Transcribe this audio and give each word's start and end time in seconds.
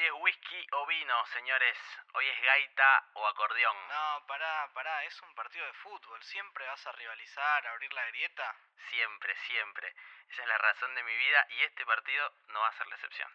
Hoy 0.00 0.06
es 0.06 0.12
whisky 0.22 0.66
o 0.72 0.86
vino, 0.86 1.14
señores. 1.34 1.76
Hoy 2.14 2.24
es 2.24 2.40
gaita 2.40 3.04
o 3.12 3.26
acordeón. 3.26 3.76
No, 3.88 4.26
pará, 4.26 4.70
pará, 4.72 5.04
es 5.04 5.20
un 5.20 5.34
partido 5.34 5.66
de 5.66 5.74
fútbol. 5.74 6.18
¿Siempre 6.22 6.64
vas 6.64 6.86
a 6.86 6.92
rivalizar, 6.92 7.66
a 7.66 7.72
abrir 7.72 7.92
la 7.92 8.06
grieta? 8.06 8.56
Siempre, 8.88 9.36
siempre. 9.46 9.92
Esa 10.32 10.40
es 10.40 10.48
la 10.48 10.56
razón 10.56 10.94
de 10.94 11.04
mi 11.04 11.14
vida 11.14 11.46
y 11.50 11.64
este 11.64 11.84
partido 11.84 12.32
no 12.48 12.60
va 12.60 12.68
a 12.68 12.72
ser 12.72 12.86
la 12.86 12.94
excepción. 12.96 13.28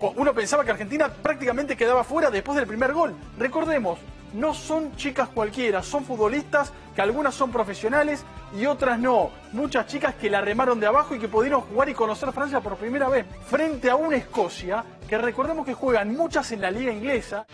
Uno 0.00 0.32
pensaba 0.32 0.64
que 0.64 0.70
Argentina 0.70 1.12
prácticamente 1.12 1.76
quedaba 1.76 2.02
fuera 2.02 2.30
después 2.30 2.56
del 2.56 2.66
primer 2.66 2.94
gol. 2.94 3.14
Recordemos, 3.36 3.98
no 4.36 4.52
son 4.52 4.94
chicas 4.96 5.28
cualquiera, 5.30 5.82
son 5.82 6.04
futbolistas 6.04 6.70
que 6.94 7.00
algunas 7.00 7.34
son 7.34 7.50
profesionales 7.50 8.22
y 8.54 8.66
otras 8.66 8.98
no. 8.98 9.30
Muchas 9.52 9.86
chicas 9.86 10.14
que 10.14 10.28
la 10.28 10.42
remaron 10.42 10.78
de 10.78 10.86
abajo 10.86 11.14
y 11.14 11.18
que 11.18 11.26
pudieron 11.26 11.62
jugar 11.62 11.88
y 11.88 11.94
conocer 11.94 12.32
Francia 12.32 12.60
por 12.60 12.76
primera 12.76 13.08
vez. 13.08 13.24
Frente 13.48 13.88
a 13.88 13.96
una 13.96 14.16
Escocia 14.16 14.84
que 15.08 15.16
recordemos 15.16 15.64
que 15.64 15.72
juegan 15.72 16.14
muchas 16.14 16.52
en 16.52 16.60
la 16.60 16.70
liga 16.70 16.92
inglesa. 16.92 17.46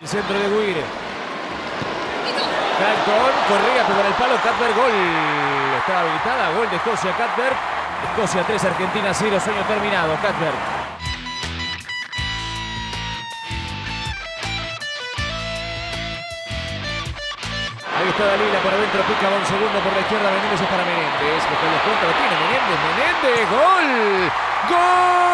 El 0.00 0.08
centro 0.08 0.38
de 0.38 0.48
Guire. 0.48 0.84
Corría 3.48 3.86
por 3.86 4.06
el 4.06 4.12
palo, 4.14 4.34
Catberg, 4.42 4.76
gol. 4.76 4.92
Estaba 5.78 6.00
habilitada, 6.00 6.56
gol 6.56 6.70
de 6.70 6.76
Escocia, 6.76 7.16
Catberg. 7.16 7.73
Escocia 8.04 8.42
3, 8.46 8.64
Argentina 8.64 9.12
0, 9.12 9.40
sueño 9.40 9.62
terminado, 9.66 10.14
Catberg. 10.22 10.54
Ahí 17.96 18.08
está 18.08 18.24
Dalila 18.26 18.58
por 18.60 18.74
adentro, 18.74 19.02
pica 19.08 19.28
un 19.28 19.46
segundo 19.46 19.78
por 19.80 19.92
la 19.92 20.00
izquierda, 20.00 20.30
Menéndez 20.30 20.60
es 20.60 20.68
para 20.68 20.84
Menéndez. 20.84 21.42
El 21.48 21.70
descuento, 21.72 22.06
lo 22.06 22.12
tiene 22.12 22.36
Menéndez, 22.44 22.78
Menéndez, 22.84 23.50
gol. 23.50 24.30
¡Gol! 24.68 25.24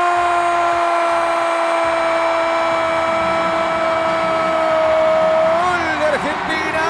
de 5.98 6.06
Argentina. 6.06 6.84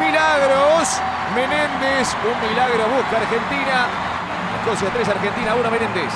Milagros. 0.00 0.86
Menéndez, 1.34 2.16
un 2.24 2.36
milagro 2.48 2.82
busca 2.88 3.16
Argentina. 3.18 4.13
Escocia 4.64 4.90
3, 4.90 5.08
Argentina 5.08 5.54
1, 5.54 5.70
Menéndez. 5.70 6.12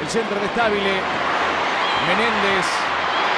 El 0.00 0.08
centro 0.08 0.38
de 0.38 0.46
Estabile. 0.46 0.94
Menéndez. 2.06 2.66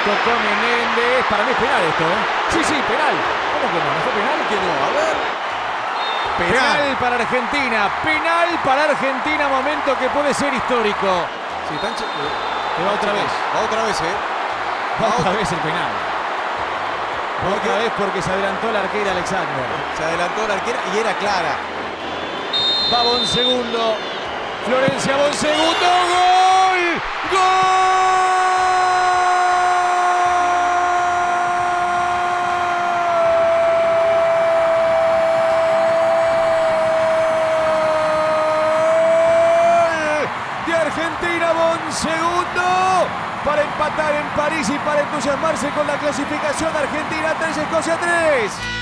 Tocó 0.05 0.31
Menéndez. 0.37 1.25
Para 1.29 1.43
mí 1.43 1.51
es 1.51 1.57
penal 1.57 1.81
esto, 1.83 2.03
¿eh? 2.05 2.19
Sí, 2.53 2.59
sí, 2.63 2.77
penal. 2.87 3.15
¿Cómo 3.15 3.65
que 3.73 3.79
no? 3.81 3.89
¿No 3.89 3.99
fue 4.05 4.13
penal? 4.17 4.39
Que 4.49 4.57
no. 4.61 4.71
A 4.71 4.89
ver. 4.97 5.15
Penal 6.41 6.97
para 6.99 7.15
Argentina. 7.15 7.79
Penal 8.03 8.49
para 8.63 8.83
Argentina. 8.85 9.47
Momento 9.49 9.97
que 9.97 10.09
puede 10.09 10.33
ser 10.33 10.53
histórico. 10.53 11.09
Sí, 11.69 11.75
che- 11.81 12.05
Que 12.77 12.81
va 12.85 12.91
otra 12.93 13.11
vez. 13.13 13.31
Va 13.55 13.59
otra 13.65 13.83
vez, 13.83 13.97
¿eh? 14.01 14.15
Va 15.01 15.07
otra 15.19 15.31
vez 15.33 15.51
el 15.51 15.59
penal. 15.59 16.10
Va 17.43 17.55
Otra 17.55 17.77
vez 17.79 17.91
porque 17.97 18.21
se 18.21 18.31
adelantó 18.31 18.71
la 18.71 18.81
arquera 18.81 19.11
Alexander. 19.11 19.65
Se 19.97 20.03
adelantó 20.03 20.47
la 20.47 20.53
arquera 20.53 20.79
y 20.93 20.99
era 20.99 21.13
clara. 21.17 21.55
Va 22.93 23.01
Bonsegundo. 23.03 23.95
Florencia 24.65 25.17
Bonsegundo. 25.17 25.87
¡Gol! 26.11 27.01
¡Gol! 27.31 27.81
De 40.67 40.73
Argentina 40.75 41.53
Bonsegundo. 41.53 43.07
Para 43.43 43.63
empatar 43.63 44.13
en 44.13 44.27
París 44.37 44.69
y 44.69 44.77
para 44.85 45.01
entusiasmarse 45.31 45.69
con 45.71 45.87
la 45.87 45.97
clasificación 45.97 46.75
Argentina 46.75 47.33
3, 47.39 47.57
Escocia 47.57 47.97
3. 47.97 48.80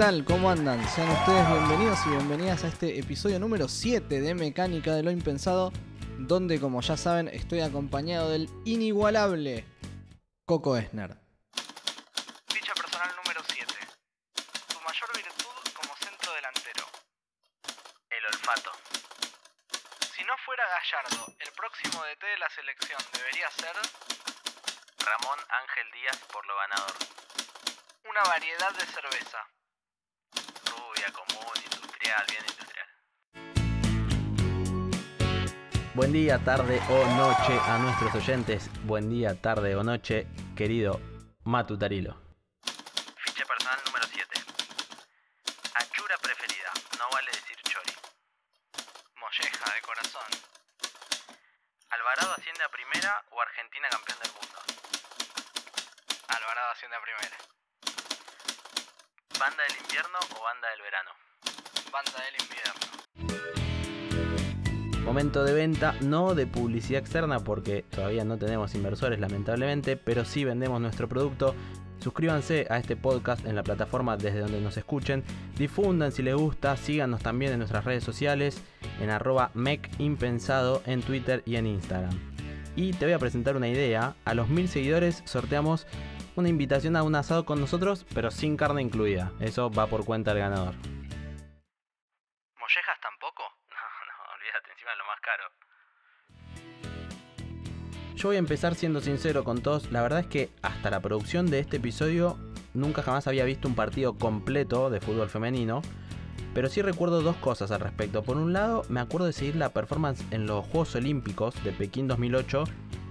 Tal? 0.00 0.24
¿Cómo 0.24 0.48
andan? 0.48 0.82
Sean 0.88 1.10
ustedes 1.10 1.46
bienvenidos 1.46 1.98
y 2.06 2.08
bienvenidas 2.08 2.64
a 2.64 2.68
este 2.68 2.98
episodio 2.98 3.38
número 3.38 3.68
7 3.68 4.22
de 4.22 4.34
Mecánica 4.34 4.94
de 4.94 5.02
lo 5.02 5.10
Impensado, 5.10 5.74
donde 6.18 6.58
como 6.58 6.80
ya 6.80 6.96
saben 6.96 7.28
estoy 7.28 7.60
acompañado 7.60 8.30
del 8.30 8.48
inigualable 8.64 9.66
Coco 10.46 10.78
Esner. 10.78 11.19
Buen 36.10 36.24
día, 36.26 36.40
tarde 36.40 36.82
o 36.88 37.06
noche 37.14 37.56
a 37.70 37.78
nuestros 37.78 38.12
oyentes. 38.16 38.68
Buen 38.82 39.08
día, 39.08 39.40
tarde 39.40 39.76
o 39.76 39.84
noche, 39.84 40.26
querido 40.56 41.00
Matu 41.44 41.78
Tarilo. 41.78 42.18
Ficha 43.14 43.44
personal 43.46 43.78
número 43.86 44.04
7. 44.10 44.26
Achura 45.72 46.18
preferida. 46.18 46.72
No 46.98 47.06
vale 47.14 47.30
decir 47.30 47.56
chori. 47.62 47.94
Molleja 49.22 49.72
de 49.72 49.80
corazón. 49.82 50.26
¿Alvarado 51.90 52.34
asciende 52.34 52.64
a 52.64 52.68
primera 52.70 53.22
o 53.30 53.40
Argentina 53.40 53.86
campeón 53.88 54.18
del 54.18 54.32
mundo? 54.34 54.58
Alvarado 56.26 56.72
hacienda 56.72 56.98
primera. 57.06 57.38
¿Banda 59.38 59.62
del 59.62 59.76
invierno 59.78 60.18
o 60.34 60.42
banda 60.42 60.70
del 60.70 60.82
verano? 60.82 61.10
Banda 61.92 62.18
del 62.18 62.34
invierno. 62.42 62.50
De 65.30 65.54
venta, 65.54 65.94
no 66.02 66.34
de 66.34 66.44
publicidad 66.48 67.00
externa 67.00 67.38
porque 67.38 67.84
todavía 67.88 68.24
no 68.24 68.36
tenemos 68.36 68.74
inversores 68.74 69.20
lamentablemente, 69.20 69.96
pero 69.96 70.24
sí 70.24 70.44
vendemos 70.44 70.80
nuestro 70.80 71.08
producto. 71.08 71.54
Suscríbanse 72.00 72.66
a 72.68 72.78
este 72.78 72.96
podcast 72.96 73.46
en 73.46 73.54
la 73.54 73.62
plataforma 73.62 74.16
desde 74.16 74.40
donde 74.40 74.60
nos 74.60 74.76
escuchen, 74.76 75.22
difundan 75.56 76.10
si 76.10 76.24
les 76.24 76.34
gusta, 76.34 76.76
síganos 76.76 77.22
también 77.22 77.52
en 77.52 77.58
nuestras 77.58 77.84
redes 77.84 78.02
sociales, 78.02 78.60
en 79.00 79.08
arroba 79.08 79.52
mekimpensado 79.54 80.82
en 80.84 81.00
Twitter 81.00 81.44
y 81.46 81.54
en 81.56 81.68
Instagram. 81.68 82.18
Y 82.74 82.92
te 82.92 83.04
voy 83.04 83.14
a 83.14 83.18
presentar 83.20 83.56
una 83.56 83.68
idea, 83.68 84.16
a 84.24 84.34
los 84.34 84.48
mil 84.48 84.68
seguidores 84.68 85.22
sorteamos 85.26 85.86
una 86.34 86.48
invitación 86.48 86.96
a 86.96 87.04
un 87.04 87.14
asado 87.14 87.44
con 87.44 87.60
nosotros, 87.60 88.04
pero 88.14 88.32
sin 88.32 88.56
carne 88.56 88.82
incluida, 88.82 89.32
eso 89.38 89.70
va 89.70 89.86
por 89.86 90.04
cuenta 90.04 90.34
del 90.34 90.42
ganador. 90.42 90.74
Yo 98.16 98.28
voy 98.28 98.36
a 98.36 98.40
empezar 98.40 98.74
siendo 98.74 99.00
sincero 99.00 99.44
con 99.44 99.62
todos. 99.62 99.90
La 99.92 100.02
verdad 100.02 100.20
es 100.20 100.26
que 100.26 100.50
hasta 100.62 100.90
la 100.90 101.00
producción 101.00 101.46
de 101.46 101.60
este 101.60 101.78
episodio 101.78 102.38
nunca 102.74 103.02
jamás 103.02 103.26
había 103.26 103.44
visto 103.44 103.66
un 103.66 103.74
partido 103.74 104.18
completo 104.18 104.90
de 104.90 105.00
fútbol 105.00 105.30
femenino. 105.30 105.80
Pero 106.52 106.68
sí 106.68 106.82
recuerdo 106.82 107.22
dos 107.22 107.36
cosas 107.36 107.70
al 107.70 107.80
respecto. 107.80 108.22
Por 108.22 108.36
un 108.36 108.52
lado, 108.52 108.84
me 108.88 109.00
acuerdo 109.00 109.26
de 109.26 109.32
seguir 109.32 109.56
la 109.56 109.70
performance 109.70 110.24
en 110.32 110.46
los 110.46 110.66
Juegos 110.66 110.94
Olímpicos 110.96 111.54
de 111.64 111.72
Pekín 111.72 112.08
2008 112.08 112.64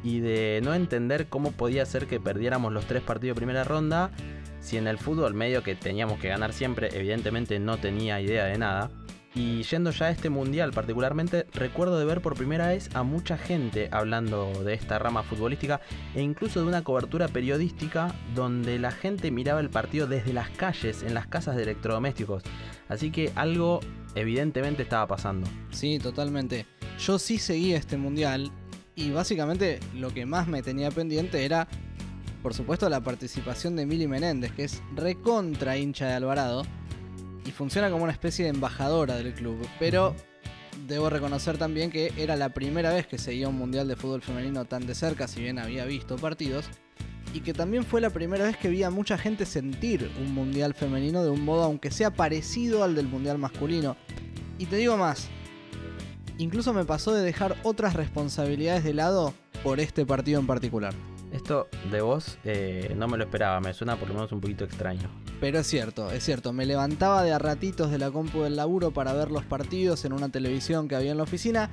y 0.03 0.19
de 0.19 0.61
no 0.63 0.73
entender 0.73 1.27
cómo 1.27 1.53
podía 1.53 1.85
ser 1.85 2.05
que 2.05 2.19
perdiéramos 2.19 2.71
los 2.71 2.85
tres 2.85 3.01
partidos 3.01 3.35
de 3.35 3.39
primera 3.39 3.63
ronda 3.63 4.11
si 4.61 4.77
en 4.77 4.87
el 4.87 4.97
fútbol 4.97 5.33
medio 5.33 5.63
que 5.63 5.75
teníamos 5.75 6.19
que 6.19 6.27
ganar 6.27 6.53
siempre, 6.53 6.89
evidentemente 6.93 7.59
no 7.59 7.77
tenía 7.77 8.21
idea 8.21 8.45
de 8.45 8.57
nada. 8.57 8.91
Y 9.35 9.61
yendo 9.63 9.91
ya 9.91 10.07
a 10.07 10.09
este 10.09 10.29
mundial 10.29 10.71
particularmente, 10.71 11.45
recuerdo 11.53 11.99
de 11.99 12.05
ver 12.05 12.21
por 12.21 12.35
primera 12.35 12.69
vez 12.69 12.89
a 12.95 13.03
mucha 13.03 13.37
gente 13.37 13.87
hablando 13.91 14.63
de 14.63 14.73
esta 14.73 14.97
rama 14.97 15.23
futbolística 15.23 15.81
e 16.15 16.21
incluso 16.21 16.61
de 16.61 16.67
una 16.67 16.83
cobertura 16.83 17.27
periodística 17.27 18.13
donde 18.33 18.79
la 18.79 18.91
gente 18.91 19.29
miraba 19.29 19.59
el 19.59 19.69
partido 19.69 20.07
desde 20.07 20.33
las 20.33 20.49
calles, 20.49 21.03
en 21.03 21.13
las 21.13 21.27
casas 21.27 21.55
de 21.55 21.63
electrodomésticos. 21.63 22.43
Así 22.87 23.11
que 23.11 23.31
algo 23.35 23.81
evidentemente 24.15 24.81
estaba 24.81 25.07
pasando. 25.07 25.47
Sí, 25.71 25.99
totalmente. 25.99 26.65
Yo 26.97 27.19
sí 27.19 27.37
seguía 27.37 27.77
este 27.77 27.97
mundial 27.97 28.51
y 28.95 29.11
básicamente 29.11 29.79
lo 29.93 30.11
que 30.13 30.25
más 30.25 30.47
me 30.47 30.63
tenía 30.63 30.89
pendiente 30.89 31.45
era, 31.45 31.67
por 32.41 32.55
supuesto, 32.55 32.89
la 32.89 33.01
participación 33.01 33.75
de 33.75 33.85
Mili 33.85 34.07
Menéndez, 34.07 34.51
que 34.53 34.63
es 34.63 34.81
recontra 34.95 35.77
hincha 35.77 36.07
de 36.07 36.13
Alvarado 36.13 36.63
y 37.49 37.51
funciona 37.51 37.89
como 37.89 38.03
una 38.03 38.13
especie 38.13 38.45
de 38.45 38.51
embajadora 38.51 39.15
del 39.15 39.33
club. 39.33 39.67
Pero 39.79 40.15
debo 40.87 41.09
reconocer 41.09 41.57
también 41.57 41.89
que 41.89 42.13
era 42.15 42.35
la 42.35 42.49
primera 42.49 42.93
vez 42.93 43.07
que 43.07 43.17
seguía 43.17 43.49
un 43.49 43.57
mundial 43.57 43.87
de 43.87 43.95
fútbol 43.95 44.21
femenino 44.21 44.65
tan 44.65 44.85
de 44.85 44.93
cerca, 44.93 45.27
si 45.27 45.41
bien 45.41 45.57
había 45.57 45.85
visto 45.85 46.15
partidos. 46.17 46.65
Y 47.33 47.39
que 47.39 47.53
también 47.53 47.85
fue 47.85 48.01
la 48.01 48.11
primera 48.11 48.45
vez 48.45 48.55
que 48.55 48.69
vi 48.69 48.83
a 48.83 48.91
mucha 48.91 49.17
gente 49.17 49.47
sentir 49.47 50.11
un 50.19 50.31
mundial 50.31 50.75
femenino 50.75 51.23
de 51.23 51.31
un 51.31 51.43
modo 51.43 51.63
aunque 51.63 51.89
sea 51.89 52.11
parecido 52.11 52.83
al 52.83 52.93
del 52.93 53.07
mundial 53.07 53.39
masculino. 53.39 53.97
Y 54.59 54.67
te 54.67 54.75
digo 54.75 54.95
más, 54.95 55.27
incluso 56.37 56.71
me 56.71 56.85
pasó 56.85 57.15
de 57.15 57.23
dejar 57.23 57.55
otras 57.63 57.95
responsabilidades 57.95 58.83
de 58.83 58.93
lado 58.93 59.33
por 59.63 59.79
este 59.79 60.05
partido 60.05 60.39
en 60.39 60.45
particular. 60.45 60.93
Esto 61.31 61.67
de 61.91 62.01
vos 62.01 62.37
eh, 62.43 62.93
no 62.95 63.07
me 63.07 63.17
lo 63.17 63.23
esperaba, 63.23 63.59
me 63.59 63.73
suena 63.73 63.95
por 63.95 64.07
lo 64.07 64.13
menos 64.13 64.31
un 64.31 64.39
poquito 64.39 64.65
extraño. 64.65 65.09
Pero 65.39 65.59
es 65.59 65.67
cierto, 65.67 66.11
es 66.11 66.25
cierto, 66.25 66.51
me 66.51 66.65
levantaba 66.65 67.23
de 67.23 67.31
a 67.31 67.39
ratitos 67.39 67.91
de 67.91 67.97
la 67.97 68.11
compu 68.11 68.41
del 68.41 68.57
laburo 68.57 68.91
para 68.91 69.13
ver 69.13 69.31
los 69.31 69.45
partidos 69.45 70.03
en 70.03 70.11
una 70.11 70.29
televisión 70.29 70.87
que 70.87 70.95
había 70.95 71.11
en 71.11 71.17
la 71.17 71.23
oficina, 71.23 71.69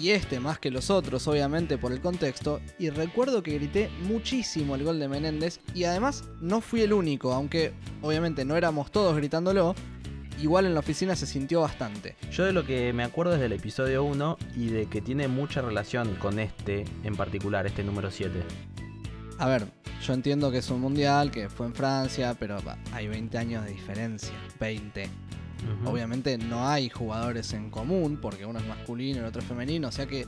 y 0.00 0.10
este 0.10 0.40
más 0.40 0.58
que 0.58 0.70
los 0.70 0.90
otros 0.90 1.26
obviamente 1.28 1.78
por 1.78 1.92
el 1.92 2.00
contexto, 2.00 2.60
y 2.78 2.90
recuerdo 2.90 3.42
que 3.42 3.54
grité 3.54 3.88
muchísimo 4.02 4.74
el 4.74 4.84
gol 4.84 4.98
de 4.98 5.08
Menéndez, 5.08 5.60
y 5.74 5.84
además 5.84 6.24
no 6.40 6.60
fui 6.60 6.80
el 6.82 6.92
único, 6.92 7.32
aunque 7.32 7.72
obviamente 8.02 8.44
no 8.44 8.56
éramos 8.56 8.90
todos 8.90 9.16
gritándolo, 9.16 9.76
igual 10.40 10.66
en 10.66 10.74
la 10.74 10.80
oficina 10.80 11.14
se 11.14 11.26
sintió 11.26 11.60
bastante. 11.60 12.16
Yo 12.32 12.44
de 12.44 12.52
lo 12.52 12.64
que 12.64 12.92
me 12.92 13.04
acuerdo 13.04 13.34
es 13.34 13.40
del 13.40 13.52
episodio 13.52 14.04
1 14.04 14.38
y 14.56 14.68
de 14.68 14.86
que 14.86 15.00
tiene 15.00 15.28
mucha 15.28 15.62
relación 15.62 16.14
con 16.16 16.38
este 16.38 16.84
en 17.04 17.16
particular, 17.16 17.66
este 17.66 17.84
número 17.84 18.10
7. 18.10 18.42
A 19.38 19.46
ver, 19.46 19.66
yo 20.02 20.12
entiendo 20.14 20.50
que 20.50 20.58
es 20.58 20.70
un 20.70 20.80
mundial, 20.80 21.30
que 21.30 21.48
fue 21.48 21.66
en 21.66 21.74
Francia, 21.74 22.34
pero 22.38 22.58
hay 22.92 23.08
20 23.08 23.38
años 23.38 23.64
de 23.64 23.70
diferencia. 23.70 24.34
20. 24.58 25.04
Ujú. 25.04 25.90
Obviamente 25.90 26.38
no 26.38 26.68
hay 26.68 26.88
jugadores 26.88 27.52
en 27.52 27.70
común, 27.70 28.18
porque 28.20 28.46
uno 28.46 28.58
es 28.58 28.66
masculino 28.66 29.18
y 29.18 29.20
el 29.20 29.26
otro 29.26 29.40
es 29.40 29.48
femenino, 29.48 29.88
o 29.88 29.92
sea 29.92 30.06
que 30.06 30.26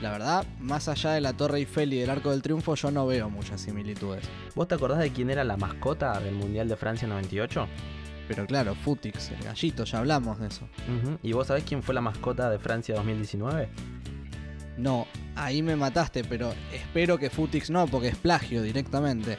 la 0.00 0.12
verdad, 0.12 0.46
más 0.60 0.88
allá 0.88 1.12
de 1.12 1.20
la 1.20 1.32
Torre 1.32 1.58
Eiffel 1.58 1.92
y 1.92 1.98
del 1.98 2.10
Arco 2.10 2.30
del 2.30 2.40
Triunfo, 2.40 2.76
yo 2.76 2.90
no 2.90 3.06
veo 3.06 3.28
muchas 3.30 3.60
similitudes. 3.60 4.24
¿Vos 4.54 4.68
te 4.68 4.76
acordás 4.76 5.00
de 5.00 5.10
quién 5.10 5.28
era 5.28 5.42
la 5.42 5.56
mascota 5.56 6.20
del 6.20 6.34
Mundial 6.34 6.68
de 6.68 6.76
Francia 6.76 7.08
98? 7.08 7.66
Pero 8.28 8.46
claro, 8.46 8.74
Futix, 8.74 9.30
el 9.30 9.42
gallito, 9.42 9.84
ya 9.84 9.98
hablamos 9.98 10.38
de 10.38 10.48
eso. 10.48 10.68
¿Y 11.22 11.32
vos 11.32 11.48
sabés 11.48 11.64
quién 11.64 11.82
fue 11.82 11.94
la 11.94 12.00
mascota 12.00 12.48
de 12.50 12.58
Francia 12.58 12.94
2019? 12.94 13.70
No, 14.78 15.08
ahí 15.34 15.60
me 15.60 15.74
mataste, 15.74 16.22
pero 16.22 16.54
espero 16.70 17.18
que 17.18 17.30
Futix 17.30 17.68
no, 17.68 17.88
porque 17.88 18.08
es 18.08 18.16
plagio 18.16 18.62
directamente. 18.62 19.36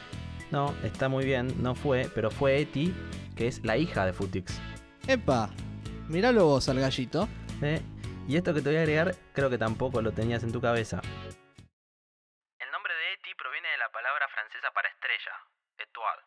No, 0.50 0.76
está 0.84 1.08
muy 1.08 1.24
bien, 1.24 1.62
no 1.62 1.74
fue, 1.74 2.10
pero 2.14 2.30
fue 2.30 2.60
Eti, 2.60 2.94
que 3.34 3.48
es 3.48 3.64
la 3.64 3.78
hija 3.78 4.04
de 4.04 4.12
Futix. 4.12 4.60
Epa, 5.08 5.48
míralo 6.08 6.44
vos 6.44 6.68
al 6.68 6.78
gallito. 6.78 7.26
¿eh? 7.62 7.80
Y 8.28 8.36
esto 8.36 8.52
que 8.52 8.60
te 8.60 8.68
voy 8.68 8.76
a 8.76 8.82
agregar, 8.82 9.14
creo 9.32 9.48
que 9.48 9.56
tampoco 9.56 10.02
lo 10.02 10.12
tenías 10.12 10.42
en 10.44 10.52
tu 10.52 10.60
cabeza. 10.60 11.00
El 12.58 12.70
nombre 12.70 12.92
de 12.92 13.12
Eti 13.14 13.34
proviene 13.34 13.68
de 13.70 13.78
la 13.78 13.90
palabra 13.90 14.28
francesa 14.28 14.70
para 14.72 14.90
estrella, 14.90 15.32
étoile, 15.78 16.20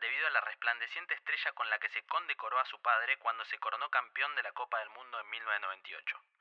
debido 0.00 0.26
a 0.26 0.30
la 0.30 0.40
resplandeciente 0.40 1.12
estrella 1.12 1.52
con 1.52 1.68
la 1.68 1.78
que 1.78 1.90
se 1.90 2.02
condecoró 2.08 2.58
a 2.58 2.64
su 2.64 2.80
padre 2.80 3.18
cuando 3.18 3.44
se 3.44 3.58
coronó 3.58 3.90
campeón 3.90 4.34
de 4.36 4.42
la 4.42 4.52
Copa 4.52 4.78
del 4.78 4.88
Mundo 4.88 5.20
en 5.20 5.28
1998. 5.28 6.39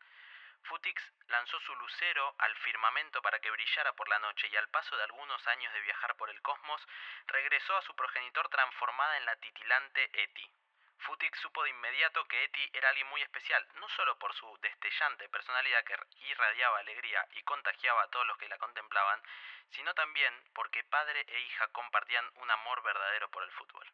Futix 0.64 1.02
lanzó 1.28 1.60
su 1.62 1.76
lucero 1.76 2.36
al 2.38 2.56
firmamento 2.58 3.22
para 3.22 3.40
que 3.40 3.52
brillara 3.52 3.94
por 3.94 4.08
la 4.10 4.20
noche 4.20 4.48
y 4.52 4.56
al 4.56 4.70
paso 4.70 4.96
de 4.98 5.04
algunos 5.04 5.46
años 5.48 5.74
de 5.74 5.82
viajar 5.82 6.16
por 6.16 6.30
el 6.30 6.42
cosmos, 6.42 6.82
regresó 7.28 7.76
a 7.78 7.82
su 7.84 7.96
progenitor 7.96 8.50
transformada 8.50 9.18
en 9.18 9.26
la 9.26 9.36
titilante 9.38 10.10
Eti. 10.24 10.50
Futix 11.00 11.40
supo 11.40 11.64
de 11.64 11.70
inmediato 11.70 12.28
que 12.28 12.44
Eti 12.44 12.70
era 12.74 12.90
alguien 12.90 13.08
muy 13.08 13.22
especial, 13.22 13.66
no 13.76 13.88
solo 13.90 14.18
por 14.20 14.34
su 14.36 14.58
destellante 14.62 15.30
personalidad 15.30 15.84
que 15.86 15.96
irradiaba 16.28 16.80
alegría 16.80 17.26
y 17.32 17.44
contagiaba 17.44 18.04
a 18.04 18.10
todos 18.10 18.28
los 18.28 18.38
que 18.38 18.50
la 18.50 18.58
contemplaban, 18.58 19.22
sino 19.72 19.94
también 19.94 20.34
porque 20.54 20.84
padre 20.84 21.26
e 21.28 21.40
hija 21.42 21.68
compartían 21.70 22.26
un 22.36 22.52
amor 22.52 22.84
verdadero 22.84 23.30
por 23.32 23.44
el 23.44 23.52
fútbol. 23.52 23.86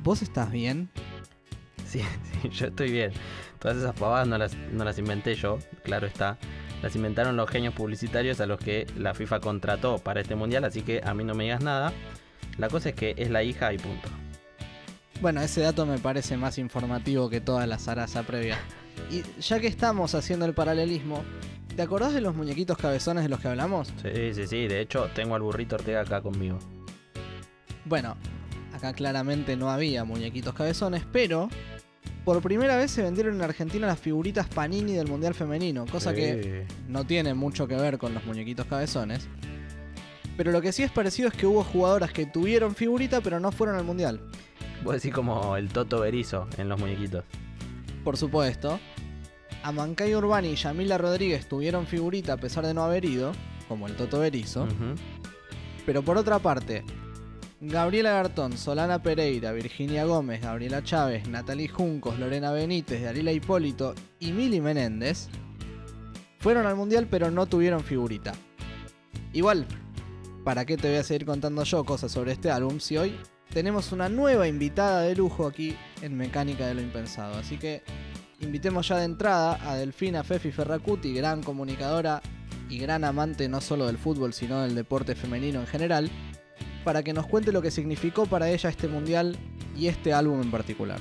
¿Vos 0.00 0.22
estás 0.22 0.50
bien? 0.50 0.90
Sí, 1.92 2.02
sí, 2.42 2.50
yo 2.50 2.66
estoy 2.66 2.92
bien. 2.92 3.12
Todas 3.58 3.78
esas 3.78 3.94
pavadas 3.94 4.28
no 4.28 4.36
las, 4.36 4.54
no 4.72 4.84
las 4.84 4.98
inventé 4.98 5.34
yo, 5.34 5.58
claro 5.82 6.06
está. 6.06 6.36
Las 6.82 6.94
inventaron 6.94 7.36
los 7.36 7.48
genios 7.48 7.74
publicitarios 7.74 8.40
a 8.40 8.46
los 8.46 8.60
que 8.60 8.86
la 8.96 9.14
FIFA 9.14 9.40
contrató 9.40 9.98
para 9.98 10.20
este 10.20 10.34
mundial, 10.36 10.64
así 10.64 10.82
que 10.82 11.00
a 11.02 11.14
mí 11.14 11.24
no 11.24 11.34
me 11.34 11.44
digas 11.44 11.62
nada. 11.62 11.92
La 12.58 12.68
cosa 12.68 12.90
es 12.90 12.94
que 12.94 13.14
es 13.16 13.30
la 13.30 13.42
hija 13.42 13.72
y 13.72 13.78
punto. 13.78 14.08
Bueno, 15.20 15.40
ese 15.40 15.62
dato 15.62 15.86
me 15.86 15.98
parece 15.98 16.36
más 16.36 16.58
informativo 16.58 17.30
que 17.30 17.40
toda 17.40 17.66
la 17.66 17.78
zaraza 17.78 18.22
previa. 18.22 18.58
Y 19.10 19.22
ya 19.40 19.58
que 19.58 19.66
estamos 19.66 20.14
haciendo 20.14 20.44
el 20.44 20.54
paralelismo, 20.54 21.24
¿te 21.74 21.82
acordás 21.82 22.12
de 22.12 22.20
los 22.20 22.36
muñequitos 22.36 22.76
cabezones 22.76 23.24
de 23.24 23.28
los 23.28 23.40
que 23.40 23.48
hablamos? 23.48 23.92
Sí, 24.02 24.34
sí, 24.34 24.46
sí. 24.46 24.68
De 24.68 24.80
hecho, 24.80 25.08
tengo 25.14 25.34
al 25.34 25.42
burrito 25.42 25.76
Ortega 25.76 26.02
acá 26.02 26.20
conmigo. 26.20 26.58
Bueno, 27.84 28.16
acá 28.72 28.92
claramente 28.92 29.56
no 29.56 29.70
había 29.70 30.04
muñequitos 30.04 30.54
cabezones, 30.54 31.04
pero 31.10 31.48
por 32.28 32.42
primera 32.42 32.76
vez 32.76 32.90
se 32.90 33.00
vendieron 33.00 33.36
en 33.36 33.40
Argentina 33.40 33.86
las 33.86 33.98
figuritas 33.98 34.46
Panini 34.48 34.92
del 34.92 35.08
Mundial 35.08 35.32
Femenino, 35.32 35.86
cosa 35.86 36.12
que 36.12 36.66
no 36.86 37.06
tiene 37.06 37.32
mucho 37.32 37.66
que 37.66 37.74
ver 37.74 37.96
con 37.96 38.12
los 38.12 38.22
muñequitos 38.26 38.66
cabezones. 38.66 39.26
Pero 40.36 40.52
lo 40.52 40.60
que 40.60 40.70
sí 40.70 40.82
es 40.82 40.90
parecido 40.90 41.28
es 41.28 41.34
que 41.34 41.46
hubo 41.46 41.64
jugadoras 41.64 42.12
que 42.12 42.26
tuvieron 42.26 42.74
figurita 42.74 43.22
pero 43.22 43.40
no 43.40 43.50
fueron 43.50 43.76
al 43.76 43.84
Mundial. 43.84 44.20
Vos 44.84 44.96
decís 44.96 45.10
como 45.14 45.56
el 45.56 45.70
Toto 45.70 46.00
Berizo 46.00 46.46
en 46.58 46.68
los 46.68 46.78
muñequitos. 46.78 47.24
Por 48.04 48.18
supuesto. 48.18 48.78
Amancay 49.62 50.14
Urbani 50.14 50.48
y 50.48 50.56
Yamila 50.56 50.98
Rodríguez 50.98 51.48
tuvieron 51.48 51.86
figurita 51.86 52.34
a 52.34 52.36
pesar 52.36 52.66
de 52.66 52.74
no 52.74 52.84
haber 52.84 53.06
ido, 53.06 53.32
como 53.68 53.86
el 53.86 53.96
Toto 53.96 54.18
Berizo. 54.18 54.68
Pero 55.86 56.02
por 56.02 56.18
otra 56.18 56.38
parte, 56.40 56.84
Gabriela 57.60 58.12
Gartón, 58.12 58.56
Solana 58.56 59.02
Pereira, 59.02 59.50
Virginia 59.50 60.04
Gómez, 60.04 60.42
Gabriela 60.42 60.84
Chávez, 60.84 61.26
Natalie 61.26 61.66
Juncos, 61.66 62.16
Lorena 62.16 62.52
Benítez, 62.52 63.02
Dalila 63.02 63.32
Hipólito 63.32 63.96
y 64.20 64.30
Mili 64.30 64.60
Menéndez 64.60 65.28
fueron 66.38 66.66
al 66.66 66.76
mundial 66.76 67.08
pero 67.10 67.32
no 67.32 67.46
tuvieron 67.46 67.82
figurita. 67.82 68.32
Igual, 69.32 69.66
¿para 70.44 70.64
qué 70.64 70.76
te 70.76 70.88
voy 70.88 70.98
a 70.98 71.02
seguir 71.02 71.26
contando 71.26 71.64
yo 71.64 71.84
cosas 71.84 72.12
sobre 72.12 72.30
este 72.30 72.48
álbum 72.48 72.78
si 72.78 72.96
hoy 72.96 73.16
tenemos 73.52 73.90
una 73.90 74.08
nueva 74.08 74.46
invitada 74.46 75.02
de 75.02 75.16
lujo 75.16 75.44
aquí 75.44 75.76
en 76.00 76.16
Mecánica 76.16 76.64
de 76.64 76.74
lo 76.74 76.80
Impensado? 76.80 77.36
Así 77.38 77.58
que 77.58 77.82
invitemos 78.38 78.86
ya 78.86 78.98
de 78.98 79.04
entrada 79.04 79.58
a 79.68 79.74
Delfina 79.74 80.22
Fefi 80.22 80.52
Ferracuti, 80.52 81.12
gran 81.12 81.42
comunicadora 81.42 82.22
y 82.70 82.78
gran 82.78 83.02
amante 83.02 83.48
no 83.48 83.60
solo 83.60 83.88
del 83.88 83.98
fútbol 83.98 84.32
sino 84.32 84.62
del 84.62 84.76
deporte 84.76 85.16
femenino 85.16 85.58
en 85.58 85.66
general, 85.66 86.08
para 86.84 87.02
que 87.02 87.12
nos 87.12 87.26
cuente 87.26 87.52
lo 87.52 87.62
que 87.62 87.70
significó 87.70 88.26
para 88.26 88.48
ella 88.50 88.70
este 88.70 88.88
mundial 88.88 89.36
y 89.76 89.86
este 89.88 90.12
álbum 90.12 90.40
en 90.42 90.50
particular. 90.50 91.00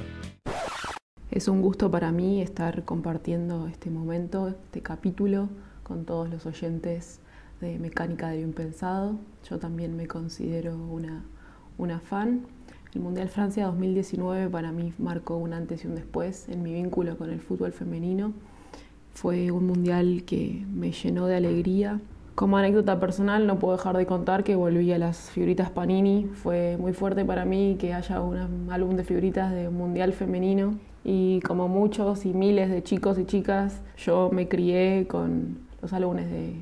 Es 1.31 1.47
un 1.47 1.61
gusto 1.61 1.91
para 1.91 2.11
mí 2.11 2.41
estar 2.41 2.83
compartiendo 2.83 3.67
este 3.67 3.89
momento, 3.89 4.47
este 4.47 4.81
capítulo 4.81 5.49
con 5.83 6.05
todos 6.05 6.29
los 6.29 6.45
oyentes 6.45 7.19
de 7.61 7.79
Mecánica 7.79 8.29
de 8.29 8.37
lo 8.37 8.43
Impensado. 8.43 9.17
Yo 9.49 9.59
también 9.59 9.95
me 9.95 10.07
considero 10.07 10.75
una, 10.75 11.23
una 11.77 11.99
fan. 11.99 12.45
El 12.93 13.01
Mundial 13.01 13.29
Francia 13.29 13.65
2019 13.65 14.49
para 14.49 14.71
mí 14.71 14.93
marcó 14.97 15.37
un 15.37 15.53
antes 15.53 15.83
y 15.83 15.87
un 15.87 15.95
después 15.95 16.49
en 16.49 16.63
mi 16.63 16.73
vínculo 16.73 17.17
con 17.17 17.29
el 17.29 17.39
fútbol 17.39 17.71
femenino. 17.71 18.33
Fue 19.13 19.51
un 19.51 19.67
mundial 19.67 20.23
que 20.25 20.65
me 20.73 20.91
llenó 20.91 21.27
de 21.27 21.35
alegría. 21.35 21.99
Como 22.37 22.55
anécdota 22.55 22.99
personal 22.99 23.47
no 23.47 23.57
puedo 23.57 23.75
dejar 23.75 23.97
de 23.97 24.05
contar 24.05 24.43
que 24.43 24.55
volví 24.55 24.93
a 24.93 24.99
las 24.99 25.31
figuritas 25.31 25.71
Panini. 25.71 26.29
Fue 26.35 26.77
muy 26.77 26.93
fuerte 26.93 27.25
para 27.25 27.45
mí 27.45 27.77
que 27.79 27.95
haya 27.95 28.21
un 28.21 28.69
álbum 28.69 28.95
de 28.95 29.03
figuritas 29.03 29.51
de 29.51 29.69
un 29.69 29.73
mundial 29.73 30.13
femenino. 30.13 30.75
Y 31.03 31.39
como 31.39 31.67
muchos 31.67 32.27
y 32.27 32.35
miles 32.35 32.69
de 32.69 32.83
chicos 32.83 33.17
y 33.17 33.25
chicas, 33.25 33.81
yo 33.97 34.29
me 34.31 34.47
crié 34.47 35.07
con 35.07 35.57
los 35.81 35.93
álbumes 35.93 36.29
de 36.29 36.53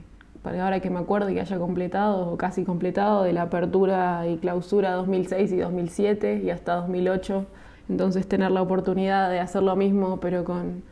para 0.41 0.63
ahora 0.63 0.79
que 0.79 0.89
me 0.89 0.99
acuerdo 0.99 1.29
y 1.29 1.33
que 1.33 1.41
haya 1.41 1.57
completado 1.57 2.31
o 2.31 2.37
casi 2.37 2.63
completado 2.63 3.23
de 3.23 3.33
la 3.33 3.41
apertura 3.41 4.25
y 4.29 4.37
clausura 4.37 4.93
2006 4.93 5.51
y 5.51 5.57
2007 5.57 6.41
y 6.41 6.51
hasta 6.51 6.75
2008. 6.75 7.45
Entonces 7.89 8.25
tener 8.29 8.51
la 8.51 8.61
oportunidad 8.61 9.29
de 9.29 9.41
hacer 9.41 9.61
lo 9.61 9.75
mismo 9.75 10.21
pero 10.21 10.45
con 10.45 10.83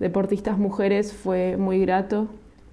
deportistas 0.00 0.58
mujeres 0.58 1.12
fue 1.12 1.56
muy 1.56 1.78
grato. 1.78 2.26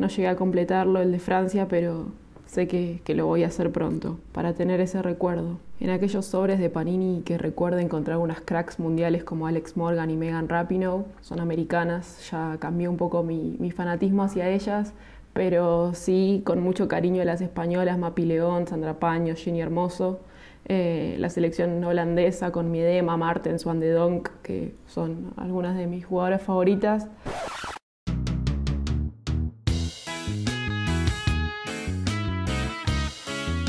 No 0.03 0.09
llegué 0.09 0.27
a 0.27 0.35
completarlo 0.35 0.99
el 0.99 1.13
de 1.13 1.19
Francia, 1.19 1.69
pero 1.69 2.07
sé 2.45 2.67
que, 2.67 2.99
que, 3.05 3.15
lo 3.15 3.25
voy 3.25 3.45
a 3.45 3.47
hacer 3.47 3.71
pronto 3.71 4.19
para 4.33 4.53
tener 4.53 4.81
ese 4.81 5.01
recuerdo. 5.01 5.59
En 5.79 5.91
aquellos 5.91 6.25
sobres 6.25 6.59
de 6.59 6.69
Panini 6.69 7.21
que 7.21 7.37
recuerdo 7.37 7.79
encontrar 7.79 8.17
unas 8.17 8.41
cracks 8.41 8.79
mundiales 8.79 9.23
como 9.23 9.47
Alex 9.47 9.77
Morgan 9.77 10.09
y 10.09 10.17
Megan 10.17 10.49
Rapinoe, 10.49 11.05
son 11.21 11.39
americanas, 11.39 12.29
ya 12.29 12.57
cambió 12.59 12.91
un 12.91 12.97
poco 12.97 13.23
mi, 13.23 13.55
mi 13.61 13.71
fanatismo 13.71 14.23
hacia 14.23 14.49
ellas, 14.49 14.91
pero 15.31 15.93
sí 15.93 16.41
con 16.45 16.59
mucho 16.59 16.89
cariño 16.89 17.21
a 17.21 17.25
las 17.25 17.39
españolas, 17.39 17.97
Mapi 17.97 18.25
León, 18.25 18.67
Sandra 18.67 18.99
Paño, 18.99 19.35
Jenny 19.37 19.61
Hermoso, 19.61 20.19
eh, 20.65 21.15
la 21.17 21.29
selección 21.29 21.81
holandesa 21.81 22.51
con 22.51 22.71
Miedema, 22.71 23.15
Martens, 23.15 23.63
Van 23.63 23.79
de 23.79 23.91
Donk, 23.91 24.27
que 24.41 24.75
son 24.85 25.31
algunas 25.37 25.77
de 25.77 25.87
mis 25.87 26.05
jugadoras 26.05 26.41
favoritas. 26.41 27.07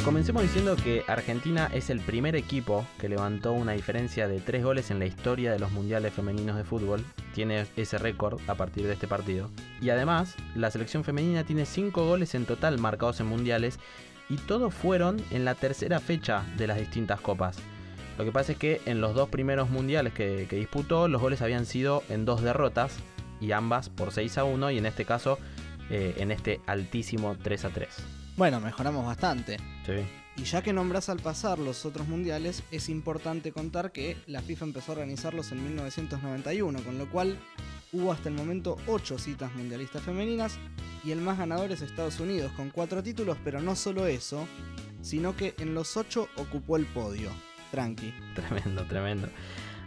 Comencemos 0.04 0.42
diciendo 0.42 0.76
que 0.76 1.02
Argentina 1.08 1.70
es 1.72 1.88
el 1.88 1.98
primer 1.98 2.36
equipo 2.36 2.86
que 3.00 3.08
levantó 3.08 3.54
una 3.54 3.72
diferencia 3.72 4.28
de 4.28 4.38
3 4.38 4.62
goles 4.62 4.90
en 4.90 4.98
la 4.98 5.06
historia 5.06 5.50
de 5.50 5.58
los 5.58 5.72
mundiales 5.72 6.12
femeninos 6.12 6.58
de 6.58 6.64
fútbol. 6.64 7.02
Tiene 7.34 7.64
ese 7.74 7.96
récord 7.96 8.38
a 8.46 8.54
partir 8.54 8.86
de 8.86 8.92
este 8.92 9.08
partido. 9.08 9.48
Y 9.80 9.88
además, 9.88 10.34
la 10.54 10.70
selección 10.70 11.04
femenina 11.04 11.44
tiene 11.44 11.64
5 11.64 12.04
goles 12.04 12.34
en 12.34 12.44
total 12.44 12.78
marcados 12.78 13.20
en 13.20 13.28
mundiales 13.28 13.78
y 14.28 14.36
todos 14.36 14.74
fueron 14.74 15.22
en 15.30 15.46
la 15.46 15.54
tercera 15.54 16.00
fecha 16.00 16.44
de 16.58 16.66
las 16.66 16.78
distintas 16.78 17.22
copas. 17.22 17.56
Lo 18.18 18.26
que 18.26 18.32
pasa 18.32 18.52
es 18.52 18.58
que 18.58 18.82
en 18.84 19.00
los 19.00 19.14
dos 19.14 19.30
primeros 19.30 19.70
mundiales 19.70 20.12
que, 20.12 20.46
disputó, 20.50 21.08
los 21.08 21.22
goles 21.22 21.40
habían 21.40 21.64
sido 21.64 22.02
en 22.10 22.26
dos 22.26 22.42
derrotas 22.42 22.98
y 23.40 23.52
ambas 23.52 23.88
por 23.88 24.12
6 24.12 24.36
a 24.36 24.44
1 24.44 24.70
y 24.70 24.78
en 24.78 24.84
este 24.84 25.06
caso 25.06 25.38
eh, 25.88 26.14
en 26.18 26.30
este 26.30 26.60
altísimo 26.66 27.38
3 27.42 27.64
a 27.64 27.70
3. 27.70 28.23
Bueno, 28.36 28.60
mejoramos 28.60 29.06
bastante. 29.06 29.58
Sí. 29.86 29.92
Y 30.36 30.42
ya 30.42 30.62
que 30.62 30.72
nombras 30.72 31.08
al 31.08 31.20
pasar 31.20 31.60
los 31.60 31.86
otros 31.86 32.08
mundiales, 32.08 32.64
es 32.72 32.88
importante 32.88 33.52
contar 33.52 33.92
que 33.92 34.16
la 34.26 34.42
FIFA 34.42 34.64
empezó 34.64 34.90
a 34.90 34.94
organizarlos 34.96 35.52
en 35.52 35.62
1991, 35.62 36.82
con 36.82 36.98
lo 36.98 37.08
cual 37.08 37.38
hubo 37.92 38.10
hasta 38.10 38.28
el 38.28 38.34
momento 38.34 38.76
8 38.88 39.18
citas 39.18 39.54
mundialistas 39.54 40.02
femeninas 40.02 40.58
y 41.04 41.12
el 41.12 41.20
más 41.20 41.38
ganador 41.38 41.70
es 41.70 41.82
Estados 41.82 42.18
Unidos, 42.18 42.50
con 42.56 42.70
4 42.70 43.04
títulos, 43.04 43.38
pero 43.44 43.60
no 43.60 43.76
solo 43.76 44.08
eso, 44.08 44.48
sino 45.00 45.36
que 45.36 45.54
en 45.58 45.72
los 45.74 45.96
8 45.96 46.28
ocupó 46.36 46.76
el 46.76 46.86
podio. 46.86 47.30
Tranqui. 47.70 48.12
Tremendo, 48.34 48.84
tremendo. 48.86 49.28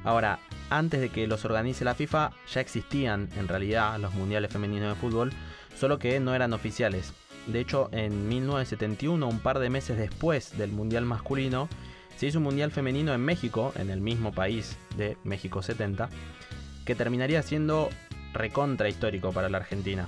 Ahora, 0.06 0.40
antes 0.70 1.02
de 1.02 1.10
que 1.10 1.28
los 1.28 1.44
organice 1.44 1.84
la 1.84 1.96
FIFA, 1.96 2.32
ya 2.54 2.62
existían 2.62 3.28
en 3.36 3.50
realidad 3.50 4.00
los 4.00 4.14
mundiales 4.14 4.52
femeninos 4.52 4.96
de 4.96 5.02
fútbol, 5.02 5.34
solo 5.78 6.00
que 6.00 6.22
no 6.22 6.34
eran 6.34 6.54
oficiales. 6.54 7.12
De 7.48 7.60
hecho, 7.60 7.90
en 7.92 8.28
1971, 8.28 9.28
un 9.28 9.40
par 9.40 9.60
de 9.60 9.70
meses 9.70 9.98
después 9.98 10.58
del 10.58 10.72
Mundial 10.72 11.06
masculino, 11.06 11.70
se 12.18 12.28
hizo 12.28 12.40
un 12.40 12.44
Mundial 12.44 12.72
femenino 12.72 13.14
en 13.14 13.22
México, 13.22 13.74
en 13.76 13.90
el 13.90 14.02
mismo 14.02 14.34
país 14.34 14.78
de 14.98 15.18
México 15.24 15.62
70, 15.62 16.10
que 16.86 16.96
terminaría 16.96 17.42
siendo 17.44 17.90
recontra 18.34 18.90
histórico 18.90 19.32
para 19.32 19.50
la 19.50 19.60
Argentina. 19.60 20.08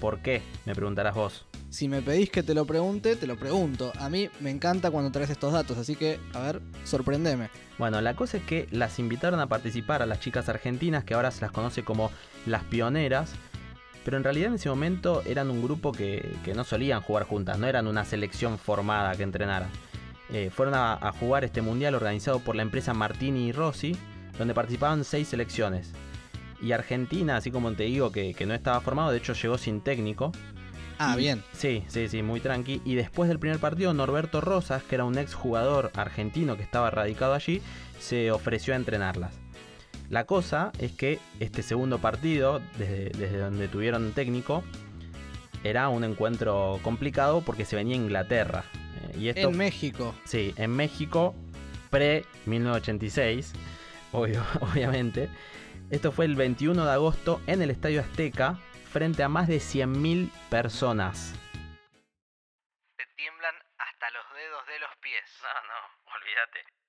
¿Por 0.00 0.20
qué? 0.20 0.42
Me 0.64 0.74
preguntarás 0.74 1.14
vos. 1.14 1.46
Si 1.68 1.88
me 1.88 2.02
pedís 2.02 2.30
que 2.30 2.42
te 2.42 2.54
lo 2.54 2.64
pregunte, 2.64 3.14
te 3.14 3.28
lo 3.28 3.36
pregunto. 3.36 3.92
A 4.00 4.08
mí 4.08 4.28
me 4.40 4.50
encanta 4.50 4.90
cuando 4.90 5.12
traes 5.12 5.30
estos 5.30 5.52
datos, 5.52 5.78
así 5.78 5.94
que, 5.94 6.18
a 6.32 6.40
ver, 6.40 6.60
sorprendeme. 6.84 7.50
Bueno, 7.78 8.00
la 8.00 8.16
cosa 8.16 8.38
es 8.38 8.42
que 8.42 8.66
las 8.72 8.98
invitaron 8.98 9.38
a 9.38 9.46
participar 9.46 10.02
a 10.02 10.06
las 10.06 10.18
chicas 10.18 10.48
argentinas, 10.48 11.04
que 11.04 11.14
ahora 11.14 11.30
se 11.30 11.42
las 11.42 11.52
conoce 11.52 11.84
como 11.84 12.10
las 12.46 12.64
pioneras, 12.64 13.34
pero 14.04 14.16
en 14.16 14.24
realidad 14.24 14.48
en 14.48 14.54
ese 14.54 14.68
momento 14.68 15.22
eran 15.26 15.50
un 15.50 15.62
grupo 15.62 15.92
que, 15.92 16.34
que 16.44 16.54
no 16.54 16.64
solían 16.64 17.00
jugar 17.02 17.24
juntas, 17.24 17.58
no 17.58 17.66
eran 17.66 17.86
una 17.86 18.04
selección 18.04 18.58
formada 18.58 19.14
que 19.14 19.22
entrenara. 19.22 19.68
Eh, 20.32 20.50
fueron 20.54 20.74
a, 20.74 20.94
a, 20.94 21.12
jugar 21.12 21.44
este 21.44 21.60
mundial 21.60 21.94
organizado 21.94 22.38
por 22.40 22.54
la 22.54 22.62
empresa 22.62 22.94
Martini 22.94 23.48
y 23.48 23.52
Rossi, 23.52 23.96
donde 24.38 24.54
participaban 24.54 25.04
seis 25.04 25.28
selecciones. 25.28 25.92
Y 26.62 26.72
Argentina, 26.72 27.36
así 27.36 27.50
como 27.50 27.72
te 27.72 27.84
digo, 27.84 28.12
que, 28.12 28.34
que 28.34 28.46
no 28.46 28.54
estaba 28.54 28.80
formado, 28.80 29.10
de 29.10 29.18
hecho 29.18 29.32
llegó 29.32 29.58
sin 29.58 29.80
técnico. 29.80 30.30
Ah, 30.98 31.14
Y- 31.16 31.20
bien. 31.20 31.42
Sí, 31.52 31.82
sí, 31.88 32.08
sí, 32.08 32.22
muy 32.22 32.40
tranqui. 32.40 32.82
Y 32.84 32.94
después 32.94 33.28
del 33.28 33.38
primer 33.38 33.58
partido, 33.58 33.92
Norberto 33.94 34.40
Rosas, 34.40 34.82
que 34.82 34.94
era 34.94 35.04
un 35.04 35.16
ex 35.18 35.34
jugador 35.34 35.90
argentino 35.94 36.56
que 36.56 36.62
estaba 36.62 36.90
radicado 36.90 37.32
allí, 37.34 37.62
se 37.98 38.30
ofreció 38.30 38.74
a 38.74 38.76
entrenarlas. 38.76 39.34
La 40.10 40.24
cosa 40.24 40.72
es 40.80 40.90
que 40.90 41.20
este 41.38 41.62
segundo 41.62 42.00
partido, 42.00 42.60
desde, 42.76 43.10
desde 43.10 43.38
donde 43.38 43.68
tuvieron 43.68 44.12
técnico, 44.12 44.64
era 45.62 45.88
un 45.88 46.02
encuentro 46.02 46.80
complicado 46.82 47.42
porque 47.42 47.64
se 47.64 47.76
venía 47.76 47.94
a 47.94 47.98
Inglaterra. 47.98 48.64
Eh, 49.12 49.18
y 49.18 49.28
esto 49.28 49.50
En 49.50 49.56
México. 49.56 50.12
Sí, 50.24 50.52
en 50.56 50.74
México, 50.74 51.32
pre-1986, 51.90 53.52
obvio, 54.10 54.44
obviamente. 54.60 55.28
Esto 55.90 56.10
fue 56.10 56.24
el 56.24 56.34
21 56.34 56.84
de 56.84 56.90
agosto 56.90 57.40
en 57.46 57.62
el 57.62 57.70
Estadio 57.70 58.00
Azteca, 58.00 58.58
frente 58.92 59.22
a 59.22 59.28
más 59.28 59.46
de 59.46 59.58
100.000 59.58 60.28
personas. 60.50 61.34
Te 62.96 63.06
tiemblan 63.14 63.54
hasta 63.78 64.10
los 64.10 64.24
dedos 64.34 64.66
de 64.66 64.78
los 64.80 64.90
pies. 65.00 65.22
No, 65.40 65.48
no, 65.48 66.14
olvídate. 66.16 66.79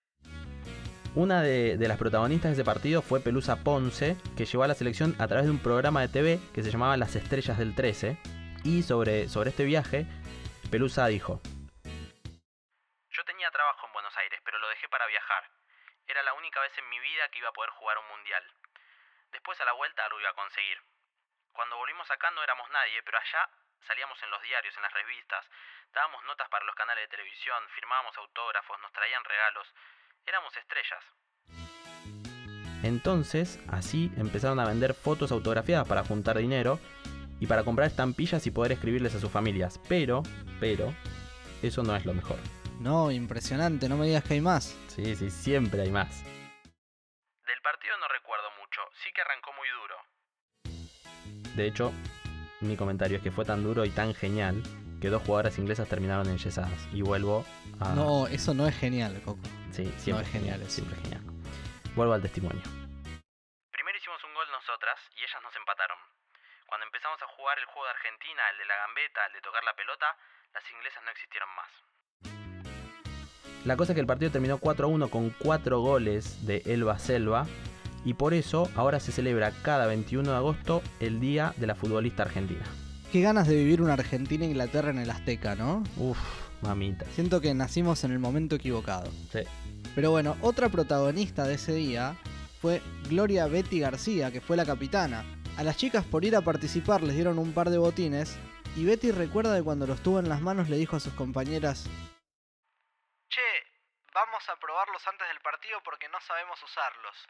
Una 1.13 1.41
de, 1.41 1.75
las 1.91 1.97
protagonistas 1.97 2.51
de 2.51 2.53
ese 2.53 2.63
partido 2.63 3.01
fue 3.01 3.19
Pelusa 3.19 3.57
Ponce, 3.65 4.15
que 4.37 4.45
llevó 4.45 4.63
a 4.63 4.71
la 4.71 4.79
selección 4.79 5.11
a 5.19 5.27
través 5.27 5.43
de 5.43 5.51
un 5.51 5.59
programa 5.59 5.99
de 5.99 6.07
TV 6.07 6.39
que 6.55 6.63
se 6.63 6.71
llamaba 6.71 6.95
Las 6.95 7.19
Estrellas 7.19 7.59
del 7.59 7.75
13. 7.75 8.15
Y 8.63 8.83
sobre, 8.83 9.27
sobre 9.27 9.49
este 9.49 9.65
viaje, 9.67 10.07
Pelusa 10.71 11.11
dijo, 11.11 11.41
Yo 13.11 13.25
tenía 13.25 13.51
trabajo 13.51 13.87
en 13.87 13.91
Buenos 13.91 14.15
Aires, 14.15 14.39
pero 14.45 14.57
lo 14.59 14.69
dejé 14.69 14.87
para 14.87 15.05
viajar. 15.07 15.51
Era 16.07 16.23
la 16.23 16.33
única 16.33 16.61
vez 16.61 16.71
en 16.77 16.87
mi 16.87 16.99
vida 16.99 17.27
que 17.27 17.39
iba 17.39 17.49
a 17.49 17.59
poder 17.59 17.71
jugar 17.71 17.97
un 17.97 18.07
mundial. 18.07 18.43
Después 19.33 19.59
a 19.59 19.65
la 19.65 19.73
vuelta 19.73 20.07
lo 20.07 20.17
iba 20.17 20.29
a 20.29 20.39
conseguir. 20.39 20.79
Cuando 21.51 21.75
volvimos 21.75 22.09
acá 22.09 22.31
no 22.31 22.41
éramos 22.41 22.69
nadie, 22.71 23.03
pero 23.03 23.17
allá 23.17 23.49
salíamos 23.85 24.15
en 24.23 24.31
los 24.31 24.41
diarios, 24.43 24.77
en 24.77 24.83
las 24.83 24.93
revistas, 24.93 25.45
dábamos 25.91 26.23
notas 26.23 26.47
para 26.47 26.63
los 26.63 26.75
canales 26.75 27.03
de 27.03 27.17
televisión, 27.17 27.67
firmábamos 27.75 28.17
autógrafos, 28.17 28.79
nos 28.79 28.93
traían 28.93 29.25
regalos. 29.25 29.67
Éramos 30.25 30.53
estrellas. 30.57 31.03
Entonces, 32.83 33.59
así 33.67 34.11
empezaron 34.17 34.59
a 34.59 34.65
vender 34.65 34.93
fotos 34.93 35.31
autografiadas 35.31 35.87
para 35.87 36.03
juntar 36.03 36.37
dinero 36.37 36.79
y 37.39 37.47
para 37.47 37.63
comprar 37.63 37.87
estampillas 37.87 38.45
y 38.47 38.51
poder 38.51 38.71
escribirles 38.71 39.15
a 39.15 39.19
sus 39.19 39.31
familias. 39.31 39.79
Pero, 39.87 40.23
pero, 40.59 40.93
eso 41.61 41.83
no 41.83 41.95
es 41.95 42.05
lo 42.05 42.13
mejor. 42.13 42.37
No, 42.79 43.11
impresionante, 43.11 43.87
no 43.87 43.97
me 43.97 44.07
digas 44.07 44.23
que 44.23 44.33
hay 44.35 44.41
más. 44.41 44.75
Sí, 44.87 45.15
sí, 45.15 45.29
siempre 45.29 45.81
hay 45.81 45.91
más. 45.91 46.23
Del 46.23 47.61
partido 47.61 47.97
no 47.99 48.07
recuerdo 48.07 48.47
mucho, 48.59 48.81
sí 49.03 49.11
que 49.13 49.21
arrancó 49.21 49.51
muy 49.53 49.67
duro. 49.81 49.95
De 51.55 51.67
hecho, 51.67 51.91
mi 52.61 52.75
comentario 52.75 53.17
es 53.17 53.23
que 53.23 53.31
fue 53.31 53.45
tan 53.45 53.63
duro 53.63 53.85
y 53.85 53.89
tan 53.89 54.15
genial 54.15 54.63
que 55.01 55.09
dos 55.09 55.23
jugadoras 55.23 55.57
inglesas 55.57 55.89
terminaron 55.89 56.29
enyesadas. 56.29 56.87
Y 56.93 57.01
vuelvo 57.01 57.43
a... 57.79 57.89
No, 57.89 58.27
eso 58.27 58.53
no 58.53 58.67
es 58.67 58.77
genial, 58.77 59.19
Coco. 59.25 59.41
sí, 59.71 59.91
siempre 59.97 60.23
es 60.25 60.31
genial 60.31 60.59
genial, 60.59 60.61
eso. 60.61 60.71
siempre 60.71 60.95
genial. 61.01 61.21
Vuelvo 61.95 62.13
al 62.13 62.21
testimonio. 62.21 62.61
Primero 63.71 63.97
hicimos 63.97 64.23
un 64.23 64.33
gol 64.33 64.45
nosotras 64.53 64.99
y 65.17 65.23
ellas 65.23 65.41
nos 65.43 65.55
empataron. 65.57 65.97
Cuando 66.67 66.85
empezamos 66.85 67.19
a 67.21 67.27
jugar 67.35 67.57
el 67.59 67.65
juego 67.65 67.83
de 67.83 67.91
Argentina, 67.91 68.41
el 68.53 68.57
de 68.59 68.65
la 68.65 68.77
gambeta, 68.77 69.25
el 69.27 69.33
de 69.33 69.41
tocar 69.41 69.63
la 69.65 69.75
pelota, 69.75 70.05
las 70.53 70.63
inglesas 70.71 71.03
no 71.03 71.11
existieron 71.11 71.49
más. 71.57 71.67
La 73.65 73.75
cosa 73.75 73.91
es 73.91 73.95
que 73.95 74.01
el 74.01 74.07
partido 74.07 74.31
terminó 74.31 74.59
4 74.59 74.85
a 74.85 74.89
1 74.89 75.09
con 75.09 75.31
4 75.31 75.79
goles 75.79 76.45
de 76.45 76.61
Elba 76.65 76.97
Selva. 76.99 77.45
Y 78.05 78.13
por 78.15 78.33
eso 78.33 78.69
ahora 78.75 78.99
se 78.99 79.11
celebra 79.11 79.51
cada 79.63 79.85
21 79.85 80.31
de 80.31 80.35
agosto 80.35 80.81
el 80.99 81.19
Día 81.19 81.53
de 81.57 81.67
la 81.67 81.75
Futbolista 81.75 82.23
Argentina. 82.23 82.63
Qué 83.11 83.19
ganas 83.19 83.45
de 83.45 83.57
vivir 83.57 83.81
una 83.81 83.93
Argentina-Inglaterra 83.93 84.89
en 84.91 84.99
el 84.99 85.09
Azteca, 85.09 85.53
¿no? 85.55 85.83
Uf, 85.97 86.17
mamita. 86.61 87.05
Siento 87.13 87.41
que 87.41 87.53
nacimos 87.53 88.05
en 88.05 88.11
el 88.11 88.19
momento 88.19 88.55
equivocado. 88.55 89.11
Sí. 89.33 89.41
Pero 89.93 90.11
bueno, 90.11 90.37
otra 90.39 90.69
protagonista 90.69 91.43
de 91.45 91.55
ese 91.55 91.73
día 91.73 92.15
fue 92.61 92.81
Gloria 93.09 93.47
Betty 93.47 93.81
García, 93.81 94.31
que 94.31 94.39
fue 94.39 94.55
la 94.55 94.65
capitana. 94.65 95.25
A 95.57 95.63
las 95.63 95.75
chicas 95.75 96.05
por 96.05 96.23
ir 96.23 96.37
a 96.37 96.41
participar 96.41 97.03
les 97.03 97.15
dieron 97.15 97.37
un 97.37 97.51
par 97.51 97.69
de 97.69 97.77
botines 97.77 98.37
y 98.77 98.85
Betty 98.85 99.11
recuerda 99.11 99.57
que 99.57 99.63
cuando 99.63 99.85
los 99.85 100.01
tuvo 100.01 100.19
en 100.19 100.29
las 100.29 100.39
manos 100.39 100.69
le 100.69 100.77
dijo 100.77 100.95
a 100.95 101.01
sus 101.01 101.13
compañeras, 101.13 101.89
Che, 103.27 103.41
vamos 104.13 104.41
a 104.47 104.57
probarlos 104.57 105.05
antes 105.05 105.27
del 105.27 105.41
partido 105.43 105.79
porque 105.83 106.07
no 106.07 106.17
sabemos 106.25 106.57
usarlos. 106.63 107.27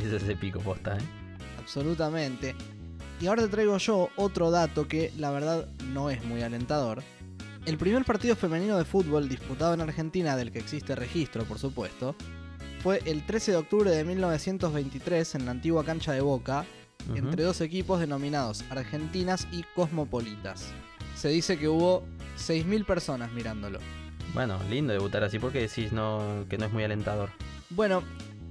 Ese 0.00 0.16
es 0.16 0.28
épico 0.28 0.58
posta, 0.58 0.96
¿eh? 0.96 1.26
absolutamente. 1.60 2.56
Y 3.20 3.26
ahora 3.26 3.42
te 3.42 3.48
traigo 3.48 3.78
yo 3.78 4.10
otro 4.16 4.50
dato 4.50 4.86
que 4.88 5.12
la 5.16 5.30
verdad 5.30 5.66
no 5.92 6.10
es 6.10 6.24
muy 6.24 6.42
alentador. 6.42 7.02
El 7.64 7.78
primer 7.78 8.04
partido 8.04 8.36
femenino 8.36 8.76
de 8.78 8.84
fútbol 8.84 9.28
disputado 9.28 9.74
en 9.74 9.80
Argentina, 9.80 10.36
del 10.36 10.52
que 10.52 10.58
existe 10.58 10.94
registro 10.94 11.44
por 11.44 11.58
supuesto, 11.58 12.14
fue 12.82 13.02
el 13.06 13.24
13 13.24 13.52
de 13.52 13.56
octubre 13.56 13.90
de 13.90 14.04
1923 14.04 15.34
en 15.34 15.44
la 15.46 15.50
antigua 15.50 15.84
cancha 15.84 16.12
de 16.12 16.20
Boca, 16.20 16.64
entre 17.14 17.42
dos 17.44 17.60
equipos 17.60 18.00
denominados 18.00 18.64
Argentinas 18.70 19.48
y 19.50 19.64
Cosmopolitas. 19.74 20.72
Se 21.16 21.28
dice 21.28 21.58
que 21.58 21.68
hubo 21.68 22.04
6.000 22.38 22.84
personas 22.84 23.32
mirándolo. 23.32 23.78
Bueno, 24.34 24.58
lindo 24.68 24.92
debutar 24.92 25.24
así. 25.24 25.38
¿Por 25.38 25.50
qué 25.52 25.60
decís 25.60 25.92
no, 25.92 26.44
que 26.48 26.58
no 26.58 26.66
es 26.66 26.72
muy 26.72 26.84
alentador? 26.84 27.30
Bueno, 27.70 28.02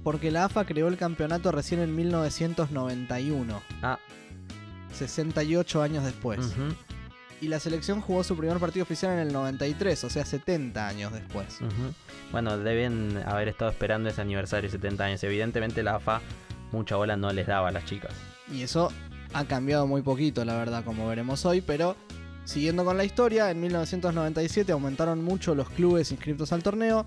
porque 0.02 0.30
la 0.30 0.44
AFA 0.46 0.64
creó 0.64 0.88
el 0.88 0.96
campeonato 0.96 1.52
recién 1.52 1.80
en 1.80 1.94
1991, 1.94 3.62
Ah, 3.82 3.98
68 4.96 5.82
años 5.82 6.04
después. 6.04 6.52
Y 7.40 7.48
la 7.48 7.60
selección 7.60 8.00
jugó 8.00 8.24
su 8.24 8.36
primer 8.36 8.58
partido 8.58 8.82
oficial 8.84 9.12
en 9.12 9.18
el 9.18 9.32
93, 9.32 10.04
o 10.04 10.10
sea, 10.10 10.24
70 10.24 10.88
años 10.88 11.12
después. 11.12 11.58
Bueno, 12.32 12.58
deben 12.58 13.22
haber 13.26 13.48
estado 13.48 13.70
esperando 13.70 14.08
ese 14.08 14.22
aniversario 14.22 14.68
de 14.68 14.72
70 14.72 15.04
años. 15.04 15.22
Evidentemente 15.22 15.82
la 15.82 15.96
AFA 15.96 16.20
mucha 16.72 16.96
bola 16.96 17.16
no 17.16 17.32
les 17.32 17.46
daba 17.46 17.68
a 17.68 17.72
las 17.72 17.84
chicas. 17.84 18.12
Y 18.50 18.62
eso 18.62 18.90
ha 19.32 19.44
cambiado 19.44 19.86
muy 19.86 20.02
poquito, 20.02 20.44
la 20.44 20.56
verdad, 20.56 20.84
como 20.84 21.08
veremos 21.08 21.44
hoy, 21.44 21.60
pero 21.60 21.96
siguiendo 22.44 22.84
con 22.84 22.96
la 22.96 23.04
historia, 23.04 23.50
en 23.50 23.60
1997 23.60 24.72
aumentaron 24.72 25.22
mucho 25.22 25.54
los 25.54 25.68
clubes 25.70 26.10
inscritos 26.12 26.52
al 26.52 26.62
torneo. 26.62 27.06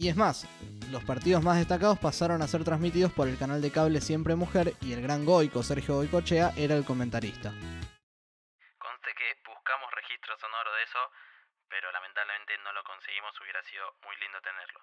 Y 0.00 0.08
es 0.08 0.14
más, 0.14 0.46
los 0.92 1.02
partidos 1.02 1.42
más 1.42 1.58
destacados 1.58 1.98
pasaron 1.98 2.40
a 2.40 2.46
ser 2.46 2.62
transmitidos 2.62 3.12
por 3.12 3.26
el 3.26 3.36
canal 3.36 3.60
de 3.60 3.72
cable 3.72 4.00
Siempre 4.00 4.36
Mujer 4.36 4.74
y 4.80 4.92
el 4.92 5.02
gran 5.02 5.24
Goico, 5.24 5.64
Sergio 5.64 5.96
Goicochea, 5.96 6.52
era 6.56 6.76
el 6.76 6.84
comentarista. 6.84 7.50
Conste 7.50 9.10
que 9.18 9.34
buscamos 9.44 9.90
registro 9.96 10.38
sonoro 10.38 10.72
de 10.72 10.82
eso, 10.84 11.00
pero 11.68 11.90
lamentablemente 11.90 12.52
no 12.62 12.72
lo 12.74 12.84
conseguimos, 12.84 13.32
hubiera 13.42 13.60
sido 13.64 13.82
muy 14.04 14.14
lindo 14.22 14.38
tenerlo. 14.40 14.80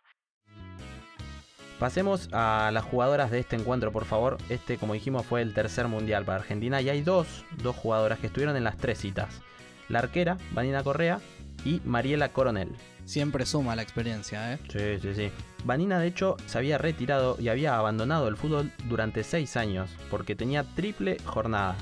Pasemos 1.79 2.27
a 2.33 2.71
las 2.73 2.83
jugadoras 2.83 3.31
de 3.31 3.39
este 3.39 3.55
encuentro, 3.55 3.93
por 3.93 4.03
favor. 4.03 4.37
Este, 4.49 4.77
como 4.77 4.95
dijimos, 4.95 5.25
fue 5.25 5.41
el 5.41 5.53
tercer 5.53 5.87
mundial 5.87 6.25
para 6.25 6.39
Argentina 6.39 6.81
y 6.81 6.89
hay 6.89 7.01
dos, 7.01 7.45
dos 7.51 7.77
jugadoras 7.77 8.19
que 8.19 8.27
estuvieron 8.27 8.57
en 8.57 8.65
las 8.65 8.77
tres 8.77 8.99
citas. 8.99 9.41
La 9.87 9.99
arquera, 9.99 10.35
Vanina 10.51 10.83
Correa, 10.83 11.21
y 11.63 11.81
Mariela 11.85 12.33
Coronel. 12.33 12.75
Siempre 13.05 13.45
suma 13.45 13.75
la 13.75 13.83
experiencia, 13.83 14.53
¿eh? 14.53 14.59
Sí, 14.67 14.99
sí, 14.99 15.13
sí. 15.13 15.31
Vanina, 15.63 15.99
de 15.99 16.07
hecho, 16.07 16.37
se 16.47 16.57
había 16.57 16.77
retirado 16.77 17.37
y 17.39 17.49
había 17.49 17.77
abandonado 17.77 18.27
el 18.27 18.35
fútbol 18.35 18.71
durante 18.89 19.23
seis 19.23 19.55
años 19.57 19.89
porque 20.09 20.35
tenía 20.35 20.63
triple 20.63 21.17
jornada. 21.23 21.75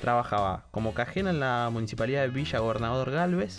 Trabajaba 0.00 0.66
como 0.70 0.94
cajera 0.94 1.30
en 1.30 1.40
la 1.40 1.68
municipalidad 1.70 2.22
de 2.22 2.28
Villa 2.28 2.58
Gobernador 2.58 3.10
Galvez, 3.10 3.58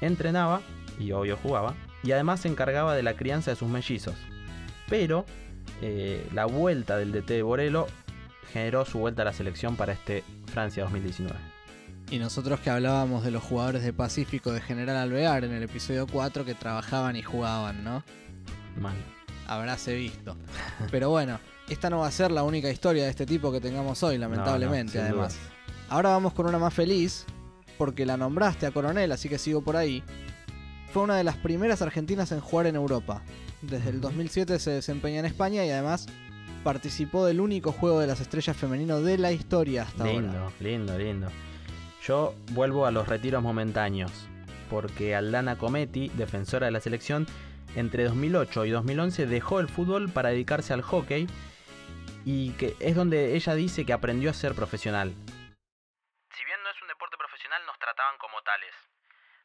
entrenaba, 0.00 0.60
y 0.98 1.12
obvio 1.12 1.36
jugaba, 1.36 1.74
y 2.02 2.12
además 2.12 2.40
se 2.40 2.48
encargaba 2.48 2.94
de 2.94 3.02
la 3.02 3.14
crianza 3.14 3.52
de 3.52 3.56
sus 3.56 3.68
mellizos. 3.68 4.14
Pero 4.88 5.24
eh, 5.82 6.28
la 6.32 6.46
vuelta 6.46 6.96
del 6.96 7.12
DT 7.12 7.28
de 7.28 7.42
Borelo 7.42 7.86
generó 8.52 8.84
su 8.84 8.98
vuelta 8.98 9.22
a 9.22 9.24
la 9.24 9.32
selección 9.32 9.76
para 9.76 9.92
este 9.92 10.22
Francia 10.46 10.82
2019. 10.84 11.53
Y 12.10 12.18
nosotros 12.18 12.60
que 12.60 12.70
hablábamos 12.70 13.24
de 13.24 13.30
los 13.30 13.42
jugadores 13.42 13.82
de 13.82 13.92
Pacífico 13.92 14.52
de 14.52 14.60
General 14.60 14.96
Alvear 14.96 15.44
en 15.44 15.52
el 15.52 15.62
episodio 15.62 16.06
4 16.06 16.44
que 16.44 16.54
trabajaban 16.54 17.16
y 17.16 17.22
jugaban, 17.22 17.82
¿no? 17.82 18.04
Mal. 18.80 18.94
Habráse 19.46 19.94
visto. 19.94 20.36
Pero 20.90 21.10
bueno, 21.10 21.40
esta 21.68 21.90
no 21.90 21.98
va 22.00 22.06
a 22.06 22.10
ser 22.12 22.30
la 22.30 22.42
única 22.42 22.70
historia 22.70 23.04
de 23.04 23.10
este 23.10 23.26
tipo 23.26 23.50
que 23.50 23.60
tengamos 23.60 24.02
hoy, 24.02 24.18
lamentablemente, 24.18 25.00
además. 25.00 25.36
Ahora 25.88 26.10
vamos 26.10 26.34
con 26.34 26.46
una 26.46 26.58
más 26.58 26.72
feliz, 26.74 27.24
porque 27.78 28.06
la 28.06 28.16
nombraste 28.16 28.66
a 28.66 28.70
Coronel, 28.70 29.10
así 29.12 29.28
que 29.28 29.38
sigo 29.38 29.62
por 29.62 29.76
ahí. 29.76 30.02
Fue 30.92 31.02
una 31.02 31.16
de 31.16 31.24
las 31.24 31.36
primeras 31.36 31.82
argentinas 31.82 32.30
en 32.32 32.40
jugar 32.40 32.66
en 32.66 32.76
Europa. 32.76 33.22
Desde 33.62 33.90
el 33.90 34.00
2007 34.00 34.58
se 34.58 34.70
desempeña 34.70 35.20
en 35.20 35.24
España 35.26 35.64
y 35.64 35.70
además 35.70 36.06
participó 36.62 37.26
del 37.26 37.40
único 37.40 37.72
juego 37.72 37.98
de 37.98 38.06
las 38.06 38.20
estrellas 38.20 38.56
femenino 38.56 39.00
de 39.00 39.18
la 39.18 39.32
historia 39.32 39.82
hasta 39.82 40.04
Lindo, 40.04 40.38
ahora. 40.38 40.52
lindo, 40.60 40.98
lindo. 40.98 41.28
Yo 42.06 42.34
vuelvo 42.52 42.84
a 42.84 42.90
los 42.90 43.08
retiros 43.08 43.42
momentáneos, 43.42 44.28
porque 44.68 45.16
Aldana 45.16 45.56
Cometti, 45.56 46.10
defensora 46.10 46.66
de 46.66 46.72
la 46.72 46.80
selección, 46.80 47.24
entre 47.76 48.04
2008 48.04 48.66
y 48.66 48.70
2011 48.72 49.24
dejó 49.24 49.58
el 49.58 49.70
fútbol 49.70 50.12
para 50.12 50.28
dedicarse 50.28 50.74
al 50.74 50.82
hockey 50.82 51.26
y 52.26 52.52
que 52.58 52.76
es 52.78 52.94
donde 52.94 53.32
ella 53.34 53.54
dice 53.54 53.86
que 53.86 53.94
aprendió 53.94 54.28
a 54.28 54.34
ser 54.34 54.54
profesional. 54.54 55.16
Si 56.36 56.44
bien 56.44 56.62
no 56.62 56.68
es 56.68 56.82
un 56.82 56.88
deporte 56.88 57.16
profesional, 57.16 57.64
nos 57.64 57.78
trataban 57.78 58.18
como 58.18 58.36
tales. 58.42 58.74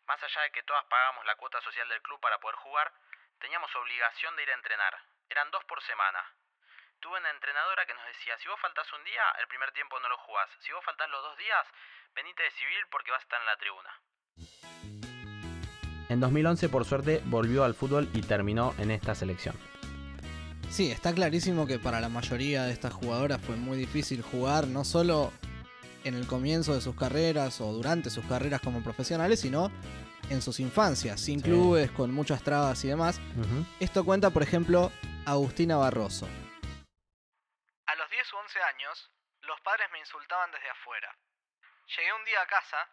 Más 0.05 0.21
allá 0.21 0.41
de 0.41 0.51
que 0.51 0.63
todas 0.63 0.83
pagábamos 0.91 1.25
la 1.25 1.37
cuota 1.37 1.61
social 1.61 1.87
del 1.87 2.01
club 2.01 2.19
para 2.19 2.39
poder 2.39 2.57
jugar, 2.57 2.91
teníamos 3.39 3.73
obligación 3.73 4.35
de 4.35 4.43
ir 4.43 4.49
a 4.51 4.55
entrenar. 4.55 4.99
Eran 5.29 5.49
dos 5.51 5.63
por 5.63 5.81
semana. 5.83 6.19
Tuve 7.01 7.17
una 7.17 7.31
entrenadora 7.31 7.85
que 7.87 7.93
nos 7.93 8.05
decía, 8.11 8.33
si 8.43 8.47
vos 8.49 8.59
faltás 8.61 8.85
un 8.91 9.03
día, 9.05 9.23
el 9.39 9.47
primer 9.47 9.71
tiempo 9.71 9.95
no 10.01 10.09
lo 10.09 10.17
jugás. 10.17 10.49
Si 10.59 10.71
vos 10.73 10.83
faltás 10.83 11.07
los 11.09 11.23
dos 11.23 11.37
días, 11.37 11.63
venite 12.13 12.43
de 12.43 12.51
civil 12.51 12.81
porque 12.91 13.11
vas 13.11 13.21
a 13.21 13.23
estar 13.23 13.39
en 13.39 13.47
la 13.47 13.57
tribuna. 13.57 13.91
En 16.09 16.19
2011, 16.19 16.67
por 16.69 16.83
suerte, 16.85 17.21
volvió 17.25 17.63
al 17.63 17.73
fútbol 17.75 18.09
y 18.13 18.21
terminó 18.21 18.73
en 18.79 18.91
esta 18.91 19.15
selección. 19.15 19.55
Sí, 20.69 20.91
está 20.91 21.13
clarísimo 21.13 21.65
que 21.65 21.79
para 21.79 22.01
la 22.01 22.09
mayoría 22.09 22.63
de 22.63 22.73
estas 22.73 22.93
jugadoras 22.93 23.39
fue 23.41 23.55
muy 23.55 23.77
difícil 23.77 24.21
jugar, 24.21 24.67
no 24.67 24.83
solo 24.83 25.31
en 26.03 26.15
el 26.15 26.27
comienzo 26.27 26.73
de 26.75 26.81
sus 26.81 26.95
carreras 26.95 27.61
o 27.61 27.71
durante 27.71 28.09
sus 28.09 28.25
carreras 28.25 28.59
como 28.61 28.83
profesionales, 28.83 29.39
sino 29.39 29.71
en 30.29 30.41
sus 30.41 30.59
infancias, 30.59 31.21
sin 31.21 31.39
Sí. 31.39 31.45
clubes, 31.45 31.91
con 31.91 32.11
muchas 32.13 32.43
trabas 32.43 32.83
y 32.83 32.89
demás. 32.89 33.19
Esto 33.79 34.03
cuenta, 34.03 34.29
por 34.31 34.43
ejemplo, 34.43 34.91
Agustina 35.25 35.77
Barroso. 35.77 36.27
A 38.19 38.21
los 38.21 38.27
10 38.31 38.33
u 38.33 38.37
11 38.37 38.63
años, 38.63 39.11
los 39.43 39.61
padres 39.61 39.89
me 39.91 39.99
insultaban 39.99 40.51
desde 40.51 40.69
afuera. 40.69 41.15
Llegué 41.95 42.11
un 42.11 42.25
día 42.25 42.41
a 42.41 42.47
casa 42.47 42.89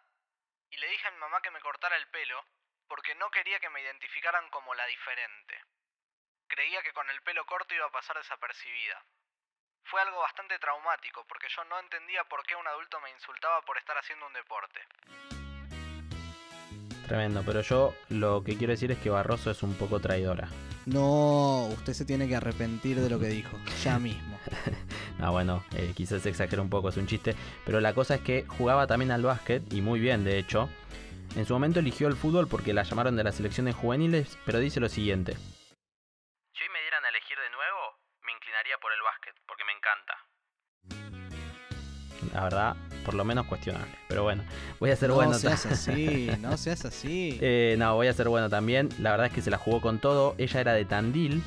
y 0.69 0.77
le 0.77 0.87
dije 0.87 1.05
a 1.05 1.11
mi 1.11 1.17
mamá 1.17 1.41
que 1.41 1.51
me 1.51 1.59
cortara 1.59 1.97
el 1.97 2.07
pelo 2.07 2.45
porque 2.87 3.13
no 3.15 3.29
quería 3.29 3.59
que 3.59 3.69
me 3.69 3.81
identificaran 3.81 4.49
como 4.51 4.73
la 4.73 4.85
diferente. 4.85 5.61
Creía 6.47 6.81
que 6.81 6.93
con 6.93 7.09
el 7.09 7.21
pelo 7.23 7.45
corto 7.45 7.75
iba 7.75 7.87
a 7.87 7.91
pasar 7.91 8.15
desapercibida. 8.15 9.03
Fue 9.83 10.01
algo 10.01 10.21
bastante 10.21 10.59
traumático 10.59 11.27
porque 11.27 11.49
yo 11.49 11.61
no 11.65 11.77
entendía 11.77 12.23
por 12.23 12.45
qué 12.45 12.55
un 12.55 12.65
adulto 12.65 13.01
me 13.01 13.09
insultaba 13.09 13.61
por 13.63 13.77
estar 13.77 13.97
haciendo 13.97 14.27
un 14.27 14.33
deporte. 14.33 14.81
Tremendo, 17.07 17.41
pero 17.45 17.61
yo 17.61 17.93
lo 18.09 18.43
que 18.43 18.57
quiero 18.57 18.71
decir 18.71 18.91
es 18.91 18.97
que 18.97 19.09
Barroso 19.09 19.49
es 19.49 19.63
un 19.63 19.73
poco 19.73 19.99
traidora. 19.99 20.49
No, 20.85 21.67
usted 21.67 21.93
se 21.93 22.05
tiene 22.05 22.27
que 22.27 22.35
arrepentir 22.35 22.99
de 22.99 23.09
lo 23.09 23.19
que 23.19 23.27
dijo, 23.27 23.57
ya 23.83 23.99
mismo. 23.99 24.37
Ah, 25.19 25.31
bueno, 25.31 25.63
eh, 25.75 25.93
quizás 25.95 26.23
exagera 26.27 26.61
un 26.61 26.69
poco, 26.69 26.89
es 26.89 26.97
un 26.97 27.07
chiste. 27.07 27.33
Pero 27.65 27.81
la 27.81 27.95
cosa 27.95 28.13
es 28.13 28.21
que 28.21 28.45
jugaba 28.47 28.85
también 28.85 29.09
al 29.09 29.23
básquet, 29.23 29.63
y 29.73 29.81
muy 29.81 29.99
bien, 29.99 30.23
de 30.23 30.37
hecho. 30.37 30.69
En 31.35 31.43
su 31.47 31.53
momento 31.53 31.79
eligió 31.79 32.07
el 32.07 32.15
fútbol 32.15 32.47
porque 32.47 32.71
la 32.71 32.83
llamaron 32.83 33.15
de 33.15 33.23
las 33.23 33.33
selecciones 33.33 33.73
juveniles, 33.73 34.37
pero 34.45 34.59
dice 34.59 34.79
lo 34.79 34.89
siguiente. 34.89 35.35
La 42.37 42.43
verdad, 42.43 42.75
por 43.03 43.15
lo 43.15 43.25
menos 43.25 43.47
cuestionable. 43.47 43.91
Pero 44.07 44.21
bueno, 44.21 44.43
voy 44.79 44.91
a 44.91 44.95
ser 44.95 45.09
no 45.09 45.15
bueno. 45.15 45.33
seas 45.33 45.65
así, 45.65 46.29
no 46.39 46.55
seas 46.55 46.85
así. 46.85 47.35
Eh, 47.41 47.75
no, 47.79 47.95
voy 47.95 48.05
a 48.05 48.13
ser 48.13 48.29
bueno 48.29 48.47
también. 48.47 48.89
La 48.99 49.09
verdad 49.09 49.25
es 49.25 49.33
que 49.33 49.41
se 49.41 49.49
la 49.49 49.57
jugó 49.57 49.81
con 49.81 49.97
todo. 49.97 50.35
Ella 50.37 50.61
era 50.61 50.73
de 50.73 50.85
Tandil. 50.85 51.41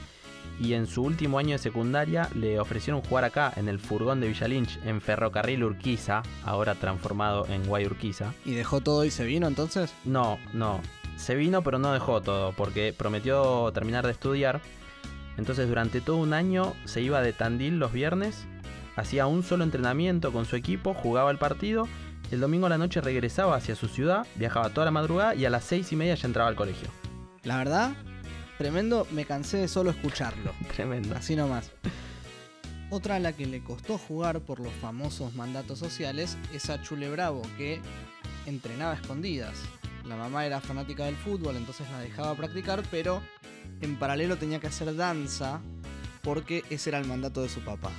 Y 0.59 0.72
en 0.74 0.88
su 0.88 1.05
último 1.05 1.38
año 1.38 1.53
de 1.53 1.59
secundaria 1.59 2.29
le 2.35 2.59
ofrecieron 2.59 3.03
jugar 3.03 3.24
acá, 3.24 3.53
en 3.55 3.68
el 3.68 3.79
furgón 3.79 4.20
de 4.20 4.26
Villa 4.26 4.48
Lynch, 4.48 4.81
en 4.85 5.00
Ferrocarril 5.00 5.62
Urquiza, 5.62 6.24
ahora 6.44 6.74
transformado 6.74 7.46
en 7.46 7.64
Guay 7.66 7.87
Urquiza. 7.87 8.35
¿Y 8.44 8.55
dejó 8.55 8.81
todo 8.81 9.05
y 9.05 9.12
se 9.12 9.24
vino 9.24 9.46
entonces? 9.46 9.94
No, 10.05 10.40
no. 10.53 10.81
Se 11.16 11.37
vino 11.37 11.62
pero 11.62 11.79
no 11.79 11.92
dejó 11.92 12.20
todo, 12.20 12.53
porque 12.57 12.92
prometió 12.92 13.70
terminar 13.72 14.07
de 14.07 14.12
estudiar. 14.12 14.61
Entonces 15.38 15.68
durante 15.68 16.00
todo 16.00 16.16
un 16.16 16.35
año 16.35 16.74
se 16.85 17.00
iba 17.00 17.22
de 17.22 17.33
Tandil 17.33 17.79
los 17.79 17.92
viernes, 17.92 18.44
hacía 19.00 19.26
un 19.26 19.42
solo 19.42 19.64
entrenamiento 19.64 20.32
con 20.32 20.44
su 20.44 20.56
equipo, 20.56 20.94
jugaba 20.94 21.30
el 21.30 21.38
partido, 21.38 21.88
el 22.30 22.40
domingo 22.40 22.66
a 22.66 22.70
la 22.70 22.78
noche 22.78 23.00
regresaba 23.00 23.56
hacia 23.56 23.74
su 23.74 23.88
ciudad, 23.88 24.26
viajaba 24.36 24.70
toda 24.70 24.84
la 24.84 24.90
madrugada 24.92 25.34
y 25.34 25.44
a 25.44 25.50
las 25.50 25.64
seis 25.64 25.90
y 25.92 25.96
media 25.96 26.14
ya 26.14 26.28
entraba 26.28 26.48
al 26.48 26.54
colegio. 26.54 26.88
La 27.42 27.56
verdad, 27.56 27.92
tremendo, 28.58 29.06
me 29.10 29.24
cansé 29.24 29.56
de 29.56 29.68
solo 29.68 29.90
escucharlo. 29.90 30.52
Tremendo. 30.74 31.16
Así 31.16 31.34
nomás. 31.34 31.72
Otra 32.90 33.16
a 33.16 33.20
la 33.20 33.32
que 33.32 33.46
le 33.46 33.62
costó 33.62 33.98
jugar 33.98 34.40
por 34.40 34.60
los 34.60 34.72
famosos 34.74 35.34
mandatos 35.34 35.78
sociales 35.78 36.36
es 36.52 36.70
a 36.70 36.82
Chule 36.82 37.10
Bravo, 37.10 37.42
que 37.56 37.80
entrenaba 38.46 38.92
a 38.92 38.96
escondidas. 38.96 39.54
La 40.06 40.16
mamá 40.16 40.44
era 40.44 40.60
fanática 40.60 41.04
del 41.04 41.16
fútbol, 41.16 41.56
entonces 41.56 41.88
la 41.90 42.00
dejaba 42.00 42.34
practicar, 42.34 42.82
pero 42.90 43.22
en 43.80 43.96
paralelo 43.96 44.36
tenía 44.36 44.60
que 44.60 44.66
hacer 44.66 44.94
danza 44.94 45.60
porque 46.22 46.64
ese 46.70 46.90
era 46.90 46.98
el 46.98 47.06
mandato 47.06 47.42
de 47.42 47.48
su 47.48 47.60
papá. 47.60 47.90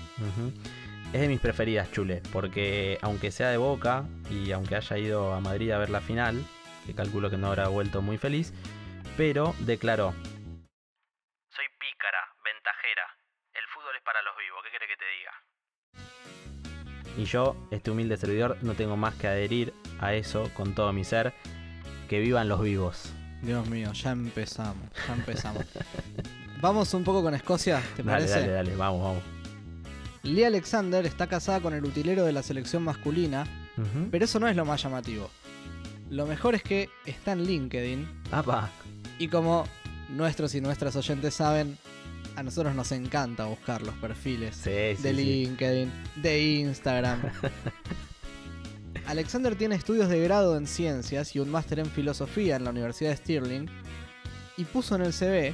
Es 1.13 1.19
de 1.19 1.27
mis 1.27 1.41
preferidas, 1.41 1.91
Chule, 1.91 2.21
porque 2.31 2.97
aunque 3.01 3.31
sea 3.31 3.49
de 3.49 3.57
Boca 3.57 4.05
y 4.29 4.51
aunque 4.53 4.75
haya 4.75 4.97
ido 4.97 5.33
a 5.33 5.41
Madrid 5.41 5.71
a 5.71 5.77
ver 5.77 5.89
la 5.89 5.99
final, 5.99 6.41
que 6.85 6.95
calculo 6.95 7.29
que 7.29 7.37
no 7.37 7.47
habrá 7.47 7.67
vuelto 7.67 8.01
muy 8.01 8.17
feliz, 8.17 8.53
pero 9.17 9.53
declaró, 9.59 10.13
Soy 11.49 11.65
pícara, 11.79 12.19
ventajera. 12.45 13.03
El 13.53 13.65
fútbol 13.73 13.93
es 13.97 14.03
para 14.03 14.21
los 14.21 14.33
vivos, 14.37 14.61
¿qué 14.63 14.71
querés 14.71 14.89
que 14.89 14.97
te 14.97 15.05
diga? 15.17 15.31
y 17.17 17.25
yo, 17.25 17.57
este 17.71 17.91
humilde 17.91 18.15
servidor, 18.15 18.57
no 18.61 18.73
tengo 18.73 18.95
más 18.95 19.13
que 19.15 19.27
adherir 19.27 19.73
a 19.99 20.13
eso 20.13 20.49
con 20.53 20.73
todo 20.73 20.93
mi 20.93 21.03
ser, 21.03 21.33
que 22.07 22.19
vivan 22.21 22.47
los 22.47 22.61
vivos. 22.61 23.11
Dios 23.41 23.67
mío, 23.67 23.91
ya 23.91 24.11
empezamos, 24.11 24.89
ya 25.07 25.13
empezamos. 25.15 25.65
Vamos 26.61 26.93
un 26.93 27.03
poco 27.03 27.21
con 27.21 27.33
Escocia, 27.33 27.81
¿te 27.97 28.03
Dale, 28.03 28.11
parece? 28.27 28.39
dale, 28.39 28.51
dale, 28.53 28.75
vamos, 28.77 29.03
vamos. 29.03 29.23
Lee 30.23 30.43
Alexander 30.43 31.05
está 31.05 31.27
casada 31.27 31.59
con 31.59 31.73
el 31.73 31.83
utilero 31.83 32.23
de 32.25 32.31
la 32.31 32.43
selección 32.43 32.83
masculina, 32.83 33.45
pero 34.11 34.25
eso 34.25 34.39
no 34.39 34.47
es 34.47 34.55
lo 34.55 34.65
más 34.65 34.83
llamativo. 34.83 35.29
Lo 36.09 36.25
mejor 36.25 36.55
es 36.55 36.63
que 36.63 36.89
está 37.05 37.31
en 37.31 37.45
LinkedIn 37.45 38.07
Apa, 38.31 38.69
y 39.17 39.27
como 39.29 39.65
nuestros 40.09 40.53
y 40.55 40.61
nuestras 40.61 40.95
oyentes 40.95 41.33
saben, 41.33 41.77
a 42.35 42.43
nosotros 42.43 42.75
nos 42.75 42.91
encanta 42.91 43.45
buscar 43.45 43.81
los 43.81 43.95
perfiles 43.95 44.55
sí, 44.55 44.69
de 44.69 44.97
sí. 44.97 45.13
LinkedIn, 45.13 45.91
de 46.17 46.41
Instagram. 46.41 47.21
Alexander 49.07 49.55
tiene 49.55 49.75
estudios 49.75 50.09
de 50.09 50.21
grado 50.21 50.55
en 50.55 50.67
ciencias 50.67 51.35
y 51.35 51.39
un 51.39 51.49
máster 51.49 51.79
en 51.79 51.87
filosofía 51.87 52.55
en 52.55 52.63
la 52.63 52.69
Universidad 52.69 53.09
de 53.09 53.17
Stirling 53.17 53.69
y 54.57 54.63
puso 54.65 54.95
en 54.95 55.01
el 55.01 55.13
CV 55.13 55.53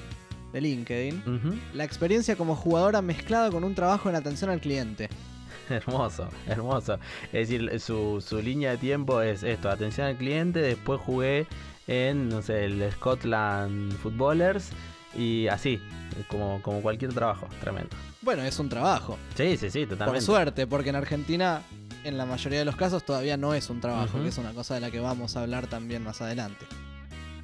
de 0.53 0.61
LinkedIn 0.61 1.61
la 1.73 1.83
experiencia 1.83 2.35
como 2.35 2.55
jugadora 2.55 3.01
mezclada 3.01 3.51
con 3.51 3.63
un 3.63 3.75
trabajo 3.75 4.09
en 4.09 4.15
atención 4.15 4.49
al 4.49 4.59
cliente. 4.61 5.09
Hermoso, 5.69 6.29
hermoso. 6.47 6.97
Es 7.33 7.49
decir, 7.49 7.79
su, 7.81 8.23
su 8.25 8.41
línea 8.41 8.71
de 8.71 8.77
tiempo 8.77 9.21
es 9.21 9.43
esto, 9.43 9.69
atención 9.69 10.07
al 10.07 10.15
cliente, 10.15 10.59
después 10.59 11.01
jugué 11.01 11.45
en, 11.87 12.29
no 12.29 12.41
sé, 12.41 12.65
el 12.65 12.89
Scotland 12.93 13.91
Footballers 13.97 14.69
y 15.15 15.47
así, 15.47 15.81
como, 16.29 16.61
como 16.61 16.81
cualquier 16.81 17.13
trabajo, 17.13 17.47
tremendo. 17.59 17.89
Bueno, 18.21 18.43
es 18.43 18.59
un 18.59 18.69
trabajo. 18.69 19.17
Sí, 19.35 19.57
sí, 19.57 19.69
sí, 19.69 19.79
Por 19.85 19.97
totalmente. 19.97 20.25
suerte, 20.25 20.67
porque 20.67 20.89
en 20.89 20.95
Argentina, 20.95 21.61
en 22.03 22.17
la 22.17 22.25
mayoría 22.25 22.59
de 22.59 22.65
los 22.65 22.75
casos, 22.75 23.03
todavía 23.03 23.35
no 23.35 23.53
es 23.53 23.69
un 23.69 23.81
trabajo, 23.81 24.21
que 24.21 24.29
es 24.29 24.37
una 24.37 24.53
cosa 24.53 24.75
de 24.75 24.81
la 24.81 24.91
que 24.91 24.99
vamos 24.99 25.35
a 25.35 25.41
hablar 25.41 25.67
también 25.67 26.03
más 26.03 26.21
adelante. 26.21 26.65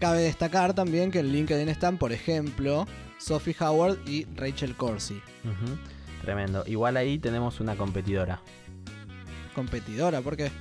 Cabe 0.03 0.23
destacar 0.23 0.73
también 0.73 1.11
que 1.11 1.19
en 1.19 1.31
LinkedIn 1.31 1.69
están, 1.69 1.97
por 1.97 2.11
ejemplo, 2.11 2.85
Sophie 3.17 3.55
Howard 3.61 3.99
y 4.05 4.25
Rachel 4.35 4.75
Corsi. 4.75 5.23
Tremendo. 6.21 6.65
Igual 6.67 6.97
ahí 6.97 7.19
tenemos 7.19 7.61
una 7.61 7.77
competidora. 7.77 8.41
Competidora, 9.55 10.19
¿por 10.19 10.35
qué? 10.35 10.51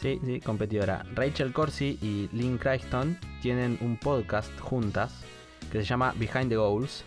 Sí, 0.00 0.20
sí, 0.24 0.40
competidora. 0.40 1.04
Rachel 1.12 1.52
Corsi 1.52 1.98
y 2.00 2.28
Lynn 2.32 2.56
Crichton 2.56 3.18
tienen 3.42 3.78
un 3.80 3.96
podcast 3.96 4.56
juntas 4.60 5.24
que 5.72 5.78
se 5.78 5.84
llama 5.84 6.14
Behind 6.14 6.48
the 6.48 6.56
Goals, 6.56 7.04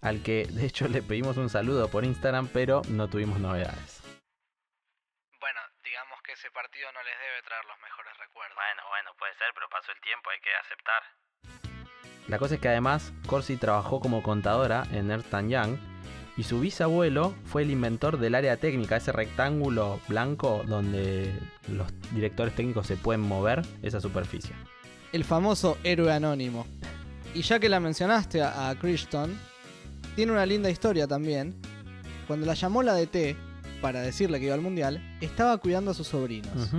al 0.00 0.22
que 0.22 0.46
de 0.46 0.64
hecho 0.64 0.88
le 0.88 1.02
pedimos 1.02 1.36
un 1.36 1.50
saludo 1.50 1.88
por 1.88 2.06
Instagram, 2.06 2.48
pero 2.50 2.80
no 2.88 3.08
tuvimos 3.10 3.38
novedades. 3.40 4.00
Bueno, 5.38 5.60
digamos 5.84 6.18
que 6.24 6.32
ese 6.32 6.50
partido 6.50 6.90
no 6.94 7.02
les 7.02 7.18
debe 7.18 7.42
traer 7.42 7.64
los 7.66 7.78
mejores 7.78 8.09
Bueno, 8.54 8.82
bueno, 8.88 9.10
puede 9.18 9.32
ser, 9.34 9.48
pero 9.54 9.68
pasó 9.68 9.92
el 9.92 10.00
tiempo, 10.00 10.30
hay 10.30 10.40
que 10.40 10.50
aceptar. 10.64 11.02
La 12.28 12.38
cosa 12.38 12.54
es 12.54 12.60
que 12.60 12.68
además 12.68 13.12
Corsi 13.26 13.56
trabajó 13.56 14.00
como 14.00 14.22
contadora 14.22 14.84
en 14.92 15.10
Ernst 15.10 15.32
Young 15.48 15.78
y 16.36 16.44
su 16.44 16.60
bisabuelo 16.60 17.34
fue 17.44 17.62
el 17.62 17.70
inventor 17.70 18.18
del 18.18 18.34
área 18.34 18.56
técnica, 18.56 18.96
ese 18.96 19.12
rectángulo 19.12 20.00
blanco 20.08 20.62
donde 20.66 21.32
los 21.68 21.88
directores 22.12 22.54
técnicos 22.54 22.86
se 22.86 22.96
pueden 22.96 23.20
mover 23.20 23.62
esa 23.82 24.00
superficie. 24.00 24.54
El 25.12 25.24
famoso 25.24 25.76
héroe 25.82 26.12
anónimo. 26.12 26.66
Y 27.34 27.42
ya 27.42 27.58
que 27.58 27.68
la 27.68 27.80
mencionaste 27.80 28.42
a, 28.42 28.74
Crichton, 28.80 29.38
tiene 30.16 30.32
una 30.32 30.46
linda 30.46 30.70
historia 30.70 31.06
también. 31.06 31.60
Cuando 32.26 32.46
la 32.46 32.54
llamó 32.54 32.82
la 32.82 32.94
DT 32.94 33.36
para 33.82 34.00
decirle 34.00 34.38
que 34.38 34.46
iba 34.46 34.54
al 34.54 34.60
mundial, 34.60 35.18
estaba 35.20 35.58
cuidando 35.58 35.90
a 35.90 35.94
sus 35.94 36.08
sobrinos. 36.08 36.70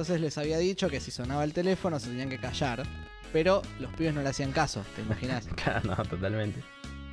Entonces 0.00 0.22
les 0.22 0.38
había 0.38 0.56
dicho 0.56 0.88
que 0.88 0.98
si 0.98 1.10
sonaba 1.10 1.44
el 1.44 1.52
teléfono 1.52 2.00
se 2.00 2.08
tenían 2.08 2.30
que 2.30 2.38
callar. 2.38 2.84
Pero 3.34 3.60
los 3.80 3.92
pibes 3.92 4.14
no 4.14 4.22
le 4.22 4.30
hacían 4.30 4.50
caso, 4.50 4.82
¿te 4.96 5.02
imaginas? 5.02 5.46
Claro, 5.62 5.94
no, 5.94 5.96
totalmente. 6.06 6.62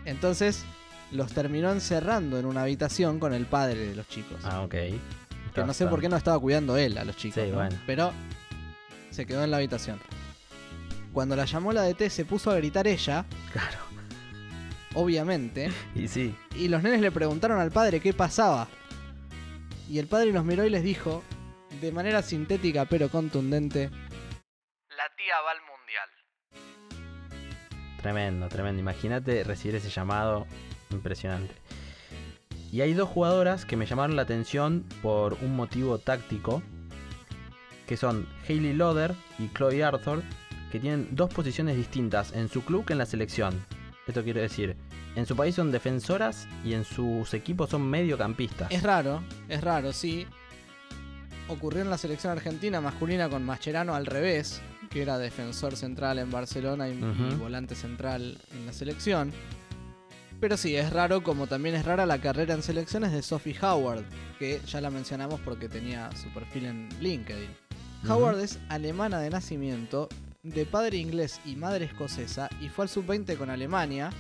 Entonces 0.05 0.63
los 1.11 1.33
terminó 1.33 1.69
encerrando 1.73 2.39
en 2.39 2.45
una 2.45 2.61
habitación 2.61 3.19
con 3.19 3.33
el 3.33 3.45
padre 3.45 3.87
de 3.89 3.93
los 3.93 4.07
chicos. 4.07 4.37
Ah, 4.45 4.61
ok. 4.61 4.71
que 4.71 5.63
no 5.65 5.73
sé 5.73 5.85
por 5.87 5.99
qué 5.99 6.07
no 6.07 6.15
estaba 6.15 6.39
cuidando 6.39 6.77
él 6.77 6.97
a 6.97 7.03
los 7.03 7.17
chicos. 7.17 7.43
Sí, 7.43 7.49
¿no? 7.49 7.55
bueno. 7.57 7.75
Pero 7.85 8.13
se 9.11 9.25
quedó 9.25 9.43
en 9.43 9.51
la 9.51 9.57
habitación. 9.57 9.99
Cuando 11.11 11.35
la 11.35 11.43
llamó 11.43 11.73
la 11.73 11.81
DT 11.81 12.09
se 12.09 12.23
puso 12.23 12.51
a 12.51 12.55
gritar 12.55 12.87
ella, 12.87 13.25
Claro. 13.51 13.79
obviamente, 14.93 15.71
Y 15.93 16.07
sí, 16.07 16.33
y 16.55 16.69
los 16.69 16.81
nenes 16.81 17.01
le 17.01 17.11
preguntaron 17.11 17.59
al 17.59 17.69
padre 17.71 17.99
qué 17.99 18.13
pasaba. 18.13 18.69
Y 19.89 19.99
el 19.99 20.07
padre 20.07 20.31
los 20.31 20.45
miró 20.45 20.63
y 20.65 20.69
les 20.69 20.83
dijo, 20.83 21.21
de 21.81 21.91
manera 21.91 22.21
sintética 22.21 22.85
pero 22.85 23.09
contundente, 23.09 23.89
La 24.89 25.09
tía 25.15 25.35
va 25.45 25.51
al 25.51 25.61
mundial. 25.61 26.09
Tremendo, 28.01 28.47
tremendo. 28.47 28.79
Imagínate 28.81 29.43
recibir 29.43 29.75
ese 29.75 29.89
llamado. 29.89 30.47
Impresionante. 30.91 31.53
Y 32.71 32.81
hay 32.81 32.93
dos 32.93 33.09
jugadoras 33.09 33.65
que 33.65 33.77
me 33.77 33.85
llamaron 33.85 34.15
la 34.15 34.21
atención 34.23 34.85
por 35.01 35.33
un 35.35 35.55
motivo 35.55 35.97
táctico. 35.99 36.61
Que 37.85 37.97
son 37.97 38.27
Hailey 38.47 38.73
Loder 38.73 39.13
y 39.39 39.49
Chloe 39.49 39.83
Arthur. 39.83 40.23
Que 40.71 40.79
tienen 40.79 41.09
dos 41.15 41.33
posiciones 41.33 41.75
distintas 41.77 42.33
en 42.33 42.49
su 42.49 42.63
club 42.63 42.85
que 42.85 42.93
en 42.93 42.99
la 42.99 43.05
selección. 43.05 43.65
Esto 44.05 44.23
quiere 44.23 44.41
decir, 44.41 44.75
en 45.15 45.25
su 45.25 45.35
país 45.35 45.55
son 45.55 45.71
defensoras 45.71 46.47
y 46.63 46.73
en 46.73 46.85
sus 46.85 47.33
equipos 47.33 47.69
son 47.69 47.89
mediocampistas. 47.89 48.71
es 48.71 48.83
raro, 48.83 49.21
es 49.49 49.61
raro, 49.61 49.91
sí. 49.91 50.25
Ocurrió 51.49 51.81
en 51.81 51.89
la 51.89 51.97
selección 51.97 52.33
argentina 52.33 52.81
masculina 52.81 53.29
con 53.29 53.45
Mascherano 53.45 53.95
al 53.95 54.05
revés, 54.05 54.61
que 54.89 55.01
era 55.01 55.17
defensor 55.17 55.75
central 55.75 56.19
en 56.19 56.29
Barcelona 56.29 56.89
y, 56.89 56.99
volante 57.39 57.75
central 57.75 58.37
en 58.51 58.65
la 58.65 58.73
selección. 58.73 59.31
Pero 60.39 60.57
sí, 60.57 60.75
es 60.75 60.91
raro 60.91 61.23
como 61.23 61.47
también 61.47 61.75
es 61.75 61.85
rara 61.85 62.05
la 62.05 62.19
carrera 62.19 62.53
en 62.53 62.61
selecciones 62.61 63.11
de 63.11 63.23
Sophie 63.23 63.57
Howard, 63.61 64.03
que 64.37 64.61
ya 64.67 64.81
la 64.81 64.91
mencionamos 64.91 65.39
porque 65.39 65.67
tenía 65.67 66.11
su 66.15 66.29
perfil 66.29 66.65
en 66.65 66.89
LinkedIn. 66.99 67.49
Howard 68.07 68.39
es 68.39 68.59
alemana 68.69 69.19
de 69.19 69.29
nacimiento, 69.29 70.09
de 70.43 70.65
padre 70.65 70.97
inglés 70.97 71.41
y 71.45 71.55
madre 71.55 71.85
escocesa, 71.85 72.49
y 72.61 72.69
fue 72.69 72.85
al 72.85 72.89
sub-20 72.89 73.35
con 73.37 73.49
Alemania. 73.49 74.11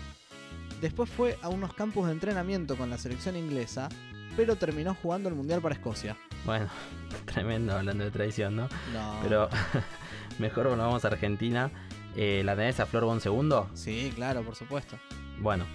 Después 0.81 1.09
fue 1.09 1.37
a 1.41 1.49
unos 1.49 1.73
campos 1.73 2.07
de 2.07 2.13
entrenamiento 2.13 2.75
con 2.77 2.89
la 2.89 2.97
selección 2.97 3.35
inglesa, 3.35 3.89
pero 4.35 4.55
terminó 4.55 4.95
jugando 4.95 5.29
el 5.29 5.35
Mundial 5.35 5.61
para 5.61 5.75
Escocia. 5.75 6.17
Bueno, 6.45 6.67
tremendo 7.25 7.73
hablando 7.73 8.03
de 8.03 8.11
tradición, 8.11 8.55
¿no? 8.55 8.69
No. 8.93 9.19
Pero 9.23 9.49
mejor 10.39 10.67
bueno, 10.67 10.83
vamos 10.83 11.05
a 11.05 11.09
Argentina. 11.09 11.71
Eh, 12.15 12.41
¿La 12.43 12.55
tenés 12.55 12.79
a 12.79 12.85
Flor 12.85 13.05
Bon 13.05 13.21
segundo? 13.21 13.69
Sí, 13.73 14.11
claro, 14.15 14.41
por 14.41 14.55
supuesto. 14.55 14.97
Bueno, 15.39 15.65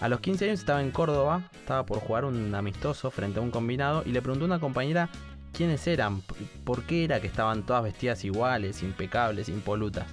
a 0.00 0.08
los 0.08 0.20
15 0.20 0.46
años 0.46 0.60
estaba 0.60 0.82
en 0.82 0.90
Córdoba, 0.90 1.42
estaba 1.54 1.86
por 1.86 2.00
jugar 2.00 2.24
un 2.24 2.54
amistoso 2.54 3.10
frente 3.10 3.38
a 3.38 3.42
un 3.42 3.50
combinado 3.50 4.02
y 4.04 4.12
le 4.12 4.20
preguntó 4.20 4.44
a 4.44 4.46
una 4.46 4.60
compañera 4.60 5.08
quiénes 5.52 5.86
eran, 5.86 6.22
por 6.64 6.82
qué 6.84 7.04
era 7.04 7.20
que 7.20 7.26
estaban 7.26 7.64
todas 7.64 7.82
vestidas 7.82 8.24
iguales, 8.24 8.82
impecables, 8.82 9.48
impolutas. 9.48 10.06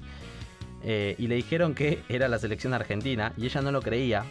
Eh, 0.84 1.16
y 1.18 1.28
le 1.28 1.36
dijeron 1.36 1.74
que 1.74 2.04
era 2.10 2.28
la 2.28 2.40
selección 2.40 2.74
argentina 2.74 3.34
y 3.38 3.46
ella 3.46 3.62
no 3.62 3.72
lo 3.72 3.82
creía, 3.82 4.26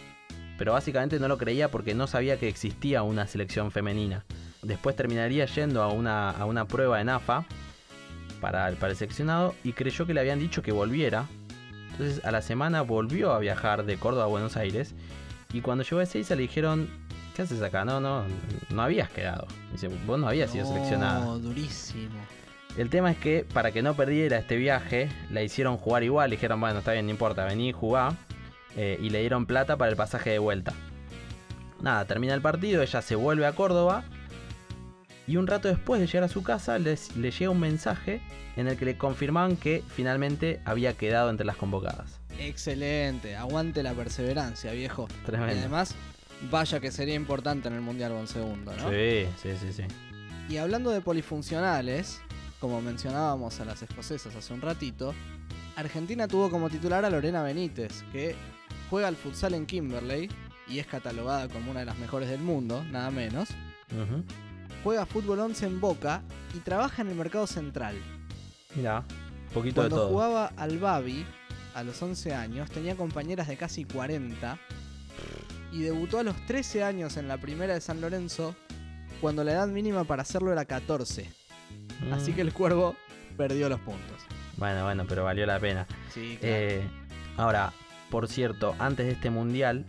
pero 0.59 0.73
básicamente 0.73 1.19
no 1.19 1.29
lo 1.29 1.39
creía 1.39 1.71
porque 1.71 1.95
no 1.95 2.07
sabía 2.07 2.39
que 2.39 2.49
existía 2.49 3.03
una 3.03 3.27
selección 3.27 3.71
femenina. 3.71 4.25
Después 4.67 4.97
terminaría 4.97 5.47
yendo 5.47 5.83
a 5.83 5.89
una, 5.89 6.31
a 6.31 6.45
una 6.45 6.65
prueba 6.67 7.01
en 7.01 7.09
AFA 7.09 7.45
para, 8.41 8.69
el- 8.69 8.77
para 8.77 8.91
el 8.93 8.97
seleccionado 8.97 9.55
y 9.65 9.73
creyó 9.73 10.07
que 10.07 10.15
le 10.15 10.21
habían 10.21 10.39
dicho 10.39 10.63
que 10.63 10.73
volviera. 10.73 11.27
Entonces 11.93 12.25
a 12.25 12.31
la 12.31 12.43
semana 12.43 12.83
volvió 12.83 13.33
a 13.33 13.39
viajar 13.39 13.85
de 13.87 13.97
Córdoba 13.97 14.25
a 14.25 14.29
Buenos 14.29 14.57
Aires 14.57 14.95
y 15.53 15.61
cuando 15.61 15.85
llegó 15.85 15.99
a 16.01 16.03
Ezeiza 16.03 16.35
le 16.35 16.43
dijeron, 16.43 16.89
¿qué 17.35 17.43
haces 17.43 17.63
acá? 17.63 17.85
No, 17.85 18.01
no, 18.01 18.25
no 18.71 18.83
habías 18.83 19.09
quedado. 19.11 19.47
Dice, 19.73 19.89
vos 20.07 20.19
no 20.19 20.29
habías 20.29 20.51
sido 20.51 20.67
seleccionada. 20.67 21.21
No, 21.25 21.39
durísimo. 21.39 22.19
El 22.77 22.91
tema 22.91 23.11
es 23.11 23.17
que 23.17 23.47
para 23.55 23.73
que 23.73 23.81
no 23.83 23.95
perdiera 23.95 24.37
este 24.37 24.57
viaje, 24.57 25.09
la 25.31 25.43
hicieron 25.43 25.79
jugar 25.79 26.03
igual. 26.03 26.29
Le 26.29 26.37
dijeron, 26.37 26.61
bueno, 26.61 26.81
está 26.81 26.93
bien, 26.93 27.07
no 27.07 27.13
importa, 27.13 27.45
vení, 27.47 27.73
jugá. 27.73 28.15
eh, 28.77 28.99
y 29.01 29.09
le 29.09 29.21
dieron 29.21 29.47
plata 29.47 29.79
para 29.79 29.91
el 29.91 29.97
pasaje 29.97 30.29
de 30.31 30.39
vuelta. 30.39 30.75
Nada, 31.81 32.05
termina 32.05 32.35
el 32.35 32.43
partido, 32.43 32.83
ella 32.83 33.01
se 33.01 33.15
vuelve 33.15 33.47
a 33.47 33.53
Córdoba. 33.53 34.05
Y 35.27 35.37
un 35.37 35.47
rato 35.47 35.69
después 35.69 36.01
de 36.01 36.07
llegar 36.07 36.25
a 36.25 36.29
su 36.29 36.43
casa, 36.43 36.79
les, 36.79 37.17
le 37.17 37.31
llega 37.31 37.51
un 37.51 37.61
mensaje 37.61 38.21
en 38.57 38.69
el 38.69 38.77
que 38.77 38.85
le 38.85 38.97
confirmaban 38.97 39.57
que 39.57 39.83
finalmente 39.89 40.61
había 40.65 40.93
quedado 40.93 41.31
entre 41.31 41.45
las 41.45 41.57
convocadas. 41.57 42.21
Excelente, 42.39 43.35
aguante 43.35 43.83
la 43.83 43.93
perseverancia, 43.93 44.73
viejo. 44.73 45.09
Y 45.23 45.27
Tremendo. 45.27 45.59
además, 45.59 45.97
Vaya 46.51 46.81
que 46.81 46.93
sería 46.93 47.15
importante 47.15 47.69
en 47.69 47.75
el 47.75 47.81
Mundial 47.81 48.13
con 48.13 48.27
segundo, 48.27 48.73
¿no? 48.77 48.91
Sí, 48.91 49.27
sí, 49.43 49.51
sí, 49.61 49.73
sí. 49.73 49.83
Y 50.49 50.59
hablando 50.59 50.91
de 50.91 51.01
polifuncionales, 51.01 52.21
como 52.61 52.81
mencionábamos 52.81 53.59
a 53.61 53.65
las 53.65 53.83
escocesas 53.83 54.35
hace 54.37 54.53
un 54.53 54.61
ratito, 54.61 55.15
Argentina 55.77 56.29
tuvo 56.29 56.51
como 56.51 56.71
titular 56.71 57.05
a 57.05 57.11
Lorena 57.11 57.43
Benítez, 57.43 58.05
que 58.13 58.35
juega 58.91 59.09
al 59.09 59.17
futsal 59.17 59.55
en 59.55 59.67
Kimberley 59.67 60.29
y 60.69 60.79
es 60.79 60.87
catalogada 60.87 61.49
como 61.49 61.71
una 61.71 61.81
de 61.81 61.87
las 61.87 61.99
mejores 61.99 62.29
del 62.29 62.41
mundo, 62.41 62.85
nada 62.91 63.11
menos. 63.11 63.49
Juega 64.87 65.05
fútbol 65.05 65.41
11 65.41 65.67
en 65.67 65.81
Boca 65.81 66.23
y 66.55 66.61
trabaja 66.61 67.03
en 67.03 67.09
el 67.09 67.17
mercado 67.17 67.49
central. 67.49 67.97
Mirá, 68.77 69.03
poquito 69.53 69.83
de 69.83 69.89
Cuando 69.89 69.97
todo. 69.97 70.09
jugaba 70.11 70.53
al 70.57 70.79
Babi, 70.79 71.27
a 71.75 71.83
los 71.83 72.01
11 72.01 72.33
años, 72.33 72.71
tenía 72.71 72.95
compañeras 72.95 73.49
de 73.49 73.57
casi 73.57 73.85
40 73.85 74.57
y 75.73 75.81
debutó 75.81 76.21
a 76.21 76.23
los 76.23 76.37
13 76.47 76.85
años 76.85 77.17
en 77.17 77.27
la 77.27 77.37
primera 77.37 77.75
de 77.75 77.81
San 77.81 78.01
Lorenzo, 78.01 78.55
cuando 79.21 79.43
la 79.43 79.55
edad 79.55 79.67
mínima 79.67 80.05
para 80.05 80.23
hacerlo 80.23 80.53
era 80.53 80.65
14. 80.65 81.29
Mm. 82.03 82.13
Así 82.13 82.33
que 82.33 82.43
el 82.43 82.53
cuervo 82.53 82.95
perdió 83.37 83.69
los 83.69 83.81
puntos. 83.81 84.23
Bueno, 84.57 84.85
bueno, 84.85 85.05
pero 85.09 85.25
valió 85.25 85.47
la 85.47 85.59
pena. 85.59 85.85
Sí, 86.15 86.39
Eh, 86.43 86.87
ahora, 87.37 87.73
por 88.09 88.29
cierto, 88.29 88.77
antes 88.79 89.07
de 89.07 89.13
este 89.15 89.31
mundial, 89.31 89.85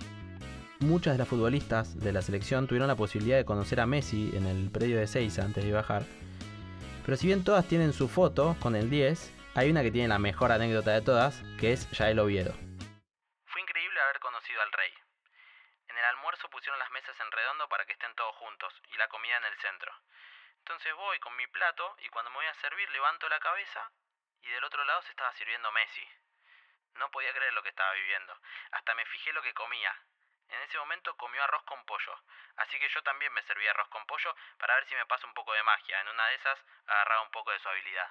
muchas 0.80 1.14
de 1.14 1.18
las 1.18 1.28
futbolistas 1.28 2.00
de 2.00 2.14
la 2.14 2.22
selección 2.22 2.68
tuvieron 2.68 2.88
la 2.88 2.96
posibilidad 2.96 3.38
de 3.38 3.46
conocer 3.46 3.80
a 3.80 3.86
Messi 3.86 4.32
en 4.36 4.46
el 4.46 4.72
predio 4.72 4.98
de 5.00 5.08
Seiza 5.08 5.44
antes 5.44 5.64
de 5.64 5.72
bajar. 5.72 6.04
Pero 7.06 7.18
si 7.18 7.28
bien 7.28 7.44
todas 7.44 7.68
tienen 7.68 7.94
su 7.94 8.08
foto 8.10 8.56
con 8.62 8.76
el 8.76 8.90
10, 8.90 9.56
hay 9.56 9.72
una 9.72 9.82
que 9.82 9.92
tiene 9.92 10.08
la 10.08 10.20
mejor 10.20 10.52
anécdota 10.52 10.92
de 10.92 11.02
todas, 11.02 11.42
que 11.60 11.74
es 11.74 11.90
Yael 11.92 12.20
Oviedo. 12.20 12.54
Fue 13.46 13.62
increíble 13.62 14.02
haber 14.02 14.20
conocido 14.20 14.62
al 14.62 14.72
rey. 14.72 14.94
En 15.88 15.98
el 15.98 16.06
almuerzo 16.06 16.50
pusieron 16.50 16.78
las 16.80 16.92
mesas 16.92 17.16
en 17.20 17.32
redondo 17.32 17.68
para 17.70 17.86
que 17.86 17.94
estén 17.94 18.14
todos 18.16 18.36
juntos 18.36 18.74
y 18.94 18.98
la 18.98 19.08
comida 19.08 19.38
en 19.38 19.46
el 19.46 19.58
centro. 19.58 19.92
Entonces 20.60 20.94
voy 20.96 21.18
con 21.20 21.36
mi 21.38 21.48
plato 21.48 21.96
y 22.04 22.10
cuando 22.10 22.30
me 22.32 22.38
voy 22.38 22.46
a 22.46 22.62
servir 22.62 22.90
levanto 22.92 23.30
la 23.30 23.40
cabeza 23.40 23.90
y 24.44 24.50
del 24.50 24.64
otro 24.64 24.84
lado 24.86 25.02
se 25.04 25.12
estaba 25.12 25.34
sirviendo 25.34 25.72
Messi. 25.72 26.06
No 27.00 27.10
podía 27.10 27.34
creer 27.34 27.54
lo 27.54 27.64
que 27.64 27.70
estaba 27.70 27.94
viviendo. 27.94 28.34
Hasta 28.72 28.94
me 28.96 29.06
fijé 29.06 29.32
lo 29.34 29.42
que 29.42 29.54
comía. 29.54 29.96
En 30.50 30.62
ese 30.68 30.78
momento 30.78 31.16
comió 31.18 31.44
arroz 31.44 31.64
con 31.64 31.84
pollo, 31.86 32.14
así 32.58 32.80
que 32.80 32.88
yo 32.94 33.02
también 33.04 33.34
me 33.34 33.42
serví 33.44 33.68
arroz 33.68 33.88
con 33.90 34.06
pollo 34.06 34.34
para 34.58 34.76
ver 34.76 34.88
si 34.88 34.96
me 34.96 35.06
pasa 35.06 35.28
un 35.28 35.34
poco 35.34 35.54
de 35.54 35.64
magia. 35.64 36.02
En 36.02 36.08
una 36.08 36.28
de 36.28 36.36
esas 36.36 36.60
agarraba 36.88 37.24
un 37.24 37.32
poco 37.32 37.52
de 37.52 37.60
su 37.60 37.70
habilidad. 37.70 38.10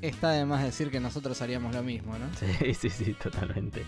Está 0.00 0.30
de 0.30 0.44
más 0.44 0.62
decir 0.62 0.92
que 0.92 1.00
nosotros 1.00 1.42
haríamos 1.42 1.74
lo 1.74 1.82
mismo, 1.82 2.16
¿no? 2.16 2.32
Sí, 2.34 2.74
sí, 2.74 2.88
sí, 2.90 3.14
totalmente. 3.14 3.84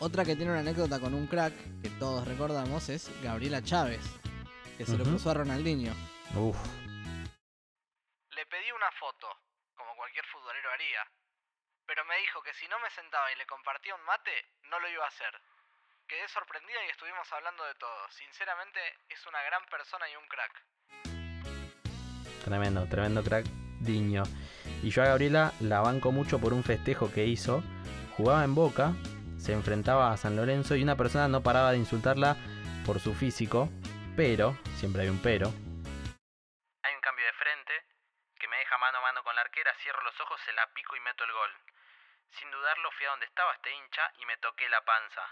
Otra 0.00 0.24
que 0.24 0.34
tiene 0.34 0.50
una 0.50 0.60
anécdota 0.60 0.98
con 0.98 1.14
un 1.14 1.26
crack 1.28 1.52
que 1.82 1.90
todos 2.00 2.26
recordamos 2.26 2.88
es 2.88 3.10
Gabriela 3.22 3.62
Chávez, 3.62 4.00
que 4.76 4.86
se 4.86 4.96
lo 4.96 5.04
cruzó 5.04 5.30
a 5.30 5.34
Ronaldinho. 5.34 5.92
Uf, 6.34 6.56
Le 8.30 8.46
pedí 8.46 8.72
una 8.72 8.90
foto, 8.92 9.28
como 9.76 9.94
cualquier 9.94 10.24
futbolero 10.26 10.70
haría, 10.72 11.06
pero 11.86 12.04
me 12.06 12.16
dijo 12.18 12.42
que 12.42 12.54
si 12.54 12.66
no 12.68 12.78
me 12.80 12.90
sentaba 12.90 13.30
y 13.30 13.36
le 13.36 13.46
compartía 13.46 13.94
un 13.94 14.02
mate, 14.04 14.32
no 14.70 14.80
lo 14.80 14.88
iba 14.88 15.04
a 15.04 15.08
hacer. 15.08 15.40
Quedé 16.10 16.26
sorprendida 16.26 16.84
y 16.86 16.90
estuvimos 16.90 17.32
hablando 17.32 17.64
de 17.66 17.74
todo. 17.76 18.10
Sinceramente, 18.10 18.80
es 19.08 19.24
una 19.28 19.40
gran 19.44 19.64
persona 19.66 20.10
y 20.10 20.16
un 20.16 20.26
crack. 20.26 20.64
tremendo, 22.44 22.88
tremendo 22.88 23.22
crack, 23.22 23.46
Diño. 23.78 24.24
Y 24.82 24.90
yo 24.90 25.04
a 25.04 25.06
Gabriela 25.06 25.52
la 25.60 25.82
banco 25.82 26.10
mucho 26.10 26.40
por 26.40 26.52
un 26.52 26.64
festejo 26.64 27.12
que 27.12 27.26
hizo. 27.26 27.62
Jugaba 28.16 28.42
en 28.42 28.56
Boca, 28.56 28.90
se 29.38 29.52
enfrentaba 29.52 30.10
a 30.10 30.16
San 30.16 30.34
Lorenzo 30.34 30.74
y 30.74 30.82
una 30.82 30.96
persona 30.96 31.28
no 31.28 31.44
paraba 31.44 31.70
de 31.70 31.78
insultarla 31.78 32.34
por 32.84 32.98
su 32.98 33.14
físico, 33.14 33.68
pero, 34.16 34.58
siempre 34.80 35.02
hay 35.02 35.10
un 35.10 35.22
pero, 35.22 35.46
Hay 36.82 36.92
un 36.92 37.00
cambio 37.02 37.24
de 37.24 37.32
frente 37.34 37.86
que 38.34 38.48
me 38.48 38.56
deja 38.56 38.76
mano 38.78 38.98
a 38.98 39.02
mano 39.02 39.22
con 39.22 39.36
la 39.36 39.42
arquera, 39.42 39.72
cierro 39.80 40.02
los 40.02 40.20
ojos, 40.22 40.40
se 40.44 40.52
la 40.54 40.66
pico 40.74 40.96
y 40.96 41.00
meto 41.06 41.22
el 41.22 41.30
gol. 41.30 41.54
Sin 42.30 42.50
dudarlo 42.50 42.90
fui 42.98 43.06
a 43.06 43.10
donde 43.10 43.26
estaba 43.26 43.54
este 43.54 43.72
hincha 43.72 44.12
y 44.18 44.26
me 44.26 44.36
toqué 44.38 44.68
la 44.70 44.84
panza. 44.84 45.22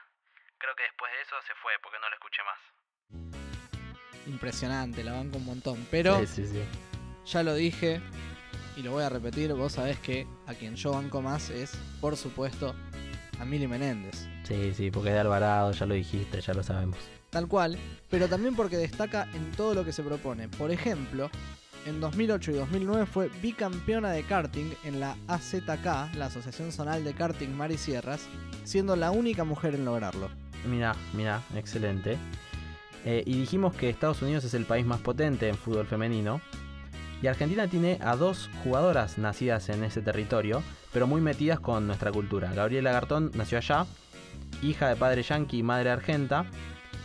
Creo 0.59 0.75
que 0.77 0.83
después 0.85 1.11
de 1.13 1.23
eso 1.23 1.37
se 1.47 1.55
fue 1.63 1.73
porque 1.83 1.99
no 2.01 2.09
lo 2.09 2.15
escuché 2.15 2.43
más. 2.45 2.59
Impresionante, 4.27 5.05
la 5.05 5.13
banco 5.13 5.39
un 5.39 5.47
montón. 5.47 5.87
Pero 5.91 6.19
Sí, 6.21 6.27
sí, 6.27 6.47
sí. 6.47 6.63
ya 7.27 7.43
lo 7.43 7.55
dije 7.55 8.01
y 8.77 8.83
lo 8.83 8.93
voy 8.93 9.03
a 9.05 9.09
repetir, 9.09 9.53
vos 9.55 9.73
sabés 9.73 9.99
que 9.99 10.27
a 10.47 10.55
quien 10.55 10.77
yo 10.77 10.93
banco 10.93 11.23
más 11.23 11.51
es, 11.51 11.73
por 12.01 12.17
supuesto, 12.17 12.75
a 13.41 13.45
Mili 13.45 13.67
Menéndez. 13.67 14.29
Sí, 14.45 14.73
sí, 14.75 14.91
porque 14.91 15.09
es 15.11 15.15
de 15.15 15.21
Alvarado, 15.21 15.73
ya 15.73 15.87
lo 15.87 15.95
dijiste, 15.95 16.41
ya 16.41 16.55
lo 16.55 16.63
sabemos. 16.63 16.99
Tal 17.31 17.47
cual, 17.49 17.79
pero 18.11 18.29
también 18.29 18.57
porque 18.57 18.77
destaca 18.77 19.29
en 19.35 19.53
todo 19.53 19.75
lo 19.75 19.85
que 19.85 19.93
se 19.93 20.03
propone. 20.03 20.49
Por 20.49 20.71
ejemplo, 20.71 21.31
en 21.87 22.01
2008 22.01 22.51
y 22.53 22.55
2009 22.55 23.07
fue 23.07 23.29
bicampeona 23.43 24.11
de 24.13 24.23
karting 24.25 24.73
en 24.85 25.01
la 25.01 25.17
AZK, 25.29 26.15
la 26.15 26.27
Asociación 26.27 26.73
Zonal 26.73 27.05
de 27.05 27.15
Karting 27.15 27.55
Mar 27.57 27.71
y 27.71 27.79
Sierras, 27.79 28.27
siendo 28.65 28.97
la 28.97 29.11
única 29.11 29.45
mujer 29.45 29.75
en 29.75 29.85
lograrlo. 29.85 30.31
Mira, 30.69 30.95
mira, 31.15 31.43
excelente. 31.55 32.19
Eh, 33.05 33.23
y 33.27 33.39
dijimos 33.39 33.75
que 33.75 33.89
Estados 33.89 34.23
Unidos 34.23 34.45
es 34.45 34.55
el 34.55 34.65
país 34.65 34.85
más 34.85 35.01
potente 35.01 35.49
en 35.49 35.57
fútbol 35.57 35.87
femenino. 35.87 36.41
Y 37.23 37.27
Argentina 37.27 37.67
tiene 37.67 37.99
a 38.01 38.17
dos 38.17 38.49
jugadoras 38.63 39.19
nacidas 39.19 39.69
en 39.71 39.83
ese 39.83 40.03
territorio, 40.03 40.63
pero 40.93 41.07
muy 41.07 41.21
metidas 41.21 41.59
con 41.59 41.87
nuestra 41.87 42.13
cultura. 42.13 42.53
Gabriela 42.53 42.93
Gartón 42.93 43.33
nació 43.35 43.59
allá, 43.59 43.87
hija 44.63 44.89
de 44.89 44.97
padre 44.97 45.23
yanqui 45.23 45.59
y 45.59 45.63
madre 45.63 45.91
argenta. 45.91 46.47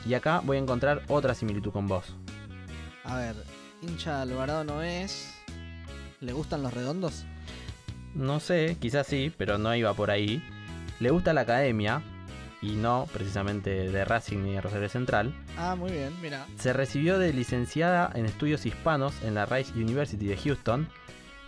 Y 0.05 0.13
acá 0.13 0.41
voy 0.43 0.57
a 0.57 0.59
encontrar 0.59 1.03
otra 1.07 1.33
similitud 1.33 1.71
con 1.71 1.87
vos. 1.87 2.15
A 3.05 3.17
ver, 3.17 3.35
hincha 3.81 4.21
Alvarado 4.21 4.63
no 4.63 4.81
es. 4.83 5.33
¿Le 6.19 6.33
gustan 6.33 6.61
los 6.63 6.73
redondos? 6.73 7.25
No 8.13 8.39
sé, 8.39 8.77
quizás 8.79 9.07
sí, 9.07 9.33
pero 9.37 9.57
no 9.57 9.73
iba 9.75 9.93
por 9.93 10.11
ahí. 10.11 10.43
Le 10.99 11.09
gusta 11.09 11.33
la 11.33 11.41
academia, 11.41 12.01
y 12.63 12.71
no 12.77 13.07
precisamente 13.13 13.69
de 13.91 14.05
Racing 14.05 14.37
ni 14.39 14.53
de 14.53 14.61
Rosario 14.61 14.87
Central. 14.89 15.33
Ah, 15.57 15.75
muy 15.75 15.91
bien, 15.91 16.13
mira. 16.21 16.47
Se 16.57 16.71
recibió 16.73 17.19
de 17.19 17.33
licenciada 17.33 18.09
en 18.15 18.25
estudios 18.25 18.65
hispanos 18.65 19.13
en 19.21 19.35
la 19.35 19.45
Rice 19.45 19.73
University 19.75 20.25
de 20.25 20.37
Houston. 20.37 20.87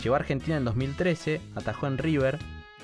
Llegó 0.04 0.16
a 0.16 0.20
Argentina 0.20 0.58
en 0.58 0.66
2013, 0.66 1.40
atajó 1.56 1.88
en 1.88 1.98
River. 1.98 2.38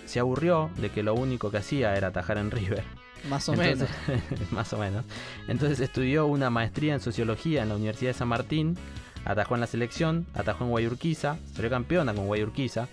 Se 0.05 0.19
aburrió 0.19 0.69
de 0.77 0.89
que 0.89 1.03
lo 1.03 1.13
único 1.13 1.51
que 1.51 1.57
hacía 1.57 1.95
era 1.95 2.07
atajar 2.07 2.37
en 2.37 2.51
River. 2.51 2.83
Más 3.29 3.47
o 3.49 3.53
Entonces- 3.53 3.89
menos. 4.07 4.51
más 4.51 4.73
o 4.73 4.77
menos. 4.77 5.05
Entonces 5.47 5.79
estudió 5.81 6.25
una 6.25 6.49
maestría 6.49 6.93
en 6.93 7.01
sociología 7.01 7.61
en 7.63 7.69
la 7.69 7.75
Universidad 7.75 8.11
de 8.11 8.17
San 8.17 8.29
Martín. 8.29 8.77
Atajó 9.25 9.53
en 9.55 9.61
la 9.61 9.67
selección, 9.67 10.25
atajó 10.33 10.63
en 10.63 10.71
Guayurquiza, 10.71 11.37
salió 11.53 11.69
campeona 11.69 12.13
con 12.13 12.25
Guayurquiza. 12.25 12.87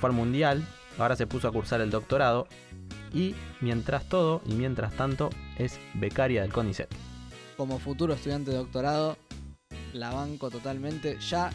Fue 0.00 0.08
al 0.08 0.16
mundial, 0.16 0.64
ahora 0.98 1.16
se 1.16 1.26
puso 1.26 1.48
a 1.48 1.52
cursar 1.52 1.80
el 1.82 1.90
doctorado. 1.90 2.46
Y 3.12 3.34
mientras 3.60 4.08
todo 4.08 4.42
y 4.46 4.54
mientras 4.54 4.92
tanto 4.94 5.30
es 5.58 5.78
becaria 5.94 6.42
del 6.42 6.52
CONICET. 6.52 6.88
Como 7.56 7.78
futuro 7.78 8.12
estudiante 8.14 8.50
de 8.50 8.58
doctorado, 8.58 9.16
la 9.92 10.10
banco 10.12 10.50
totalmente. 10.50 11.18
Ya 11.20 11.50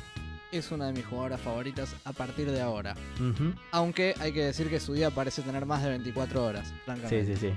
es 0.52 0.72
una 0.72 0.88
de 0.88 0.94
mis 0.94 1.06
jugadoras 1.06 1.40
favoritas 1.42 1.96
a 2.04 2.12
partir 2.14 2.50
de 2.52 2.60
ahora. 2.62 2.96
Aunque 3.72 4.16
hay 4.20 4.34
que 4.34 4.44
decir 4.44 4.70
que 4.70 4.80
su 4.80 4.94
día 4.94 5.12
parece 5.12 5.42
tener 5.44 5.66
más 5.66 5.84
de 5.84 5.90
24 5.90 6.44
horas, 6.44 6.68
Sí, 6.68 6.74
francamente. 6.86 7.26
sí, 7.38 7.48
sí. 7.50 7.54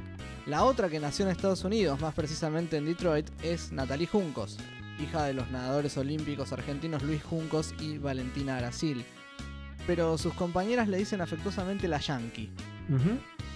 La 0.47 0.65
otra 0.65 0.91
que 0.91 1.01
nació 1.01 1.25
en 1.25 1.31
Estados 1.33 1.65
Unidos, 1.65 1.99
más 2.01 2.15
precisamente 2.15 2.77
en 2.77 2.85
Detroit, 2.85 3.27
es 3.43 3.73
Natalie 3.73 4.07
Juncos, 4.07 4.59
hija 5.03 5.25
de 5.25 5.33
los 5.33 5.51
nadadores 5.51 5.97
olímpicos 5.97 6.53
argentinos 6.53 7.03
Luis 7.03 7.23
Juncos 7.25 7.75
y 7.81 7.97
Valentina 7.97 8.59
Arasil. 8.59 9.05
Pero 9.87 10.17
sus 10.19 10.35
compañeras 10.35 10.87
le 10.89 10.99
dicen 10.99 11.21
afectuosamente 11.23 11.89
la 11.89 11.99
Yankee. 11.99 12.51
Fui 12.89 13.54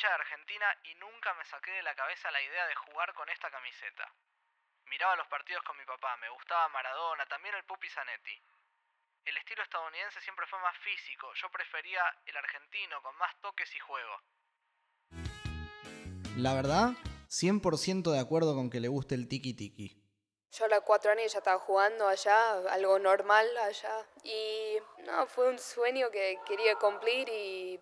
hincha 0.00 0.08
de 0.08 0.14
Argentina 0.14 0.66
y 0.84 0.94
nunca 0.94 1.34
me 1.34 1.44
saqué 1.44 1.72
de 1.72 1.82
la 1.82 1.94
cabeza 1.94 2.30
la 2.30 2.40
idea 2.40 2.66
de 2.66 2.74
jugar 2.74 3.12
con 3.12 3.28
esta 3.28 3.50
camiseta. 3.50 4.10
Miraba 4.86 5.14
los 5.16 5.26
partidos 5.28 5.62
con 5.64 5.76
mi 5.76 5.84
papá, 5.84 6.16
me 6.16 6.30
gustaba 6.30 6.70
Maradona, 6.70 7.26
también 7.26 7.54
el 7.54 7.64
Pupi 7.64 7.86
Zanetti. 7.90 8.32
El 9.26 9.36
estilo 9.36 9.62
estadounidense 9.62 10.22
siempre 10.22 10.46
fue 10.46 10.58
más 10.60 10.74
físico, 10.78 11.28
yo 11.34 11.50
prefería 11.50 12.00
el 12.24 12.34
argentino 12.34 13.02
con 13.02 13.14
más 13.18 13.38
toques 13.42 13.68
y 13.74 13.78
juego. 13.78 14.16
La 16.36 16.54
verdad, 16.54 16.96
100% 17.28 18.10
de 18.10 18.20
acuerdo 18.20 18.54
con 18.54 18.70
que 18.70 18.80
le 18.80 18.88
guste 18.88 19.14
el 19.14 19.28
tiki 19.28 19.52
tiki. 19.52 20.00
Yo 20.52 20.64
a 20.64 20.68
los 20.68 20.80
cuatro 20.80 21.12
años 21.12 21.30
ya 21.30 21.38
estaba 21.38 21.58
jugando 21.58 22.08
allá, 22.08 22.52
algo 22.72 22.98
normal 22.98 23.46
allá. 23.58 24.06
Y 24.24 24.78
no, 25.04 25.26
fue 25.26 25.50
un 25.50 25.58
sueño 25.58 26.10
que 26.10 26.40
quería 26.46 26.74
cumplir 26.76 27.28
y 27.28 27.78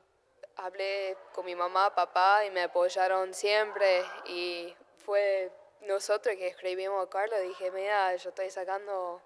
hablé 0.59 1.17
con 1.33 1.47
mi 1.47 1.55
mamá, 1.55 1.95
papá 1.95 2.45
y 2.45 2.51
me 2.51 2.63
apoyaron 2.63 3.33
siempre. 3.35 4.05
Y 4.27 4.75
fue 5.05 5.51
nosotros 5.83 6.37
que 6.37 6.49
escribimos 6.49 7.07
a 7.07 7.11
Carlos, 7.11 7.41
dije, 7.41 7.71
mira, 7.71 8.15
yo 8.17 8.29
estoy 8.31 8.51
sacando 8.51 9.21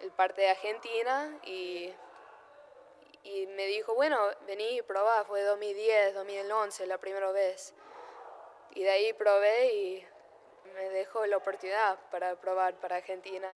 el 0.00 0.10
parte 0.12 0.42
de 0.42 0.50
Argentina 0.50 1.38
y, 1.44 1.92
y 3.22 3.46
me 3.48 3.66
dijo, 3.66 3.94
bueno, 3.94 4.18
vení 4.46 4.78
y 4.78 4.82
probá, 4.82 5.24
fue 5.24 5.42
2010, 5.42 6.14
2011 6.14 6.86
la 6.86 6.98
primera 6.98 7.30
vez. 7.32 7.74
y 8.74 8.82
de 8.82 8.90
ahí 8.90 9.12
probé 9.12 9.72
y 9.74 10.06
me 10.74 10.88
dejó 10.90 11.26
la 11.26 11.36
oportunidad 11.36 11.98
para 12.10 12.36
probar 12.36 12.74
para 12.80 12.96
Argentina. 12.96 13.52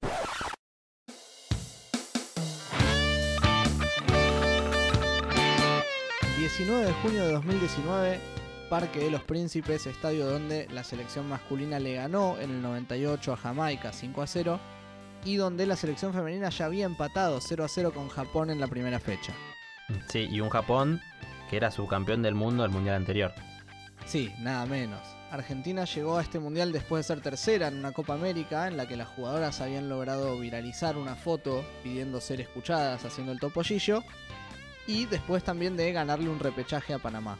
...19 6.58 6.84
de 6.84 6.92
junio 6.92 7.24
de 7.26 7.32
2019... 7.32 8.20
Parque 8.70 9.00
de 9.00 9.10
los 9.10 9.22
Príncipes, 9.22 9.86
estadio 9.86 10.26
donde 10.26 10.66
la 10.72 10.84
selección 10.84 11.28
masculina 11.28 11.78
le 11.78 11.94
ganó 11.94 12.38
en 12.38 12.50
el 12.50 12.62
98 12.62 13.32
a 13.32 13.36
Jamaica 13.36 13.92
5 13.92 14.22
a 14.22 14.26
0 14.26 14.60
y 15.24 15.36
donde 15.36 15.66
la 15.66 15.76
selección 15.76 16.12
femenina 16.12 16.48
ya 16.48 16.64
había 16.64 16.86
empatado 16.86 17.40
0 17.40 17.64
a 17.64 17.68
0 17.68 17.92
con 17.92 18.08
Japón 18.08 18.50
en 18.50 18.60
la 18.60 18.66
primera 18.66 18.98
fecha. 18.98 19.32
Sí, 20.08 20.28
y 20.30 20.40
un 20.40 20.48
Japón 20.48 21.00
que 21.50 21.56
era 21.56 21.70
subcampeón 21.70 22.22
del 22.22 22.34
mundo 22.34 22.62
del 22.62 22.72
mundial 22.72 22.96
anterior. 22.96 23.32
Sí, 24.06 24.32
nada 24.38 24.64
menos. 24.66 25.00
Argentina 25.30 25.84
llegó 25.84 26.18
a 26.18 26.22
este 26.22 26.38
mundial 26.38 26.72
después 26.72 27.06
de 27.06 27.14
ser 27.14 27.22
tercera 27.22 27.68
en 27.68 27.78
una 27.78 27.92
Copa 27.92 28.14
América 28.14 28.68
en 28.68 28.76
la 28.76 28.86
que 28.86 28.96
las 28.96 29.08
jugadoras 29.08 29.60
habían 29.60 29.88
logrado 29.88 30.38
viralizar 30.38 30.96
una 30.96 31.16
foto 31.16 31.64
pidiendo 31.82 32.20
ser 32.20 32.40
escuchadas 32.40 33.04
haciendo 33.04 33.32
el 33.32 33.40
topollillo 33.40 34.04
y 34.86 35.06
después 35.06 35.44
también 35.44 35.76
de 35.76 35.92
ganarle 35.92 36.28
un 36.28 36.38
repechaje 36.38 36.94
a 36.94 36.98
Panamá. 36.98 37.38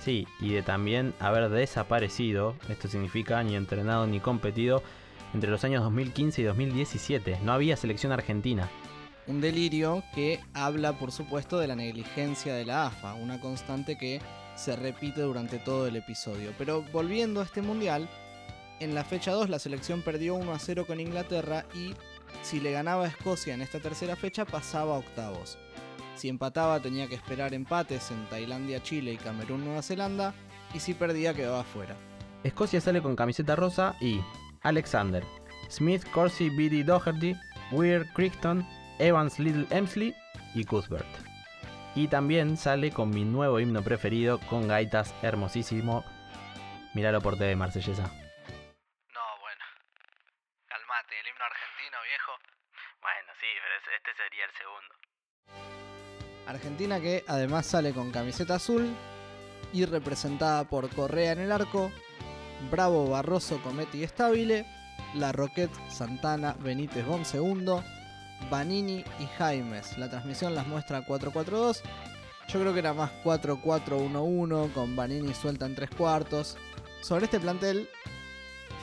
Sí, 0.00 0.26
y 0.40 0.52
de 0.52 0.62
también 0.62 1.14
haber 1.18 1.48
desaparecido, 1.48 2.54
esto 2.68 2.88
significa 2.88 3.42
ni 3.42 3.56
entrenado 3.56 4.06
ni 4.06 4.20
competido, 4.20 4.82
entre 5.34 5.50
los 5.50 5.64
años 5.64 5.82
2015 5.82 6.42
y 6.42 6.44
2017. 6.44 7.38
No 7.42 7.52
había 7.52 7.76
selección 7.76 8.12
argentina. 8.12 8.70
Un 9.26 9.40
delirio 9.40 10.04
que 10.14 10.40
habla, 10.54 10.92
por 10.98 11.10
supuesto, 11.10 11.58
de 11.58 11.66
la 11.66 11.74
negligencia 11.74 12.54
de 12.54 12.64
la 12.64 12.86
AFA, 12.86 13.14
una 13.14 13.40
constante 13.40 13.98
que 13.98 14.20
se 14.54 14.76
repite 14.76 15.22
durante 15.22 15.58
todo 15.58 15.86
el 15.88 15.96
episodio. 15.96 16.52
Pero 16.56 16.82
volviendo 16.92 17.40
a 17.40 17.44
este 17.44 17.60
mundial, 17.60 18.08
en 18.78 18.94
la 18.94 19.04
fecha 19.04 19.32
2 19.32 19.48
la 19.48 19.58
selección 19.58 20.02
perdió 20.02 20.34
1 20.34 20.52
a 20.52 20.58
0 20.58 20.86
con 20.86 21.00
Inglaterra 21.00 21.64
y 21.74 21.94
si 22.42 22.60
le 22.60 22.72
ganaba 22.72 23.04
a 23.04 23.08
Escocia 23.08 23.54
en 23.54 23.62
esta 23.62 23.80
tercera 23.80 24.16
fecha 24.16 24.44
pasaba 24.44 24.94
a 24.94 24.98
octavos. 24.98 25.58
Si 26.16 26.30
empataba 26.30 26.80
tenía 26.80 27.08
que 27.08 27.14
esperar 27.14 27.52
empates 27.52 28.10
en 28.10 28.24
Tailandia, 28.30 28.82
Chile 28.82 29.12
y 29.12 29.16
Camerún, 29.18 29.66
Nueva 29.66 29.82
Zelanda, 29.82 30.32
y 30.72 30.80
si 30.80 30.94
perdía 30.94 31.34
quedaba 31.34 31.62
fuera. 31.62 31.94
Escocia 32.42 32.80
sale 32.80 33.02
con 33.02 33.16
camiseta 33.16 33.54
rosa 33.54 33.94
y 34.00 34.22
Alexander, 34.62 35.22
Smith, 35.68 36.08
Corsi, 36.12 36.48
Beatty, 36.48 36.82
Doherty, 36.82 37.34
Weir, 37.70 38.06
Crichton, 38.14 38.66
Evans, 38.98 39.38
Little 39.38 39.66
Emsley 39.70 40.14
y 40.54 40.64
Cuthbert. 40.64 41.06
Y 41.94 42.08
también 42.08 42.56
sale 42.56 42.92
con 42.92 43.10
mi 43.10 43.24
nuevo 43.24 43.60
himno 43.60 43.82
preferido 43.82 44.40
con 44.48 44.68
gaitas 44.68 45.14
hermosísimo. 45.22 46.02
Míralo 46.94 47.20
por 47.20 47.36
TV, 47.36 47.56
Marsellesa. 47.56 48.04
No, 48.04 49.26
bueno. 49.40 49.64
Calmate, 50.66 51.20
el 51.20 51.26
himno 51.28 51.44
argentino, 51.44 51.98
viejo. 52.08 52.32
Bueno, 53.02 53.32
sí, 53.38 53.48
pero 53.60 53.96
este 53.96 54.14
sería 54.16 54.44
el 54.46 54.52
segundo. 54.52 54.95
Argentina 56.46 57.00
que 57.00 57.24
además 57.26 57.66
sale 57.66 57.92
con 57.92 58.10
camiseta 58.10 58.56
azul 58.56 58.94
y 59.72 59.84
representada 59.84 60.64
por 60.64 60.88
Correa 60.94 61.32
en 61.32 61.40
el 61.40 61.52
arco, 61.52 61.90
Bravo, 62.70 63.10
Barroso, 63.10 63.60
Cometti 63.62 63.98
y 63.98 64.04
Estabile, 64.04 64.66
La 65.14 65.32
Roquette, 65.32 65.74
Santana, 65.88 66.56
Benítez, 66.62 67.04
Bon 67.04 67.24
segundo, 67.24 67.82
Vanini 68.50 69.04
y 69.18 69.26
Jaimes. 69.36 69.98
La 69.98 70.08
transmisión 70.08 70.54
las 70.54 70.66
muestra 70.66 71.04
4-4-2. 71.06 71.80
Yo 72.48 72.60
creo 72.60 72.72
que 72.72 72.78
era 72.78 72.94
más 72.94 73.10
4-4-1-1 73.24 74.72
con 74.72 74.94
Vanini 74.94 75.34
suelta 75.34 75.66
en 75.66 75.74
tres 75.74 75.90
cuartos. 75.90 76.56
Sobre 77.02 77.24
este 77.24 77.40
plantel, 77.40 77.88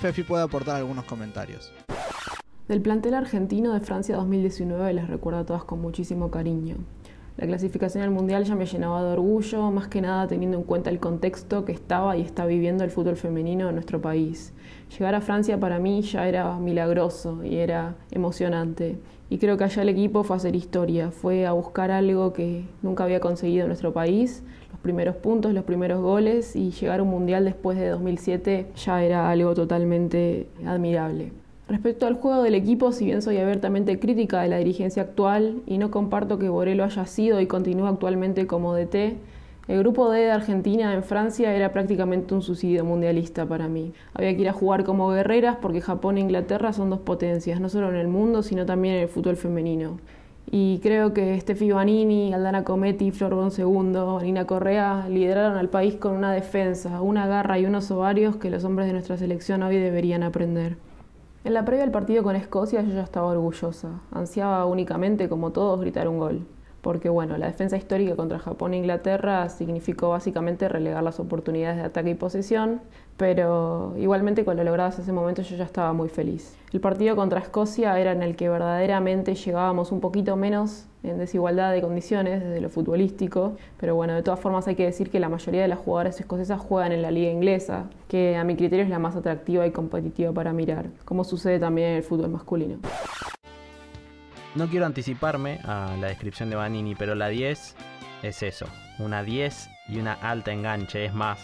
Fefi 0.02 0.24
puede 0.24 0.44
aportar 0.44 0.76
algunos 0.76 1.06
comentarios. 1.06 1.72
Del 2.68 2.82
plantel 2.82 3.14
argentino 3.14 3.74
de 3.74 3.80
Francia 3.82 4.16
2019 4.16 4.94
les 4.94 5.08
recuerdo 5.08 5.40
a 5.40 5.46
todas 5.46 5.64
con 5.64 5.82
muchísimo 5.82 6.30
cariño. 6.32 6.78
La 7.36 7.48
clasificación 7.48 8.04
al 8.04 8.12
Mundial 8.12 8.44
ya 8.44 8.54
me 8.54 8.68
llenaba 8.68 9.04
de 9.04 9.14
orgullo, 9.14 9.72
más 9.72 9.88
que 9.88 10.02
nada 10.02 10.28
teniendo 10.28 10.56
en 10.56 10.64
cuenta 10.64 10.92
el 10.92 11.00
contexto 11.00 11.66
que 11.66 11.72
estaba 11.72 12.16
y 12.16 12.22
está 12.22 12.46
viviendo 12.46 12.84
el 12.84 12.92
fútbol 12.92 13.16
femenino 13.16 13.70
en 13.70 13.74
nuestro 13.74 14.00
país. 14.00 14.54
Llegar 14.92 15.16
a 15.16 15.22
Francia 15.22 15.60
para 15.60 15.80
mí 15.80 16.04
ya 16.04 16.28
era 16.28 16.56
milagroso 16.60 17.44
y 17.44 17.56
era 17.56 17.96
emocionante. 18.12 19.00
Y 19.32 19.40
creo 19.40 19.58
que 19.58 19.64
allá 19.64 19.82
el 19.82 19.90
equipo 19.90 20.24
fue 20.24 20.36
a 20.36 20.38
hacer 20.38 20.56
historia, 20.56 21.10
fue 21.10 21.48
a 21.48 21.54
buscar 21.54 21.90
algo 21.90 22.34
que 22.34 22.66
nunca 22.84 23.04
había 23.04 23.20
conseguido 23.20 23.66
nuestro 23.66 23.94
país, 23.94 24.44
los 24.70 24.80
primeros 24.82 25.16
puntos, 25.16 25.54
los 25.54 25.64
primeros 25.64 26.02
goles 26.02 26.56
y 26.56 26.70
llegar 26.70 27.00
a 27.00 27.04
un 27.04 27.10
Mundial 27.10 27.46
después 27.46 27.80
de 27.80 27.88
2007 27.88 28.68
ya 28.76 29.04
era 29.04 29.32
algo 29.32 29.56
totalmente 29.56 30.50
admirable. 30.68 31.43
Respecto 31.74 32.06
al 32.06 32.14
juego 32.14 32.44
del 32.44 32.54
equipo, 32.54 32.92
si 32.92 33.06
bien 33.06 33.24
soy 33.24 33.40
abiertamente 33.40 33.98
crítica 33.98 34.44
de 34.44 34.48
la 34.48 34.58
dirigencia 34.58 35.02
actual 35.02 35.64
y 35.66 35.80
no 35.80 35.90
comparto 35.90 36.38
que 36.38 36.48
Borelo 36.48 36.84
haya 36.84 37.08
sido 37.08 37.42
y 37.42 37.48
continúa 37.48 37.90
actualmente 37.90 38.46
como 38.46 38.76
DT, 38.76 39.18
el 39.68 39.80
grupo 39.80 40.12
D 40.12 40.20
de 40.20 40.30
Argentina 40.30 40.94
en 40.94 41.02
Francia 41.02 41.52
era 41.52 41.72
prácticamente 41.74 42.36
un 42.36 42.44
suicidio 42.44 42.86
mundialista 42.86 43.48
para 43.48 43.70
mí. 43.70 43.92
Había 44.14 44.36
que 44.36 44.42
ir 44.44 44.50
a 44.50 44.54
jugar 44.54 44.84
como 44.84 45.10
guerreras 45.10 45.58
porque 45.60 45.82
Japón 45.82 46.18
e 46.18 46.22
Inglaterra 46.22 46.74
son 46.74 46.92
dos 46.92 47.00
potencias, 47.00 47.60
no 47.60 47.70
solo 47.70 47.90
en 47.90 47.96
el 47.96 48.08
mundo, 48.08 48.44
sino 48.44 48.68
también 48.68 48.94
en 48.94 49.02
el 49.02 49.08
fútbol 49.08 49.36
femenino. 49.36 49.98
Y 50.52 50.78
creo 50.84 51.12
que 51.16 51.42
Steffi 51.42 51.72
Banini, 51.72 52.36
Aldana 52.36 52.64
Cometti, 52.64 53.10
Flor 53.10 53.34
Bon 53.34 53.50
Segundo, 53.50 54.20
Nina 54.22 54.46
Correa 54.46 55.08
lideraron 55.10 55.58
al 55.58 55.70
país 55.70 55.96
con 55.96 56.14
una 56.14 56.34
defensa, 56.34 57.02
una 57.02 57.26
garra 57.26 57.58
y 57.58 57.66
unos 57.66 57.90
ovarios 57.90 58.36
que 58.36 58.52
los 58.52 58.64
hombres 58.64 58.86
de 58.86 58.94
nuestra 58.94 59.18
selección 59.18 59.64
hoy 59.64 59.78
deberían 59.78 60.22
aprender. 60.22 60.78
En 61.46 61.54
la 61.54 61.66
previa 61.66 61.84
del 61.84 61.92
partido 61.92 62.24
con 62.24 62.38
Escocia 62.38 62.82
yo 62.82 62.94
ya 62.94 63.04
estaba 63.04 63.28
orgullosa. 63.28 64.00
Ansiaba 64.12 64.66
únicamente, 64.66 65.28
como 65.28 65.52
todos, 65.52 65.82
gritar 65.82 66.08
un 66.08 66.18
gol. 66.18 66.48
Porque 66.84 67.08
bueno, 67.08 67.38
la 67.38 67.46
defensa 67.48 67.78
histórica 67.78 68.18
contra 68.18 68.40
Japón 68.40 68.74
e 68.74 68.78
Inglaterra 68.78 69.48
significó 69.48 70.10
básicamente 70.10 70.68
relegar 70.68 71.02
las 71.02 71.18
oportunidades 71.18 71.78
de 71.78 71.84
ataque 71.84 72.10
y 72.10 72.14
posesión, 72.14 72.82
pero 73.16 73.94
igualmente 73.98 74.44
con 74.44 74.58
lo 74.58 74.66
logrado 74.66 74.90
hasta 74.90 75.02
ese 75.02 75.14
momento 75.14 75.44
yo 75.44 75.56
ya 75.56 75.64
estaba 75.64 75.94
muy 75.94 76.10
feliz. 76.10 76.58
El 76.74 76.82
partido 76.82 77.16
contra 77.16 77.40
Escocia 77.40 77.98
era 77.98 78.12
en 78.12 78.22
el 78.22 78.36
que 78.36 78.50
verdaderamente 78.50 79.34
llegábamos 79.34 79.94
un 79.94 80.02
poquito 80.02 80.36
menos 80.36 80.86
en 81.04 81.18
desigualdad 81.20 81.72
de 81.72 81.82
condiciones 81.82 82.44
desde 82.44 82.60
lo 82.60 82.68
futbolístico, 82.68 83.54
pero 83.80 83.96
bueno, 83.96 84.14
de 84.14 84.22
todas 84.22 84.42
formas 84.42 84.68
hay 84.68 84.76
que 84.76 84.84
decir 84.84 85.10
que 85.10 85.22
la 85.22 85.30
mayoría 85.30 85.62
de 85.62 85.70
las 85.70 85.80
jugadoras 85.80 86.20
escocesas 86.20 86.60
juegan 86.60 86.92
en 86.92 87.02
la 87.02 87.12
liga 87.12 87.32
inglesa, 87.32 87.86
que 88.10 88.36
a 88.36 88.44
mi 88.44 88.58
criterio 88.58 88.84
es 88.84 88.90
la 88.90 89.00
más 89.00 89.16
atractiva 89.16 89.66
y 89.66 89.72
competitiva 89.72 90.34
para 90.34 90.52
mirar, 90.52 90.88
como 91.06 91.24
sucede 91.24 91.60
también 91.60 91.92
en 91.92 91.96
el 91.96 92.04
fútbol 92.04 92.30
masculino. 92.30 92.80
No 94.56 94.68
quiero 94.68 94.86
anticiparme 94.86 95.60
a 95.64 95.96
la 96.00 96.08
descripción 96.08 96.50
de 96.50 96.56
Vanini, 96.56 96.94
pero 96.94 97.16
la 97.16 97.30
10 97.30 97.76
es 98.22 98.44
eso, 98.44 98.68
una 99.00 99.24
10 99.24 99.70
y 99.90 99.98
una 99.98 100.14
alta 100.14 100.52
enganche, 100.52 101.06
es 101.06 101.14
más. 101.14 101.40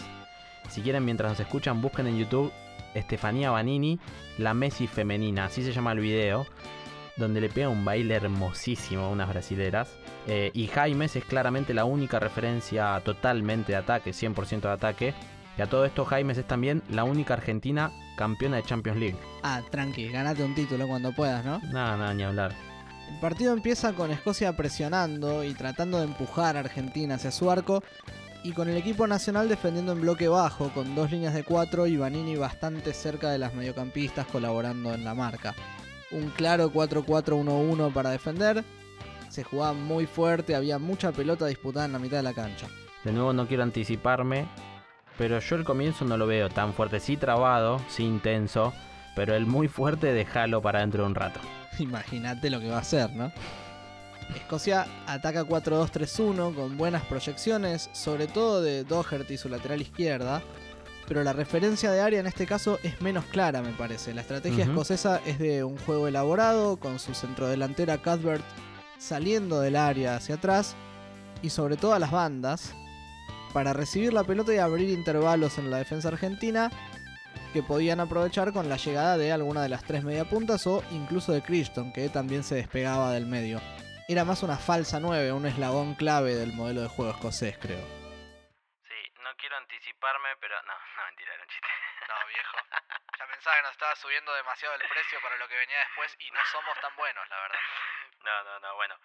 Si 0.70 0.82
quieren, 0.82 1.06
mientras 1.06 1.32
nos 1.32 1.40
escuchan, 1.40 1.82
busquen 1.82 2.06
en 2.06 2.20
YouTube 2.20 2.52
Estefanía 2.94 3.50
Vanini, 3.50 4.00
la 4.38 4.54
Messi 4.54 4.86
femenina, 4.86 5.46
así 5.46 5.64
se 5.64 5.72
llama 5.72 5.92
el 5.92 6.00
video, 6.00 6.46
donde 7.18 7.42
le 7.42 7.50
pega 7.50 7.70
un 7.70 7.84
baile 7.84 8.14
hermosísimo 8.14 9.06
a 9.06 9.10
unas 9.10 9.30
brasileras. 9.30 9.90
Eh, 10.28 10.52
y 10.54 10.68
Jaimes 10.68 11.16
es 11.16 11.26
claramente 11.26 11.74
la 11.74 11.86
única 11.86 12.20
referencia 12.20 13.00
totalmente 13.04 13.72
de 13.72 13.78
ataque, 13.78 14.12
100% 14.12 14.62
de 14.62 14.70
ataque. 14.70 15.14
Y 15.58 15.62
a 15.62 15.68
todo 15.68 15.84
esto, 15.84 16.06
Jaimes 16.06 16.38
es 16.38 16.46
también 16.46 16.84
la 16.90 17.04
única 17.04 17.34
argentina 17.34 17.92
campeona 18.16 18.58
de 18.58 18.64
Champions 18.64 19.00
League. 19.00 19.18
Ah, 19.44 19.62
tranqui, 19.70 20.10
ganate 20.10 20.44
un 20.44 20.54
título 20.54 20.88
cuando 20.88 21.12
puedas, 21.12 21.44
¿no? 21.44 21.60
Nada, 21.72 21.98
nada, 21.98 22.14
ni 22.14 22.24
hablar. 22.24 22.69
El 23.10 23.20
partido 23.20 23.54
empieza 23.54 23.94
con 23.94 24.12
Escocia 24.12 24.56
presionando 24.56 25.44
y 25.44 25.54
tratando 25.54 25.98
de 25.98 26.06
empujar 26.06 26.56
a 26.56 26.62
Argentina 26.62 27.16
hacia 27.16 27.32
su 27.32 27.50
arco 27.50 27.84
y 28.44 28.54
con 28.54 28.70
el 28.70 28.78
equipo 28.78 29.08
nacional 29.08 29.50
defendiendo 29.50 29.92
en 29.92 30.02
bloque 30.02 30.28
bajo 30.28 30.70
con 30.70 30.96
dos 30.96 31.12
líneas 31.12 31.34
de 31.34 31.44
cuatro 31.44 31.88
y 31.88 31.98
Vanini 31.98 32.36
bastante 32.36 32.94
cerca 32.94 33.30
de 33.32 33.40
las 33.40 33.54
mediocampistas 33.54 34.28
colaborando 34.28 34.94
en 34.94 35.04
la 35.04 35.16
marca. 35.16 35.54
Un 36.12 36.30
claro 36.30 36.72
4-4-1-1 36.72 37.92
para 37.92 38.12
defender, 38.12 38.64
se 39.28 39.44
jugaba 39.44 39.74
muy 39.74 40.06
fuerte, 40.06 40.56
había 40.56 40.80
mucha 40.80 41.12
pelota 41.12 41.48
disputada 41.48 41.86
en 41.86 41.94
la 41.94 42.00
mitad 42.00 42.18
de 42.18 42.24
la 42.24 42.34
cancha. 42.34 42.68
De 43.04 43.12
nuevo 43.12 43.34
no 43.34 43.48
quiero 43.48 43.64
anticiparme, 43.64 44.48
pero 45.18 45.40
yo 45.40 45.56
el 45.56 45.66
comienzo 45.66 46.06
no 46.06 46.16
lo 46.16 46.28
veo 46.28 46.50
tan 46.50 46.74
fuerte, 46.74 47.00
sí 47.00 47.18
trabado, 47.18 47.82
sí 47.90 48.04
intenso, 48.04 48.72
pero 49.16 49.36
el 49.36 49.46
muy 49.46 49.68
fuerte 49.68 50.14
déjalo 50.14 50.62
para 50.62 50.80
dentro 50.80 51.04
de 51.04 51.10
un 51.10 51.16
rato. 51.16 51.40
Imagínate 51.84 52.50
lo 52.50 52.60
que 52.60 52.70
va 52.70 52.78
a 52.78 52.82
hacer, 52.82 53.12
¿no? 53.16 53.32
Escocia 54.36 54.86
ataca 55.08 55.44
4-2-3-1 55.44 56.54
con 56.54 56.78
buenas 56.78 57.04
proyecciones, 57.06 57.90
sobre 57.94 58.28
todo 58.28 58.62
de 58.62 58.84
Doherty, 58.84 59.38
su 59.38 59.50
lateral 59.50 59.82
izquierda, 59.82 60.44
pero 61.08 61.24
la 61.24 61.34
referencia 61.34 61.92
de 61.92 62.02
área 62.02 62.20
en 62.20 62.28
este 62.28 62.46
caso 62.46 62.78
es 62.84 63.02
menos 63.02 63.26
clara, 63.26 63.64
me 63.64 63.72
parece. 63.72 64.14
La 64.14 64.22
estrategia 64.22 64.66
escocesa 64.66 65.20
es 65.26 65.40
de 65.40 65.64
un 65.64 65.78
juego 65.80 66.08
elaborado, 66.08 66.78
con 66.78 67.00
su 67.00 67.16
centrodelantera 67.16 67.98
Cuthbert 67.98 68.44
saliendo 69.00 69.62
del 69.62 69.76
área 69.76 70.18
hacia 70.18 70.36
atrás 70.36 70.76
y 71.42 71.50
sobre 71.50 71.78
todo 71.78 71.94
a 71.94 72.00
las 72.00 72.12
bandas, 72.12 72.76
para 73.54 73.74
recibir 73.74 74.14
la 74.14 74.24
pelota 74.24 74.54
y 74.54 74.58
abrir 74.58 74.90
intervalos 74.90 75.58
en 75.58 75.72
la 75.72 75.78
defensa 75.78 76.10
argentina 76.10 76.70
que 77.52 77.64
podían 77.64 78.00
aprovechar 78.00 78.54
con 78.54 78.70
la 78.70 78.78
llegada 78.78 79.18
de 79.18 79.32
alguna 79.32 79.62
de 79.62 79.70
las 79.70 79.84
tres 79.84 80.04
mediapuntas 80.04 80.66
o 80.68 80.84
incluso 80.92 81.32
de 81.32 81.42
Crichton, 81.42 81.92
que 81.92 82.10
también 82.10 82.44
se 82.44 82.56
despegaba 82.56 83.12
del 83.12 83.26
medio. 83.26 83.60
Era 84.08 84.26
más 84.26 84.42
una 84.42 84.58
falsa 84.58 85.00
9, 85.00 85.32
un 85.34 85.46
eslabón 85.46 85.96
clave 85.96 86.34
del 86.36 86.54
modelo 86.54 86.82
de 86.82 86.90
juego 86.90 87.12
escocés, 87.12 87.58
creo. 87.58 87.86
Sí, 88.86 89.00
no 89.22 89.30
quiero 89.38 89.58
anticiparme, 89.58 90.30
pero 90.42 90.56
no, 90.64 90.74
no 90.74 91.06
mentira, 91.06 91.34
era 91.34 91.44
un 91.44 91.50
chiste. 91.50 91.68
No, 92.10 92.16
viejo. 92.28 92.58
Ya 93.20 93.26
pensaba 93.28 93.56
que 93.58 93.64
nos 93.64 93.72
estaba 93.74 93.96
subiendo 93.98 94.34
demasiado 94.34 94.76
el 94.76 94.88
precio 94.90 95.20
para 95.22 95.38
lo 95.38 95.48
que 95.48 95.58
venía 95.58 95.78
después 95.78 96.16
y 96.20 96.32
no 96.32 96.40
somos 96.52 96.74
tan 96.82 96.96
buenos, 96.96 97.28
la 97.30 97.38
verdad. 97.42 97.60
No, 98.20 98.44
no, 98.44 98.60
no, 98.60 98.76
bueno. 98.76 98.96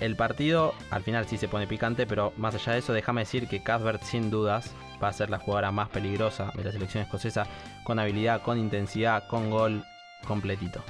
El 0.00 0.16
partido 0.16 0.74
al 0.90 1.02
final 1.02 1.26
sí 1.26 1.38
se 1.38 1.48
pone 1.48 1.66
picante, 1.66 2.06
pero 2.06 2.32
más 2.36 2.54
allá 2.54 2.72
de 2.72 2.78
eso, 2.80 2.92
déjame 2.92 3.22
decir 3.22 3.48
que 3.48 3.62
Cuthbert 3.62 4.02
sin 4.02 4.30
dudas 4.30 4.72
va 5.02 5.08
a 5.08 5.12
ser 5.12 5.30
la 5.30 5.38
jugadora 5.38 5.72
más 5.72 5.88
peligrosa 5.88 6.52
de 6.54 6.64
la 6.64 6.72
selección 6.72 7.02
escocesa, 7.02 7.46
con 7.84 7.98
habilidad, 7.98 8.42
con 8.42 8.58
intensidad, 8.58 9.26
con 9.28 9.50
gol 9.50 9.84
completito. 10.26 10.82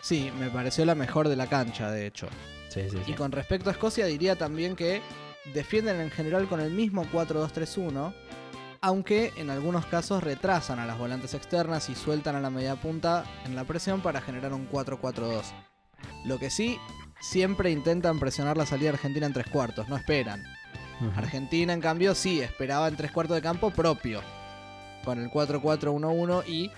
Sí, 0.00 0.32
me 0.38 0.50
pareció 0.50 0.84
la 0.84 0.94
mejor 0.94 1.28
de 1.28 1.36
la 1.36 1.46
cancha, 1.46 1.90
de 1.90 2.06
hecho. 2.06 2.28
Sí, 2.68 2.82
sí, 2.90 2.98
sí. 3.04 3.12
Y 3.12 3.14
con 3.14 3.32
respecto 3.32 3.68
a 3.68 3.72
Escocia, 3.72 4.06
diría 4.06 4.36
también 4.36 4.76
que 4.76 5.02
defienden 5.54 6.00
en 6.00 6.10
general 6.10 6.48
con 6.48 6.60
el 6.60 6.70
mismo 6.70 7.04
4-2-3-1, 7.04 8.14
aunque 8.80 9.32
en 9.36 9.50
algunos 9.50 9.86
casos 9.86 10.22
retrasan 10.22 10.78
a 10.78 10.86
las 10.86 10.98
volantes 10.98 11.34
externas 11.34 11.88
y 11.88 11.94
sueltan 11.94 12.34
a 12.34 12.40
la 12.40 12.50
media 12.50 12.76
punta 12.76 13.24
en 13.44 13.54
la 13.54 13.64
presión 13.64 14.00
para 14.00 14.20
generar 14.20 14.52
un 14.52 14.68
4-4-2. 14.68 15.42
Lo 16.24 16.38
que 16.38 16.50
sí, 16.50 16.78
siempre 17.22 17.70
intentan 17.70 18.18
presionar 18.18 18.56
la 18.56 18.66
salida 18.66 18.90
argentina 18.90 19.26
en 19.26 19.32
tres 19.32 19.46
cuartos, 19.46 19.88
no 19.88 19.96
esperan. 19.96 20.44
Argentina, 21.16 21.72
en 21.72 21.80
cambio, 21.80 22.14
sí, 22.14 22.40
esperaba 22.40 22.86
en 22.86 22.94
tres 22.94 23.10
cuartos 23.10 23.34
de 23.34 23.42
campo 23.42 23.70
propio, 23.70 24.20
con 25.04 25.20
el 25.20 25.30
4-4-1-1 25.30 26.44
y, 26.46 26.70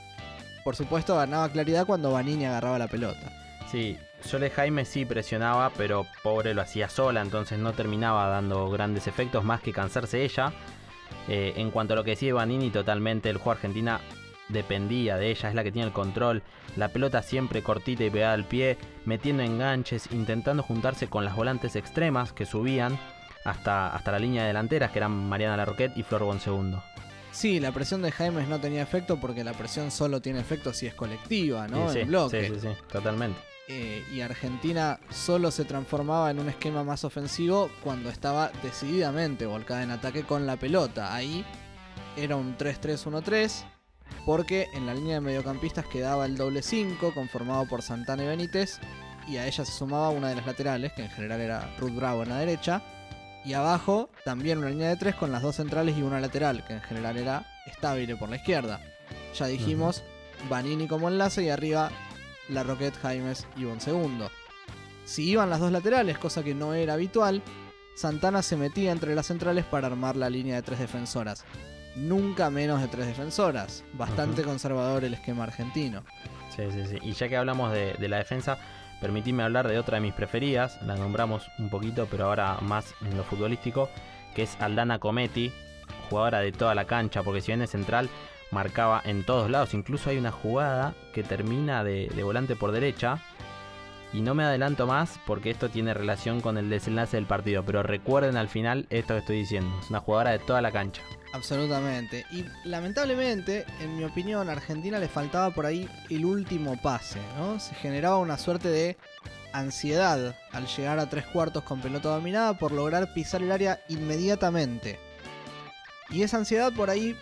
por 0.62 0.76
supuesto, 0.76 1.16
ganaba 1.16 1.50
claridad 1.50 1.84
cuando 1.84 2.12
Vanini 2.12 2.46
agarraba 2.46 2.78
la 2.78 2.88
pelota. 2.88 3.32
Sí, 3.70 3.98
Sole 4.22 4.48
Jaime 4.48 4.86
sí 4.86 5.04
presionaba, 5.04 5.70
pero 5.76 6.06
pobre 6.22 6.54
lo 6.54 6.62
hacía 6.62 6.88
sola, 6.88 7.20
entonces 7.20 7.58
no 7.58 7.72
terminaba 7.72 8.28
dando 8.28 8.70
grandes 8.70 9.06
efectos 9.06 9.44
más 9.44 9.60
que 9.60 9.72
cansarse 9.72 10.24
ella. 10.24 10.52
Eh, 11.28 11.54
en 11.56 11.70
cuanto 11.70 11.92
a 11.92 11.96
lo 11.96 12.04
que 12.04 12.10
decía 12.10 12.32
Vanini, 12.32 12.70
totalmente 12.70 13.28
el 13.28 13.36
juego 13.36 13.52
argentina 13.52 14.00
dependía 14.48 15.16
de 15.16 15.30
ella, 15.30 15.48
es 15.48 15.54
la 15.54 15.64
que 15.64 15.72
tiene 15.72 15.88
el 15.88 15.92
control. 15.92 16.42
La 16.76 16.88
pelota 16.88 17.22
siempre 17.22 17.62
cortita 17.62 18.04
y 18.04 18.10
pegada 18.10 18.34
al 18.34 18.44
pie, 18.44 18.76
metiendo 19.04 19.42
enganches, 19.42 20.08
intentando 20.12 20.62
juntarse 20.62 21.08
con 21.08 21.24
las 21.24 21.36
volantes 21.36 21.76
extremas 21.76 22.32
que 22.32 22.46
subían 22.46 22.98
hasta, 23.44 23.94
hasta 23.94 24.12
la 24.12 24.18
línea 24.18 24.42
de 24.42 24.48
delanteras, 24.48 24.90
que 24.90 24.98
eran 24.98 25.28
Mariana 25.28 25.56
Larroquette 25.56 25.96
y 25.96 26.02
Flor 26.02 26.24
Bonsegundo. 26.24 26.82
Sí, 27.30 27.58
la 27.58 27.72
presión 27.72 28.00
de 28.00 28.12
Jaimes 28.12 28.48
no 28.48 28.60
tenía 28.60 28.82
efecto 28.82 29.18
porque 29.18 29.42
la 29.42 29.54
presión 29.54 29.90
solo 29.90 30.22
tiene 30.22 30.38
efecto 30.38 30.72
si 30.72 30.86
es 30.86 30.94
colectiva, 30.94 31.66
¿no? 31.66 31.90
Sí, 31.90 32.00
en 32.00 32.08
bloque. 32.08 32.46
sí, 32.46 32.54
sí, 32.54 32.60
sí, 32.60 32.68
totalmente. 32.90 33.40
Eh, 33.66 34.04
y 34.12 34.20
Argentina 34.20 35.00
solo 35.10 35.50
se 35.50 35.64
transformaba 35.64 36.30
en 36.30 36.38
un 36.38 36.48
esquema 36.48 36.84
más 36.84 37.02
ofensivo 37.02 37.70
cuando 37.82 38.10
estaba 38.10 38.52
decididamente 38.62 39.46
volcada 39.46 39.82
en 39.82 39.90
ataque 39.90 40.22
con 40.22 40.46
la 40.46 40.56
pelota. 40.56 41.14
Ahí 41.14 41.44
era 42.16 42.36
un 42.36 42.56
3-3-1-3 42.56 43.64
porque 44.24 44.68
en 44.72 44.86
la 44.86 44.94
línea 44.94 45.14
de 45.14 45.20
mediocampistas 45.20 45.86
quedaba 45.86 46.26
el 46.26 46.36
doble 46.36 46.62
5 46.62 47.12
conformado 47.14 47.66
por 47.66 47.82
Santana 47.82 48.24
y 48.24 48.28
Benítez 48.28 48.80
y 49.26 49.36
a 49.36 49.46
ella 49.46 49.64
se 49.64 49.72
sumaba 49.72 50.10
una 50.10 50.28
de 50.28 50.36
las 50.36 50.46
laterales, 50.46 50.92
que 50.92 51.02
en 51.02 51.10
general 51.10 51.40
era 51.40 51.74
Ruth 51.78 51.94
Bravo 51.94 52.22
en 52.22 52.28
la 52.30 52.38
derecha. 52.38 52.82
Y 53.44 53.52
abajo 53.52 54.08
también 54.24 54.58
una 54.58 54.70
línea 54.70 54.88
de 54.88 54.96
3 54.96 55.14
con 55.16 55.30
las 55.30 55.42
dos 55.42 55.56
centrales 55.56 55.96
y 55.96 56.02
una 56.02 56.20
lateral, 56.20 56.64
que 56.66 56.74
en 56.74 56.82
general 56.82 57.16
era 57.16 57.46
estable 57.66 58.16
por 58.16 58.28
la 58.28 58.36
izquierda. 58.36 58.80
Ya 59.34 59.46
dijimos, 59.46 60.02
Vanini 60.48 60.88
como 60.88 61.08
enlace 61.08 61.44
y 61.44 61.50
arriba 61.50 61.90
la 62.48 62.62
Roquette, 62.62 62.96
Jaimes 62.96 63.46
y 63.56 63.64
un 63.64 63.80
segundo. 63.80 64.30
Si 65.04 65.28
iban 65.28 65.50
las 65.50 65.60
dos 65.60 65.72
laterales, 65.72 66.16
cosa 66.18 66.42
que 66.42 66.54
no 66.54 66.72
era 66.72 66.94
habitual, 66.94 67.42
Santana 67.94 68.42
se 68.42 68.56
metía 68.56 68.92
entre 68.92 69.14
las 69.14 69.26
centrales 69.26 69.64
para 69.64 69.86
armar 69.88 70.16
la 70.16 70.30
línea 70.30 70.56
de 70.56 70.62
tres 70.62 70.78
defensoras. 70.78 71.44
Nunca 71.96 72.50
menos 72.50 72.80
de 72.80 72.88
tres 72.88 73.06
defensoras. 73.06 73.84
Bastante 73.92 74.42
conservador 74.42 75.04
el 75.04 75.14
esquema 75.14 75.44
argentino. 75.44 76.02
Sí, 76.54 76.62
sí, 76.70 76.86
sí. 76.86 76.98
Y 77.02 77.12
ya 77.12 77.28
que 77.28 77.36
hablamos 77.36 77.72
de, 77.72 77.94
de 77.94 78.08
la 78.08 78.18
defensa, 78.18 78.58
permitidme 79.00 79.42
hablar 79.42 79.68
de 79.68 79.78
otra 79.78 79.96
de 79.96 80.00
mis 80.00 80.14
preferidas. 80.14 80.80
La 80.82 80.96
nombramos 80.96 81.48
un 81.58 81.70
poquito, 81.70 82.06
pero 82.10 82.26
ahora 82.26 82.58
más 82.60 82.94
en 83.00 83.16
lo 83.16 83.24
futbolístico, 83.24 83.88
que 84.34 84.42
es 84.42 84.56
Aldana 84.60 84.98
Cometi, 84.98 85.52
jugadora 86.10 86.40
de 86.40 86.52
toda 86.52 86.74
la 86.74 86.84
cancha, 86.86 87.22
porque 87.22 87.40
si 87.40 87.48
bien 87.48 87.62
es 87.62 87.70
central, 87.70 88.08
marcaba 88.50 89.00
en 89.04 89.24
todos 89.24 89.50
lados. 89.50 89.74
Incluso 89.74 90.10
hay 90.10 90.18
una 90.18 90.32
jugada 90.32 90.94
que 91.12 91.22
termina 91.22 91.84
de, 91.84 92.08
de 92.14 92.22
volante 92.22 92.56
por 92.56 92.72
derecha. 92.72 93.18
Y 94.14 94.22
no 94.22 94.34
me 94.34 94.44
adelanto 94.44 94.86
más 94.86 95.18
porque 95.26 95.50
esto 95.50 95.68
tiene 95.68 95.92
relación 95.92 96.40
con 96.40 96.56
el 96.56 96.70
desenlace 96.70 97.16
del 97.16 97.26
partido. 97.26 97.64
Pero 97.64 97.82
recuerden 97.82 98.36
al 98.36 98.48
final 98.48 98.86
esto 98.88 99.14
que 99.14 99.20
estoy 99.20 99.38
diciendo. 99.38 99.76
Es 99.82 99.90
una 99.90 99.98
jugadora 99.98 100.30
de 100.30 100.38
toda 100.38 100.62
la 100.62 100.70
cancha. 100.70 101.02
Absolutamente. 101.32 102.24
Y 102.30 102.44
lamentablemente, 102.64 103.66
en 103.80 103.96
mi 103.96 104.04
opinión, 104.04 104.48
a 104.48 104.52
Argentina 104.52 105.00
le 105.00 105.08
faltaba 105.08 105.50
por 105.50 105.66
ahí 105.66 105.88
el 106.10 106.24
último 106.24 106.80
pase, 106.80 107.18
¿no? 107.36 107.58
Se 107.58 107.74
generaba 107.74 108.18
una 108.18 108.38
suerte 108.38 108.68
de 108.68 108.96
ansiedad 109.52 110.36
al 110.52 110.66
llegar 110.68 111.00
a 111.00 111.08
tres 111.10 111.26
cuartos 111.26 111.64
con 111.64 111.80
pelota 111.80 112.10
dominada 112.10 112.56
por 112.56 112.70
lograr 112.70 113.12
pisar 113.14 113.42
el 113.42 113.50
área 113.50 113.80
inmediatamente. 113.88 115.00
Y 116.08 116.22
esa 116.22 116.36
ansiedad 116.36 116.72
por 116.72 116.88
ahí 116.88 117.16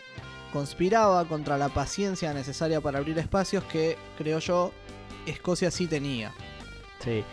conspiraba 0.53 1.25
contra 1.25 1.57
la 1.57 1.71
paciencia 1.71 2.35
necesaria 2.35 2.83
para 2.83 2.99
abrir 2.99 3.19
espacios 3.19 3.65
que, 3.65 3.97
creo 4.19 4.41
yo, 4.41 4.73
Escocia 5.27 5.71
sí 5.71 5.87
tenía. 5.87 6.33
Sí, 7.03 7.25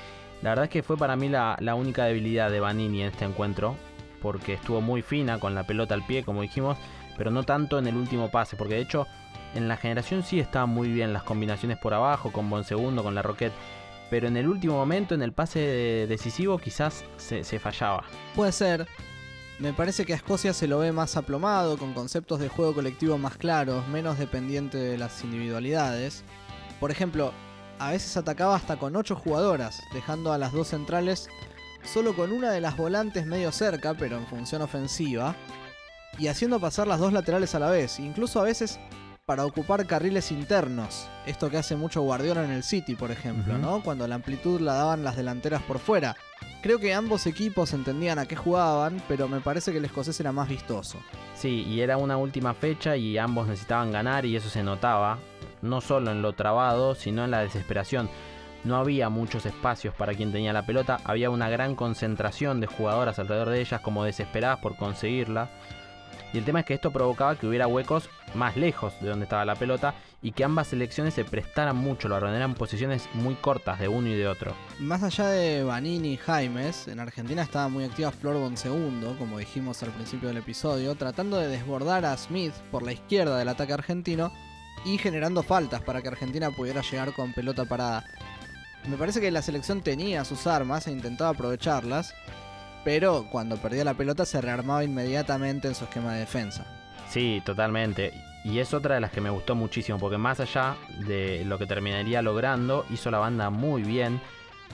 la 0.42 0.52
verdad 0.52 0.66
es 0.66 0.72
que 0.72 0.84
fue 0.84 0.98
para 0.98 1.16
mí 1.16 1.30
la, 1.30 1.58
única 1.76 2.06
debilidad 2.06 2.50
de 2.50 2.60
Vanini 2.60 3.02
en 3.02 3.10
este 3.10 3.26
encuentro, 3.26 3.76
porque 4.22 4.54
estuvo 4.54 4.82
muy 4.82 5.02
fina 5.02 5.40
con 5.40 5.54
la 5.54 5.68
pelota 5.68 5.94
al 5.94 6.06
pie, 6.06 6.24
como 6.24 6.42
dijimos, 6.42 6.78
pero 7.18 7.30
no 7.30 7.44
tanto 7.44 7.78
en 7.78 7.88
el 7.88 7.96
último 7.96 8.32
pase, 8.32 8.56
porque 8.56 8.76
de 8.76 8.82
hecho 8.82 9.08
en 9.54 9.68
la 9.68 9.78
generación 9.78 10.24
sí 10.24 10.40
estaban 10.40 10.70
muy 10.70 10.90
bien 10.90 11.14
las 11.14 11.24
combinaciones 11.24 11.78
por 11.78 11.94
abajo, 11.94 12.32
con 12.32 12.50
Bonsegundo, 12.50 13.04
con 13.04 13.16
la 13.16 13.22
Roquette, 13.22 13.54
pero 14.10 14.28
en 14.28 14.38
el 14.38 14.48
último 14.48 14.76
momento, 14.76 15.14
en 15.14 15.22
el 15.22 15.34
pase 15.34 15.60
decisivo, 16.08 16.58
quizás 16.58 17.04
se, 17.18 17.44
se 17.44 17.60
fallaba. 17.60 18.04
Puede 18.36 18.52
ser. 18.52 18.88
Me 19.60 19.74
parece 19.74 20.06
que 20.06 20.14
a 20.14 20.16
Escocia 20.16 20.54
se 20.54 20.68
lo 20.68 20.80
ve 20.80 20.94
más 20.94 21.18
aplomado, 21.18 21.78
con 21.78 21.94
conceptos 21.94 22.40
de 22.40 22.48
juego 22.48 22.74
colectivo 22.74 23.18
más 23.18 23.36
claros, 23.36 23.86
menos 23.90 24.18
dependiente 24.18 24.78
de 24.78 24.98
las 24.98 25.22
individualidades. 25.26 26.24
Por 26.80 26.92
ejemplo, 26.92 27.34
a 27.80 27.92
veces 27.92 28.16
atacaba 28.18 28.56
hasta 28.56 28.78
con 28.78 28.96
8 28.96 29.16
jugadoras, 29.16 29.82
dejando 29.94 30.34
a 30.34 30.38
las 30.38 30.52
dos 30.52 30.68
centrales 30.68 31.30
solo 31.84 32.16
con 32.16 32.32
una 32.32 32.52
de 32.52 32.62
las 32.62 32.78
volantes 32.78 33.26
medio 33.26 33.52
cerca, 33.52 33.94
pero 33.94 34.18
en 34.18 34.28
función 34.28 34.62
ofensiva, 34.62 35.36
y 36.18 36.28
haciendo 36.28 36.60
pasar 36.60 36.88
las 36.88 37.00
dos 37.00 37.14
laterales 37.14 37.56
a 37.56 37.60
la 37.60 37.70
vez, 37.70 38.00
incluso 38.00 38.40
a 38.40 38.44
veces 38.44 38.80
para 39.30 39.46
ocupar 39.46 39.86
carriles 39.86 40.32
internos, 40.32 41.08
esto 41.28 41.52
que 41.52 41.58
hace 41.58 41.76
mucho 41.76 42.02
Guardiola 42.02 42.44
en 42.44 42.50
el 42.50 42.64
City, 42.64 42.96
por 42.96 43.12
ejemplo. 43.12 43.60
¿no? 43.60 43.84
Cuando 43.84 44.08
la 44.08 44.16
amplitud 44.16 44.60
la 44.60 44.74
daban 44.74 45.04
las 45.04 45.16
delanteras 45.16 45.62
por 45.62 45.78
fuera. 45.78 46.16
Creo 46.64 46.80
que 46.80 46.96
ambos 46.96 47.28
equipos 47.28 47.74
entendían 47.74 48.18
a 48.18 48.26
qué 48.26 48.36
jugaban, 48.36 49.04
pero 49.08 49.28
me 49.28 49.40
parece 49.40 49.72
que 49.72 49.78
el 49.78 49.86
escocés 49.86 50.20
era 50.20 50.32
más 50.32 50.50
vistoso. 50.50 50.98
Sí, 51.36 51.64
y 51.68 51.82
era 51.82 51.98
una 51.98 52.18
última 52.18 52.56
fecha 52.56 52.98
y 52.98 53.20
ambos 53.20 53.48
necesitaban 53.48 53.92
ganar 53.92 54.26
y 54.26 54.36
eso 54.36 54.50
se 54.50 54.64
notaba, 54.64 55.20
no 55.62 55.82
solo 55.82 56.12
en 56.12 56.22
lo 56.22 56.34
trabado, 56.34 56.96
sino 56.96 57.26
en 57.26 57.32
la 57.32 57.42
desesperación. 57.42 58.10
No 58.64 58.76
había 58.76 59.10
muchos 59.10 59.46
espacios 59.46 59.94
para 59.96 60.14
quien 60.14 60.32
tenía 60.32 60.52
la 60.52 60.66
pelota, 60.66 61.00
había 61.06 61.30
una 61.30 61.50
gran 61.50 61.76
concentración 61.76 62.60
de 62.60 62.68
jugadoras 62.68 63.18
alrededor 63.18 63.50
de 63.50 63.62
ellas 63.62 63.82
como 63.82 64.04
desesperadas 64.04 64.60
por 64.60 64.76
conseguirla. 64.76 65.50
Y 66.34 66.38
el 66.38 66.46
tema 66.46 66.60
es 66.60 66.66
que 66.66 66.76
esto 66.76 66.92
provocaba 66.92 67.36
que 67.36 67.48
hubiera 67.48 67.68
huecos 67.68 68.10
más 68.36 68.56
lejos 68.56 68.94
de 69.02 69.10
donde 69.10 69.24
estaba 69.24 69.46
la 69.46 69.56
pelota 69.56 69.96
y 70.22 70.34
que 70.34 70.44
ambas 70.44 70.68
selecciones 70.68 71.14
se 71.14 71.24
prestaran 71.24 71.78
mucho, 71.78 72.08
lo 72.08 72.18
eran 72.18 72.54
posiciones 72.54 73.08
muy 73.14 73.36
cortas 73.36 73.80
de 73.80 73.88
uno 73.88 74.10
y 74.10 74.16
de 74.16 74.28
otro. 74.28 74.54
Más 74.80 75.02
allá 75.02 75.28
de 75.30 75.64
Vanini 75.64 76.14
y 76.14 76.18
Jaimes, 76.18 76.88
en 76.88 77.00
Argentina 77.00 77.42
estaba 77.42 77.70
muy 77.70 77.86
activa 77.86 78.12
Flor 78.12 78.36
Bonsegundo, 78.36 79.18
como 79.18 79.40
dijimos 79.40 79.82
al 79.82 79.92
principio 79.92 80.28
del 80.28 80.38
episodio, 80.38 80.94
tratando 80.96 81.38
de 81.38 81.48
desbordar 81.48 82.06
a 82.06 82.16
Smith 82.18 82.54
por 82.70 82.84
la 82.84 82.92
izquierda 82.92 83.38
del 83.38 83.50
ataque 83.50 83.74
argentino 83.74 84.32
y 84.86 84.98
generando 84.98 85.44
faltas 85.44 85.82
para 85.82 86.02
que 86.02 86.08
Argentina 86.08 86.52
pudiera 86.52 86.82
llegar 86.82 87.14
con 87.14 87.34
pelota 87.34 87.66
parada. 87.66 88.06
Me 88.88 88.98
parece 88.98 89.22
que 89.22 89.32
la 89.32 89.42
selección 89.42 89.82
tenía 89.82 90.24
sus 90.26 90.48
armas 90.48 90.88
e 90.88 90.92
intentaba 90.92 91.32
aprovecharlas, 91.32 92.14
pero 92.84 93.28
cuando 93.30 93.58
perdía 93.58 93.84
la 93.84 93.94
pelota 93.94 94.26
se 94.26 94.42
rearmaba 94.42 94.84
inmediatamente 94.84 95.68
en 95.68 95.76
su 95.76 95.84
esquema 95.84 96.14
de 96.14 96.22
defensa. 96.22 96.66
Sí, 97.10 97.42
totalmente. 97.46 98.14
Y 98.44 98.60
es 98.60 98.74
otra 98.74 98.96
de 98.96 99.02
las 99.02 99.12
que 99.12 99.22
me 99.22 99.30
gustó 99.30 99.54
muchísimo, 99.56 100.00
porque 100.00 100.18
más 100.18 100.40
allá 100.40 100.78
de 101.06 101.44
lo 101.46 101.58
que 101.58 101.66
terminaría 101.66 102.22
logrando, 102.22 102.86
hizo 102.90 103.12
la 103.12 103.18
banda 103.18 103.50
muy 103.50 103.84
bien, 103.84 104.22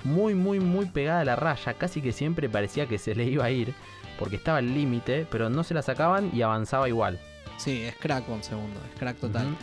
muy, 0.04 0.36
muy, 0.36 0.60
muy 0.60 0.86
pegada 0.86 1.22
a 1.22 1.26
la 1.26 1.36
raya, 1.36 1.74
casi 1.74 2.02
que 2.02 2.12
siempre 2.12 2.48
parecía 2.48 2.88
que 2.88 3.00
se 3.00 3.16
le 3.16 3.26
iba 3.26 3.46
a 3.46 3.50
ir, 3.50 3.74
porque 4.20 4.36
estaba 4.36 4.60
al 4.60 4.74
límite, 4.74 5.26
pero 5.32 5.50
no 5.50 5.64
se 5.64 5.74
la 5.74 5.82
sacaban 5.82 6.30
y 6.32 6.44
avanzaba 6.44 6.88
igual. 6.88 7.20
Sí, 7.58 7.84
es 7.84 7.96
crack 7.96 8.28
Bonsegundo, 8.28 8.80
es 8.92 9.00
crack 9.00 9.18
total. 9.18 9.56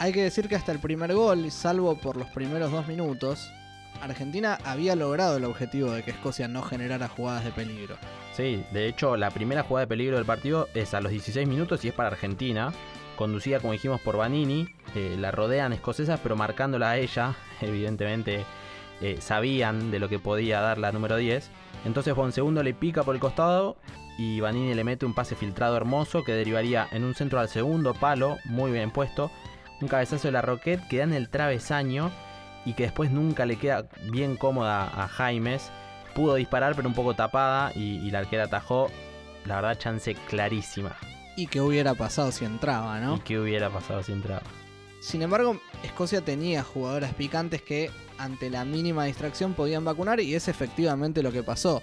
Hay 0.00 0.12
que 0.12 0.22
decir 0.22 0.48
que 0.48 0.54
hasta 0.54 0.70
el 0.70 0.78
primer 0.78 1.12
gol, 1.12 1.50
salvo 1.50 1.96
por 1.96 2.16
los 2.16 2.28
primeros 2.28 2.70
dos 2.70 2.86
minutos, 2.86 3.50
Argentina 4.00 4.56
había 4.64 4.94
logrado 4.94 5.36
el 5.36 5.44
objetivo 5.44 5.90
de 5.90 6.04
que 6.04 6.12
Escocia 6.12 6.46
no 6.46 6.62
generara 6.62 7.08
jugadas 7.08 7.44
de 7.44 7.50
peligro. 7.50 7.96
Sí, 8.32 8.62
de 8.72 8.86
hecho, 8.86 9.16
la 9.16 9.30
primera 9.30 9.64
jugada 9.64 9.86
de 9.86 9.88
peligro 9.88 10.16
del 10.16 10.24
partido 10.24 10.68
es 10.72 10.94
a 10.94 11.00
los 11.00 11.10
16 11.10 11.48
minutos 11.48 11.84
y 11.84 11.88
es 11.88 11.94
para 11.94 12.10
Argentina, 12.10 12.72
conducida 13.16 13.58
como 13.58 13.72
dijimos 13.72 14.00
por 14.00 14.16
Vanini. 14.16 14.68
Eh, 14.94 15.16
la 15.18 15.32
rodean 15.32 15.72
escocesas, 15.72 16.20
pero 16.22 16.36
marcándola 16.36 16.90
a 16.90 16.96
ella, 16.96 17.34
evidentemente 17.60 18.44
eh, 19.00 19.18
sabían 19.20 19.90
de 19.90 19.98
lo 19.98 20.08
que 20.08 20.20
podía 20.20 20.60
dar 20.60 20.78
la 20.78 20.92
número 20.92 21.16
10. 21.16 21.50
Entonces 21.86 22.14
Juan 22.14 22.30
Segundo 22.30 22.62
le 22.62 22.72
pica 22.72 23.02
por 23.02 23.16
el 23.16 23.20
costado 23.20 23.76
y 24.16 24.38
Vanini 24.38 24.74
le 24.74 24.84
mete 24.84 25.06
un 25.06 25.14
pase 25.14 25.34
filtrado 25.34 25.76
hermoso 25.76 26.22
que 26.22 26.32
derivaría 26.34 26.86
en 26.92 27.02
un 27.02 27.16
centro 27.16 27.40
al 27.40 27.48
segundo 27.48 27.94
palo, 27.94 28.36
muy 28.44 28.70
bien 28.70 28.92
puesto. 28.92 29.32
Un 29.80 29.88
cabezazo 29.88 30.28
de 30.28 30.32
la 30.32 30.42
Roquette 30.42 30.86
que 30.88 30.98
da 30.98 31.04
en 31.04 31.12
el 31.12 31.28
travesaño 31.28 32.10
y 32.64 32.74
que 32.74 32.84
después 32.84 33.10
nunca 33.10 33.46
le 33.46 33.56
queda 33.56 33.86
bien 34.10 34.36
cómoda 34.36 34.84
a 34.84 35.08
Jaimes. 35.08 35.70
Pudo 36.14 36.34
disparar 36.34 36.74
pero 36.74 36.88
un 36.88 36.94
poco 36.94 37.14
tapada 37.14 37.72
y, 37.74 37.98
y 37.98 38.10
la 38.10 38.20
arquera 38.20 38.44
atajó. 38.44 38.88
La 39.44 39.56
verdad, 39.56 39.78
chance 39.78 40.14
clarísima. 40.28 40.96
Y 41.36 41.46
qué 41.46 41.60
hubiera 41.60 41.94
pasado 41.94 42.32
si 42.32 42.44
entraba, 42.44 42.98
¿no? 42.98 43.16
¿Y 43.16 43.20
qué 43.20 43.38
hubiera 43.38 43.70
pasado 43.70 44.02
si 44.02 44.12
entraba? 44.12 44.42
Sin 45.00 45.22
embargo, 45.22 45.60
Escocia 45.84 46.20
tenía 46.20 46.64
jugadoras 46.64 47.14
picantes 47.14 47.62
que 47.62 47.90
ante 48.18 48.50
la 48.50 48.64
mínima 48.64 49.04
distracción 49.04 49.54
podían 49.54 49.84
vacunar 49.84 50.18
y 50.20 50.34
es 50.34 50.48
efectivamente 50.48 51.22
lo 51.22 51.30
que 51.30 51.44
pasó. 51.44 51.82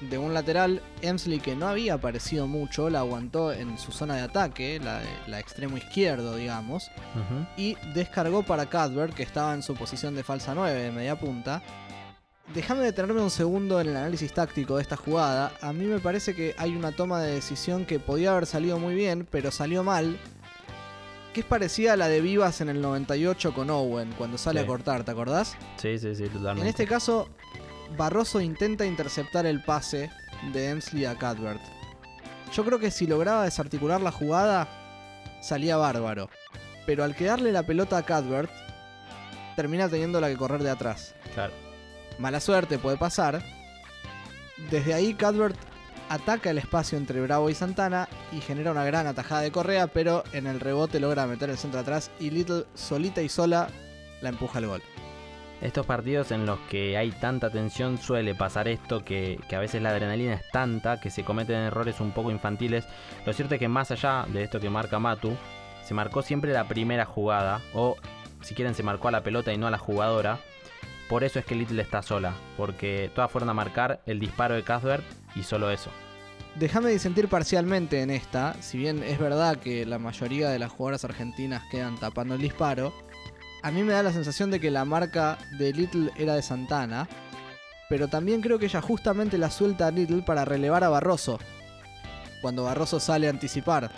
De 0.00 0.16
un 0.16 0.32
lateral, 0.32 0.80
Emsley, 1.02 1.40
que 1.40 1.54
no 1.54 1.68
había 1.68 1.94
aparecido 1.94 2.46
mucho, 2.46 2.88
la 2.88 3.00
aguantó 3.00 3.52
en 3.52 3.78
su 3.78 3.92
zona 3.92 4.14
de 4.16 4.22
ataque, 4.22 4.80
la, 4.82 5.02
la 5.26 5.38
extremo 5.38 5.76
izquierdo, 5.76 6.36
digamos, 6.36 6.90
y 7.58 7.76
descargó 7.92 8.42
para 8.42 8.66
Cadbert, 8.66 9.14
que 9.14 9.22
estaba 9.22 9.52
en 9.52 9.62
su 9.62 9.74
posición 9.74 10.14
de 10.14 10.22
falsa 10.22 10.54
9, 10.54 10.80
de 10.84 10.90
media 10.90 11.18
punta. 11.18 11.62
Déjame 12.54 12.82
detenerme 12.82 13.20
un 13.20 13.30
segundo 13.30 13.78
en 13.80 13.88
el 13.90 13.96
análisis 13.96 14.32
táctico 14.32 14.76
de 14.76 14.82
esta 14.82 14.96
jugada. 14.96 15.52
A 15.60 15.72
mí 15.74 15.84
me 15.84 16.00
parece 16.00 16.34
que 16.34 16.54
hay 16.56 16.74
una 16.74 16.92
toma 16.92 17.20
de 17.20 17.34
decisión 17.34 17.84
que 17.84 17.98
podía 18.00 18.32
haber 18.32 18.46
salido 18.46 18.78
muy 18.78 18.94
bien, 18.94 19.28
pero 19.30 19.50
salió 19.50 19.84
mal. 19.84 20.18
Que 21.34 21.40
es 21.40 21.46
parecida 21.46 21.92
a 21.92 21.96
la 21.96 22.08
de 22.08 22.20
Vivas 22.20 22.60
en 22.60 22.70
el 22.70 22.80
98 22.80 23.54
con 23.54 23.70
Owen, 23.70 24.12
cuando 24.18 24.36
sale 24.36 24.60
Sí. 24.60 24.64
a 24.64 24.66
cortar, 24.66 25.04
¿te 25.04 25.12
acordás? 25.12 25.56
Sí, 25.76 25.96
sí, 25.98 26.16
sí, 26.16 26.24
totalmente. 26.24 26.62
En 26.62 26.66
este 26.66 26.86
caso, 26.88 27.28
Barroso 27.96 28.40
intenta 28.40 28.86
interceptar 28.86 29.46
el 29.46 29.62
pase 29.62 30.10
de 30.52 30.70
Emsley 30.70 31.04
a 31.04 31.16
Cadbert. 31.16 31.60
Yo 32.52 32.64
creo 32.64 32.78
que 32.78 32.90
si 32.90 33.06
lograba 33.06 33.44
desarticular 33.44 34.00
la 34.00 34.12
jugada, 34.12 34.68
salía 35.40 35.76
bárbaro. 35.76 36.28
Pero 36.86 37.04
al 37.04 37.14
quedarle 37.14 37.52
la 37.52 37.64
pelota 37.64 37.98
a 37.98 38.02
Cadbert, 38.02 38.50
termina 39.56 39.88
teniendo 39.88 40.20
la 40.20 40.28
que 40.28 40.36
correr 40.36 40.62
de 40.62 40.70
atrás. 40.70 41.14
Claro. 41.34 41.52
Mala 42.18 42.40
suerte, 42.40 42.78
puede 42.78 42.96
pasar. 42.96 43.42
Desde 44.70 44.94
ahí 44.94 45.14
Cadbert 45.14 45.56
ataca 46.08 46.50
el 46.50 46.58
espacio 46.58 46.98
entre 46.98 47.20
Bravo 47.20 47.50
y 47.50 47.54
Santana 47.54 48.08
y 48.32 48.40
genera 48.40 48.72
una 48.72 48.84
gran 48.84 49.06
atajada 49.06 49.42
de 49.42 49.52
Correa, 49.52 49.86
pero 49.86 50.24
en 50.32 50.46
el 50.46 50.60
rebote 50.60 51.00
logra 51.00 51.26
meter 51.26 51.50
el 51.50 51.58
centro 51.58 51.80
atrás 51.80 52.10
y 52.18 52.30
Little 52.30 52.64
solita 52.74 53.22
y 53.22 53.28
sola 53.28 53.68
la 54.20 54.30
empuja 54.30 54.58
al 54.58 54.66
gol. 54.66 54.82
Estos 55.60 55.84
partidos 55.84 56.30
en 56.30 56.46
los 56.46 56.58
que 56.70 56.96
hay 56.96 57.10
tanta 57.10 57.50
tensión 57.50 57.98
suele 57.98 58.34
pasar 58.34 58.66
esto, 58.66 59.04
que, 59.04 59.38
a 59.52 59.58
veces 59.58 59.82
la 59.82 59.90
adrenalina 59.90 60.32
es 60.32 60.50
tanta 60.50 61.00
que 61.00 61.10
se 61.10 61.22
cometen 61.22 61.56
errores 61.56 62.00
un 62.00 62.12
poco 62.12 62.30
infantiles. 62.30 62.86
Lo 63.26 63.34
cierto 63.34 63.54
es 63.54 63.58
que 63.58 63.68
más 63.68 63.90
allá 63.90 64.24
de 64.32 64.42
esto 64.42 64.58
que 64.58 64.70
marca 64.70 64.98
Matu, 64.98 65.36
se 65.84 65.92
marcó 65.92 66.22
siempre 66.22 66.52
la 66.52 66.66
primera 66.66 67.04
jugada, 67.04 67.60
o 67.74 67.96
si 68.40 68.54
quieren 68.54 68.74
se 68.74 68.82
marcó 68.82 69.08
a 69.08 69.10
la 69.10 69.22
pelota 69.22 69.52
y 69.52 69.58
no 69.58 69.66
a 69.66 69.70
la 69.70 69.78
jugadora. 69.78 70.38
Por 71.10 71.24
eso 71.24 71.38
es 71.38 71.44
que 71.44 71.54
Little 71.54 71.82
está 71.82 72.00
sola, 72.00 72.32
porque 72.56 73.10
todas 73.14 73.30
fueron 73.30 73.50
a 73.50 73.54
marcar 73.54 74.00
el 74.06 74.18
disparo 74.18 74.54
de 74.54 74.62
Cuthbert 74.62 75.04
y 75.34 75.42
solo 75.42 75.70
eso. 75.70 75.90
Déjame 76.56 76.90
disentir 76.90 77.28
parcialmente 77.28 78.00
en 78.00 78.10
esta, 78.10 78.54
si 78.62 78.78
bien 78.78 79.02
es 79.02 79.18
verdad 79.18 79.58
que 79.58 79.84
la 79.84 79.98
mayoría 79.98 80.48
de 80.48 80.58
las 80.58 80.70
jugadoras 80.70 81.04
argentinas 81.04 81.62
quedan 81.70 81.96
tapando 81.96 82.34
el 82.34 82.40
disparo, 82.40 82.92
a 83.62 83.70
mí 83.70 83.82
me 83.82 83.92
da 83.92 84.02
la 84.02 84.12
sensación 84.12 84.50
de 84.50 84.60
que 84.60 84.70
la 84.70 84.84
marca 84.84 85.38
de 85.58 85.72
Little 85.72 86.10
era 86.16 86.34
de 86.34 86.42
Santana, 86.42 87.08
pero 87.88 88.08
también 88.08 88.40
creo 88.40 88.58
que 88.58 88.66
ella 88.66 88.80
justamente 88.80 89.38
la 89.38 89.50
suelta 89.50 89.88
a 89.88 89.90
Little 89.90 90.22
para 90.22 90.44
relevar 90.44 90.84
a 90.84 90.88
Barroso, 90.88 91.38
cuando 92.40 92.64
Barroso 92.64 93.00
sale 93.00 93.26
a 93.26 93.30
anticipar. 93.30 93.90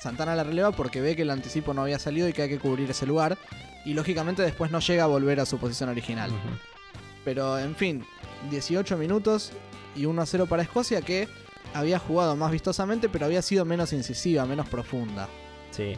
Santana 0.00 0.36
la 0.36 0.44
releva 0.44 0.72
porque 0.72 1.00
ve 1.00 1.16
que 1.16 1.22
el 1.22 1.30
anticipo 1.30 1.74
no 1.74 1.82
había 1.82 1.98
salido 1.98 2.28
y 2.28 2.32
que 2.32 2.42
hay 2.42 2.48
que 2.48 2.58
cubrir 2.58 2.90
ese 2.90 3.06
lugar, 3.06 3.38
y 3.84 3.94
lógicamente 3.94 4.42
después 4.42 4.70
no 4.70 4.80
llega 4.80 5.04
a 5.04 5.08
volver 5.08 5.40
a 5.40 5.46
su 5.46 5.58
posición 5.58 5.88
original. 5.88 6.30
Pero 7.24 7.58
en 7.58 7.74
fin, 7.74 8.04
18 8.50 8.96
minutos 8.96 9.52
y 9.94 10.04
1 10.04 10.22
a 10.22 10.26
0 10.26 10.46
para 10.46 10.62
Escocia 10.62 11.00
que 11.00 11.28
había 11.74 11.98
jugado 11.98 12.36
más 12.36 12.52
vistosamente, 12.52 13.08
pero 13.08 13.26
había 13.26 13.42
sido 13.42 13.64
menos 13.64 13.92
incisiva, 13.92 14.44
menos 14.44 14.68
profunda. 14.68 15.28
Sí. 15.70 15.96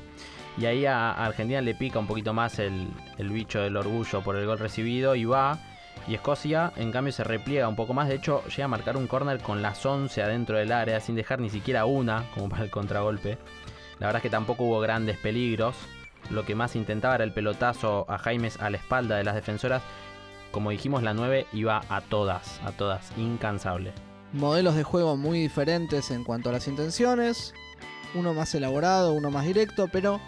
Y 0.56 0.66
ahí 0.66 0.86
a 0.86 1.12
Argentina 1.12 1.60
le 1.60 1.74
pica 1.74 1.98
un 1.98 2.06
poquito 2.06 2.32
más 2.32 2.58
el, 2.58 2.88
el 3.18 3.30
bicho 3.30 3.60
del 3.60 3.76
orgullo 3.76 4.22
por 4.22 4.36
el 4.36 4.46
gol 4.46 4.58
recibido 4.58 5.14
y 5.14 5.24
va. 5.24 5.58
Y 6.06 6.14
Escocia, 6.14 6.72
en 6.76 6.90
cambio, 6.90 7.12
se 7.12 7.24
repliega 7.24 7.68
un 7.68 7.76
poco 7.76 7.92
más. 7.92 8.08
De 8.08 8.14
hecho, 8.14 8.42
llega 8.46 8.64
a 8.64 8.68
marcar 8.68 8.96
un 8.96 9.06
córner 9.06 9.40
con 9.40 9.62
las 9.62 9.84
11 9.84 10.22
adentro 10.22 10.56
del 10.56 10.72
área, 10.72 11.00
sin 11.00 11.14
dejar 11.14 11.40
ni 11.40 11.50
siquiera 11.50 11.84
una, 11.84 12.24
como 12.34 12.48
para 12.48 12.64
el 12.64 12.70
contragolpe. 12.70 13.38
La 13.98 14.06
verdad 14.06 14.20
es 14.20 14.22
que 14.22 14.30
tampoco 14.30 14.64
hubo 14.64 14.80
grandes 14.80 15.18
peligros. 15.18 15.76
Lo 16.30 16.44
que 16.44 16.54
más 16.54 16.76
intentaba 16.76 17.16
era 17.16 17.24
el 17.24 17.32
pelotazo 17.32 18.06
a 18.08 18.18
Jaimes 18.18 18.60
a 18.60 18.70
la 18.70 18.76
espalda 18.76 19.16
de 19.16 19.24
las 19.24 19.34
defensoras. 19.34 19.82
Como 20.50 20.70
dijimos, 20.70 21.02
la 21.02 21.14
9 21.14 21.46
iba 21.52 21.82
a 21.88 22.00
todas, 22.00 22.60
a 22.64 22.72
todas, 22.72 23.12
incansable. 23.18 23.92
Modelos 24.32 24.76
de 24.76 24.84
juego 24.84 25.16
muy 25.16 25.40
diferentes 25.40 26.10
en 26.10 26.24
cuanto 26.24 26.50
a 26.50 26.52
las 26.52 26.68
intenciones. 26.68 27.54
Uno 28.14 28.34
más 28.34 28.54
elaborado, 28.54 29.12
uno 29.12 29.30
más 29.30 29.44
directo, 29.44 29.88
pero 29.92 30.20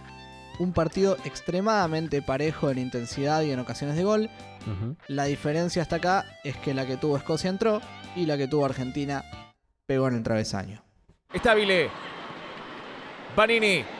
un 0.60 0.74
partido 0.74 1.16
extremadamente 1.24 2.20
parejo 2.20 2.70
en 2.70 2.78
intensidad 2.78 3.40
y 3.42 3.50
en 3.50 3.58
ocasiones 3.58 3.96
de 3.96 4.04
gol. 4.04 4.30
La 5.08 5.24
diferencia 5.24 5.80
hasta 5.80 5.96
acá 5.96 6.26
es 6.44 6.54
que 6.58 6.74
la 6.74 6.86
que 6.86 6.98
tuvo 6.98 7.16
Escocia 7.16 7.48
entró 7.48 7.80
y 8.14 8.26
la 8.26 8.36
que 8.36 8.46
tuvo 8.46 8.66
Argentina 8.66 9.24
pegó 9.86 10.08
en 10.08 10.16
el 10.16 10.22
travesaño. 10.22 10.82
Estabile. 11.32 11.88
Vanini. 13.34 13.99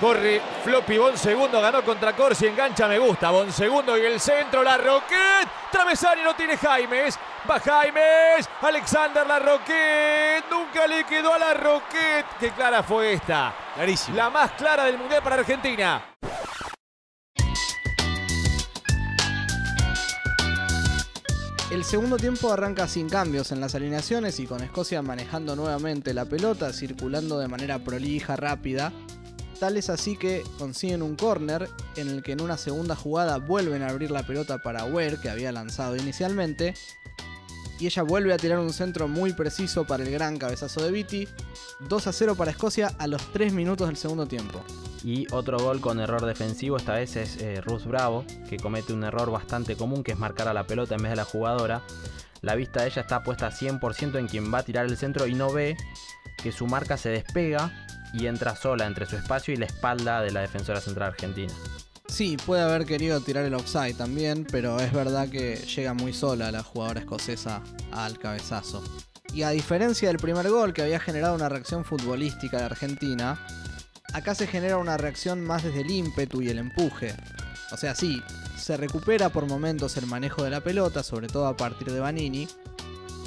Corre 0.00 0.42
Floppy 0.62 0.98
Bon 0.98 1.16
segundo, 1.16 1.58
ganó 1.58 1.82
contra 1.82 2.14
Corsi, 2.14 2.46
engancha, 2.46 2.86
me 2.86 2.98
gusta. 2.98 3.30
Bon 3.30 3.50
segundo 3.50 3.96
y 3.96 4.02
el 4.02 4.20
centro, 4.20 4.62
la 4.62 4.76
Roquette. 4.76 5.48
Travesaño 5.72 6.22
no 6.22 6.36
tiene 6.36 6.58
Jaimes. 6.58 7.18
Va 7.48 7.58
Jaimes. 7.58 8.46
Alexander 8.60 9.26
la 9.26 9.38
Roquette. 9.38 10.44
Nunca 10.50 10.86
le 10.86 11.04
quedó 11.04 11.32
a 11.32 11.38
la 11.38 11.54
Roquette. 11.54 12.26
Qué 12.38 12.50
clara 12.50 12.82
fue 12.82 13.14
esta. 13.14 13.54
Clarísimo. 13.74 14.18
La 14.18 14.28
más 14.28 14.52
clara 14.52 14.84
del 14.84 14.98
Mundial 14.98 15.22
para 15.22 15.36
Argentina. 15.36 16.02
El 21.70 21.84
segundo 21.84 22.16
tiempo 22.16 22.52
arranca 22.52 22.86
sin 22.86 23.08
cambios 23.08 23.50
en 23.50 23.60
las 23.60 23.74
alineaciones 23.74 24.38
y 24.40 24.46
con 24.46 24.62
Escocia 24.62 25.02
manejando 25.02 25.56
nuevamente 25.56 26.14
la 26.14 26.24
pelota, 26.24 26.72
circulando 26.72 27.38
de 27.38 27.48
manera 27.48 27.78
prolija, 27.78 28.36
rápida. 28.36 28.92
Tal 29.58 29.78
es 29.78 29.88
así 29.88 30.16
que 30.16 30.44
consiguen 30.58 31.02
un 31.02 31.16
córner 31.16 31.70
en 31.96 32.08
el 32.08 32.22
que 32.22 32.32
en 32.32 32.42
una 32.42 32.58
segunda 32.58 32.94
jugada 32.94 33.38
vuelven 33.38 33.82
a 33.82 33.88
abrir 33.88 34.10
la 34.10 34.26
pelota 34.26 34.58
para 34.58 34.84
Ware, 34.84 35.18
que 35.18 35.30
había 35.30 35.50
lanzado 35.50 35.96
inicialmente. 35.96 36.74
Y 37.78 37.86
ella 37.86 38.02
vuelve 38.02 38.34
a 38.34 38.38
tirar 38.38 38.58
un 38.58 38.72
centro 38.72 39.08
muy 39.08 39.32
preciso 39.32 39.86
para 39.86 40.02
el 40.04 40.10
gran 40.10 40.36
cabezazo 40.38 40.82
de 40.82 40.90
Viti. 40.90 41.28
2 41.88 42.06
a 42.06 42.12
0 42.12 42.34
para 42.34 42.50
Escocia 42.50 42.92
a 42.98 43.06
los 43.06 43.32
3 43.32 43.52
minutos 43.52 43.86
del 43.88 43.96
segundo 43.96 44.26
tiempo. 44.26 44.62
Y 45.02 45.26
otro 45.32 45.58
gol 45.58 45.80
con 45.80 46.00
error 46.00 46.24
defensivo, 46.26 46.76
esta 46.76 46.94
vez 46.94 47.16
es 47.16 47.36
eh, 47.38 47.62
Bravo, 47.86 48.24
que 48.48 48.56
comete 48.58 48.92
un 48.92 49.04
error 49.04 49.30
bastante 49.30 49.76
común, 49.76 50.02
que 50.02 50.12
es 50.12 50.18
marcar 50.18 50.48
a 50.48 50.54
la 50.54 50.66
pelota 50.66 50.96
en 50.96 51.02
vez 51.02 51.10
de 51.10 51.16
la 51.16 51.24
jugadora. 51.24 51.82
La 52.42 52.54
vista 52.54 52.82
de 52.82 52.88
ella 52.88 53.02
está 53.02 53.22
puesta 53.22 53.50
100% 53.50 54.18
en 54.18 54.26
quien 54.26 54.52
va 54.52 54.58
a 54.58 54.62
tirar 54.62 54.86
el 54.86 54.96
centro 54.96 55.26
y 55.26 55.34
no 55.34 55.52
ve 55.52 55.76
que 56.42 56.52
su 56.52 56.66
marca 56.66 56.96
se 56.96 57.08
despega 57.10 57.86
y 58.18 58.26
entra 58.26 58.56
sola 58.56 58.86
entre 58.86 59.06
su 59.06 59.16
espacio 59.16 59.52
y 59.52 59.56
la 59.56 59.66
espalda 59.66 60.20
de 60.20 60.30
la 60.30 60.40
defensora 60.40 60.80
central 60.80 61.10
argentina. 61.10 61.52
Sí, 62.08 62.36
puede 62.36 62.62
haber 62.62 62.86
querido 62.86 63.20
tirar 63.20 63.44
el 63.44 63.54
offside 63.54 63.94
también, 63.94 64.46
pero 64.50 64.78
es 64.80 64.92
verdad 64.92 65.28
que 65.28 65.56
llega 65.56 65.92
muy 65.92 66.12
sola 66.12 66.52
la 66.52 66.62
jugadora 66.62 67.00
escocesa 67.00 67.62
al 67.92 68.18
cabezazo. 68.18 68.82
Y 69.34 69.42
a 69.42 69.50
diferencia 69.50 70.08
del 70.08 70.18
primer 70.18 70.48
gol 70.48 70.72
que 70.72 70.82
había 70.82 71.00
generado 71.00 71.34
una 71.34 71.48
reacción 71.48 71.84
futbolística 71.84 72.58
de 72.58 72.64
Argentina, 72.64 73.38
acá 74.12 74.34
se 74.34 74.46
genera 74.46 74.78
una 74.78 74.96
reacción 74.96 75.44
más 75.44 75.64
desde 75.64 75.80
el 75.80 75.90
ímpetu 75.90 76.40
y 76.40 76.48
el 76.48 76.58
empuje. 76.58 77.14
O 77.72 77.76
sea, 77.76 77.94
sí, 77.94 78.22
se 78.56 78.76
recupera 78.76 79.28
por 79.28 79.46
momentos 79.46 79.96
el 79.96 80.06
manejo 80.06 80.44
de 80.44 80.50
la 80.50 80.60
pelota, 80.60 81.02
sobre 81.02 81.26
todo 81.26 81.46
a 81.46 81.56
partir 81.56 81.90
de 81.92 82.00
Vanini, 82.00 82.48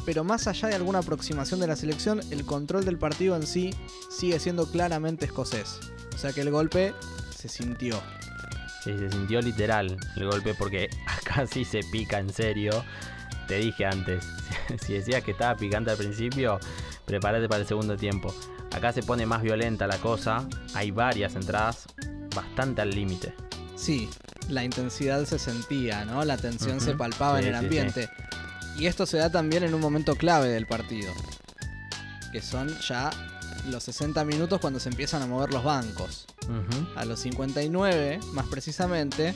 pero 0.06 0.24
más 0.24 0.48
allá 0.48 0.68
de 0.70 0.76
alguna 0.76 1.00
aproximación 1.00 1.60
de 1.60 1.68
la 1.68 1.76
selección, 1.76 2.22
el 2.32 2.46
control 2.46 2.86
del 2.86 2.98
partido 2.98 3.36
en 3.36 3.46
sí 3.46 3.74
sigue 4.10 4.40
siendo 4.40 4.66
claramente 4.72 5.26
escocés. 5.26 5.80
O 6.14 6.18
sea 6.18 6.34
que 6.34 6.42
el 6.42 6.52
golpe 6.52 6.94
se 7.36 7.48
sintió. 7.50 8.02
Sí, 8.84 8.98
se 8.98 9.10
sintió 9.10 9.42
literal 9.42 9.98
el 10.16 10.26
golpe 10.26 10.54
porque 10.54 10.90
acá 11.08 11.46
sí 11.48 11.66
se 11.66 11.82
pica 11.92 12.20
en 12.20 12.32
serio. 12.32 12.84
Te 13.48 13.58
dije 13.58 13.86
antes, 13.86 14.26
si 14.86 14.94
decías 14.94 15.24
que 15.24 15.32
estaba 15.32 15.56
picante 15.56 15.92
al 15.92 15.98
principio, 15.98 16.60
prepárate 17.06 17.48
para 17.48 17.62
el 17.62 17.68
segundo 17.68 17.98
tiempo. 17.98 18.34
Acá 18.72 18.94
se 18.94 19.02
pone 19.02 19.26
más 19.26 19.42
violenta 19.42 19.88
la 19.88 19.98
cosa, 19.98 20.48
hay 20.76 20.92
varias 20.92 21.36
entradas 21.36 21.88
bastante 22.36 22.82
al 22.82 22.92
límite. 22.92 23.34
Sí, 23.76 24.10
la 24.50 24.64
intensidad 24.64 25.26
se 25.26 25.40
sentía, 25.40 26.06
¿no? 26.06 26.24
La 26.26 26.38
tensión 26.38 26.80
se 26.80 26.94
palpaba 26.94 27.40
Sí, 27.40 27.48
en 27.48 27.56
el 27.56 27.60
sí, 27.60 27.66
ambiente. 27.66 28.10
Y 28.78 28.88
esto 28.88 29.06
se 29.06 29.18
da 29.18 29.30
también 29.30 29.64
en 29.64 29.74
un 29.74 29.82
momento 29.82 30.16
clave 30.16 30.48
del 30.48 30.66
partido, 30.66 31.14
que 32.32 32.42
son 32.42 32.70
ya 32.80 33.10
los 33.68 33.84
60 33.84 34.24
minutos 34.24 34.60
cuando 34.62 34.80
se 34.80 34.90
empiezan 34.90 35.22
a 35.22 35.28
mover 35.28 35.52
los 35.52 35.64
bancos. 35.64 36.28
A 36.96 37.06
los 37.06 37.20
59, 37.20 38.20
más 38.34 38.48
precisamente, 38.48 39.36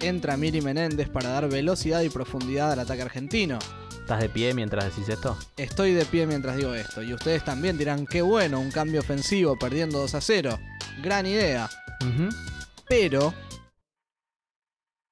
entra 0.00 0.36
Miri 0.36 0.60
Menéndez 0.60 1.08
para 1.08 1.28
dar 1.28 1.48
velocidad 1.48 2.00
y 2.00 2.08
profundidad 2.08 2.72
al 2.72 2.80
ataque 2.80 3.02
argentino. 3.02 3.58
¿Estás 4.00 4.20
de 4.20 4.28
pie 4.30 4.54
mientras 4.54 4.86
decís 4.86 5.08
esto? 5.08 5.38
Estoy 5.56 5.92
de 5.92 6.06
pie 6.06 6.26
mientras 6.26 6.56
digo 6.56 6.74
esto, 6.74 7.02
y 7.02 7.12
ustedes 7.12 7.44
también 7.44 7.76
dirán, 7.76 8.06
qué 8.06 8.22
bueno, 8.22 8.58
un 8.58 8.70
cambio 8.70 9.00
ofensivo 9.00 9.58
perdiendo 9.58 9.98
2 9.98 10.14
a 10.14 10.20
0. 10.20 10.58
Gran 11.02 11.26
idea. 11.26 11.68
Pero 12.88 13.34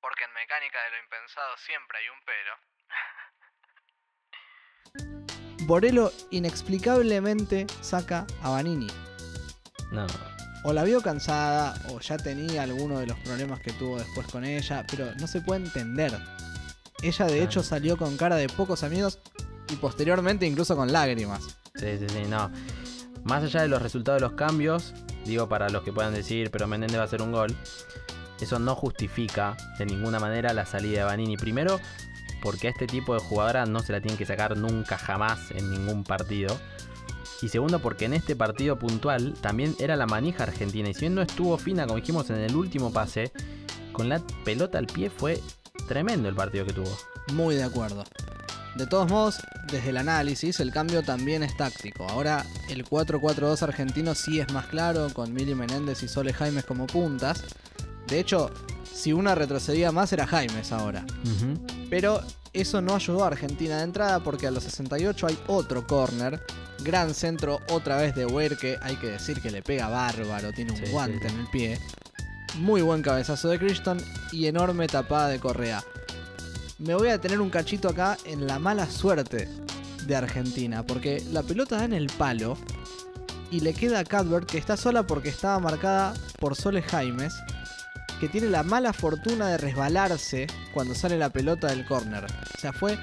Porque 0.01 0.25
en 0.25 0.33
mecánica 0.33 0.83
de 0.83 0.91
lo 0.91 0.97
impensado 1.03 1.57
siempre 1.59 1.99
hay 1.99 2.09
un 2.09 2.21
pero. 2.25 2.76
Borello 5.67 6.13
inexplicablemente 6.31 7.67
saca 7.81 8.27
a 8.43 8.51
Vanini. 8.51 8.89
No, 9.93 10.07
O 10.65 10.73
la 10.73 10.85
vio 10.85 11.01
cansada, 11.01 11.75
o 11.91 12.01
ya 12.01 12.17
tenía 12.17 12.63
alguno 12.63 12.99
de 12.99 13.07
los 13.07 13.19
problemas 13.21 13.61
que 13.61 13.73
tuvo 13.73 13.99
después 13.99 14.27
con 14.27 14.45
ella, 14.45 14.85
pero 14.91 15.15
no 15.15 15.27
se 15.27 15.41
puede 15.41 15.65
entender. 15.65 16.19
Ella 17.03 17.27
de 17.27 17.43
hecho 17.43 17.63
salió 17.63 17.97
con 17.97 18.17
cara 18.17 18.37
de 18.37 18.49
pocos 18.49 18.83
amigos 18.83 19.19
y 19.71 19.77
posteriormente 19.77 20.47
incluso 20.47 20.77
con 20.77 20.93
lágrimas. 20.93 21.43
Sí, 21.75 21.99
sí, 21.99 22.07
sí, 22.09 22.23
no. 22.29 22.51
Más 23.25 23.43
allá 23.45 23.63
de 23.63 23.69
los 23.69 23.83
resultados 23.83 24.21
de 24.21 24.29
los 24.29 24.37
cambios, 24.37 24.95
digo 25.25 25.49
para 25.49 25.69
los 25.69 25.83
que 25.83 25.93
puedan 25.93 26.15
decir, 26.15 26.51
pero 26.51 26.67
Menéndez 26.67 26.99
va 26.99 27.03
a 27.03 27.07
hacer 27.07 27.23
un 27.23 27.33
gol, 27.33 27.55
eso 28.41 28.59
no 28.59 28.75
justifica 28.75 29.57
de 29.79 29.87
ninguna 29.87 30.21
manera 30.21 30.53
la 30.53 30.67
salida 30.67 31.01
de 31.01 31.05
Vanini. 31.05 31.37
Primero, 31.37 31.81
porque 32.47 32.69
a 32.69 32.71
este 32.71 32.87
tipo 32.87 33.13
de 33.13 33.19
jugadora 33.19 33.67
no 33.67 33.81
se 33.81 33.93
la 33.93 34.01
tienen 34.01 34.17
que 34.17 34.25
sacar 34.25 34.57
nunca 34.57 34.97
jamás 34.97 35.51
en 35.51 35.69
ningún 35.69 36.05
partido. 36.05 36.57
Y 37.43 37.49
segundo, 37.49 37.81
porque 37.81 38.05
en 38.05 38.15
este 38.15 38.37
partido 38.37 38.79
puntual 38.79 39.35
también 39.41 39.75
era 39.81 39.97
la 39.97 40.07
manija 40.07 40.45
argentina. 40.45 40.89
Y 40.89 40.95
si 40.95 41.01
bien 41.01 41.17
no 41.17 41.23
estuvo 41.23 41.59
fina, 41.59 41.87
como 41.87 41.97
dijimos 41.99 42.31
en 42.31 42.37
el 42.37 42.55
último 42.55 42.93
pase, 42.93 43.33
con 43.91 44.09
la 44.09 44.23
pelota 44.45 44.79
al 44.79 44.87
pie 44.87 45.11
fue 45.11 45.43
tremendo 45.89 46.29
el 46.29 46.37
partido 46.37 46.65
que 46.65 46.73
tuvo. 46.73 46.97
Muy 47.33 47.57
de 47.57 47.65
acuerdo. 47.65 48.05
De 48.77 48.87
todos 48.87 49.11
modos, 49.11 49.41
desde 49.73 49.91
el 49.91 49.97
análisis, 49.97 50.61
el 50.61 50.71
cambio 50.71 51.03
también 51.03 51.43
es 51.43 51.57
táctico. 51.57 52.07
Ahora 52.09 52.47
el 52.69 52.85
4-4-2 52.85 53.61
argentino 53.63 54.15
sí 54.15 54.39
es 54.39 54.53
más 54.53 54.67
claro, 54.67 55.09
con 55.13 55.35
Mili 55.35 55.57
Menéndez 55.57 56.05
y 56.05 56.09
Sole 56.09 56.33
Jaimes 56.33 56.65
como 56.65 56.87
puntas. 56.87 57.43
De 58.09 58.21
hecho, 58.21 58.51
si 58.93 59.13
una 59.13 59.35
retrocedía 59.35 59.93
más 59.93 60.13
era 60.13 60.27
Jaimes 60.27 60.73
ahora. 60.73 61.05
Pero 61.91 62.21
eso 62.53 62.81
no 62.81 62.95
ayudó 62.95 63.25
a 63.25 63.29
Argentina 63.29 63.79
de 63.79 63.85
entrada 63.85 64.21
porque 64.21 64.47
a 64.47 64.51
los 64.51 64.65
68 64.65 65.27
hay 65.27 65.39
otro 65.47 65.87
corner. 65.87 66.43
Gran 66.83 67.15
centro 67.15 67.61
otra 67.71 67.97
vez 67.97 68.15
de 68.15 68.27
Weir 68.27 68.57
que 68.57 68.77
hay 68.81 68.97
que 68.97 69.09
decir 69.09 69.41
que 69.41 69.51
le 69.51 69.63
pega 69.63 69.89
bárbaro, 69.89 70.53
tiene 70.53 70.73
un 70.73 70.79
sí, 70.79 70.91
guante 70.91 71.29
sí. 71.29 71.35
en 71.35 71.41
el 71.41 71.47
pie. 71.49 71.79
Muy 72.59 72.81
buen 72.81 73.03
cabezazo 73.03 73.49
de 73.49 73.59
Crichton 73.59 73.99
y 74.33 74.47
enorme 74.47 74.87
tapada 74.87 75.29
de 75.29 75.39
Correa. 75.39 75.83
Me 76.79 76.95
voy 76.95 77.09
a 77.09 77.21
tener 77.21 77.41
un 77.41 77.51
cachito 77.51 77.89
acá 77.89 78.17
en 78.25 78.47
la 78.47 78.59
mala 78.59 78.91
suerte 78.91 79.49
de 80.07 80.17
Argentina 80.17 80.85
porque 80.85 81.23
la 81.33 81.43
pelota 81.43 81.79
da 81.79 81.85
en 81.85 81.93
el 81.93 82.07
palo 82.07 82.57
y 83.51 83.61
le 83.61 83.75
queda 83.75 84.01
a 84.01 84.05
Cadbert 84.05 84.49
que 84.49 84.59
está 84.59 84.77
sola 84.77 85.03
porque 85.03 85.29
estaba 85.29 85.59
marcada 85.59 86.15
por 86.39 86.55
Sole 86.55 86.83
Jaimes 86.83 87.35
que 88.21 88.29
tiene 88.29 88.49
la 88.49 88.63
mala 88.63 88.93
fortuna 88.93 89.49
de 89.49 89.59
resbalarse 89.59 90.47
cuando 90.73 90.95
sale 90.95 91.19
la 91.19 91.31
pelota 91.31 91.69
del 91.69 91.87
córner. 91.87 92.25
O 92.25 92.59
sea, 92.59 92.73
fue 92.73 92.99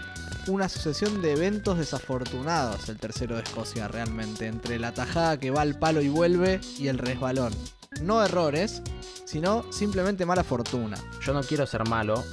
una 0.47 0.67
sucesión 0.67 1.21
de 1.21 1.33
eventos 1.33 1.77
desafortunados 1.77 2.89
el 2.89 2.97
tercero 2.97 3.35
de 3.35 3.43
Escocia 3.43 3.87
realmente, 3.87 4.47
entre 4.47 4.79
la 4.79 4.93
tajada 4.93 5.39
que 5.39 5.51
va 5.51 5.61
al 5.61 5.77
palo 5.77 6.01
y 6.01 6.09
vuelve 6.09 6.59
y 6.77 6.87
el 6.87 6.97
resbalón. 6.97 7.53
No 8.01 8.23
errores, 8.23 8.81
sino 9.25 9.71
simplemente 9.71 10.25
mala 10.25 10.43
fortuna. 10.43 10.97
Yo 11.21 11.33
no 11.33 11.41
quiero 11.43 11.65
ser 11.65 11.87
malo, 11.87 12.23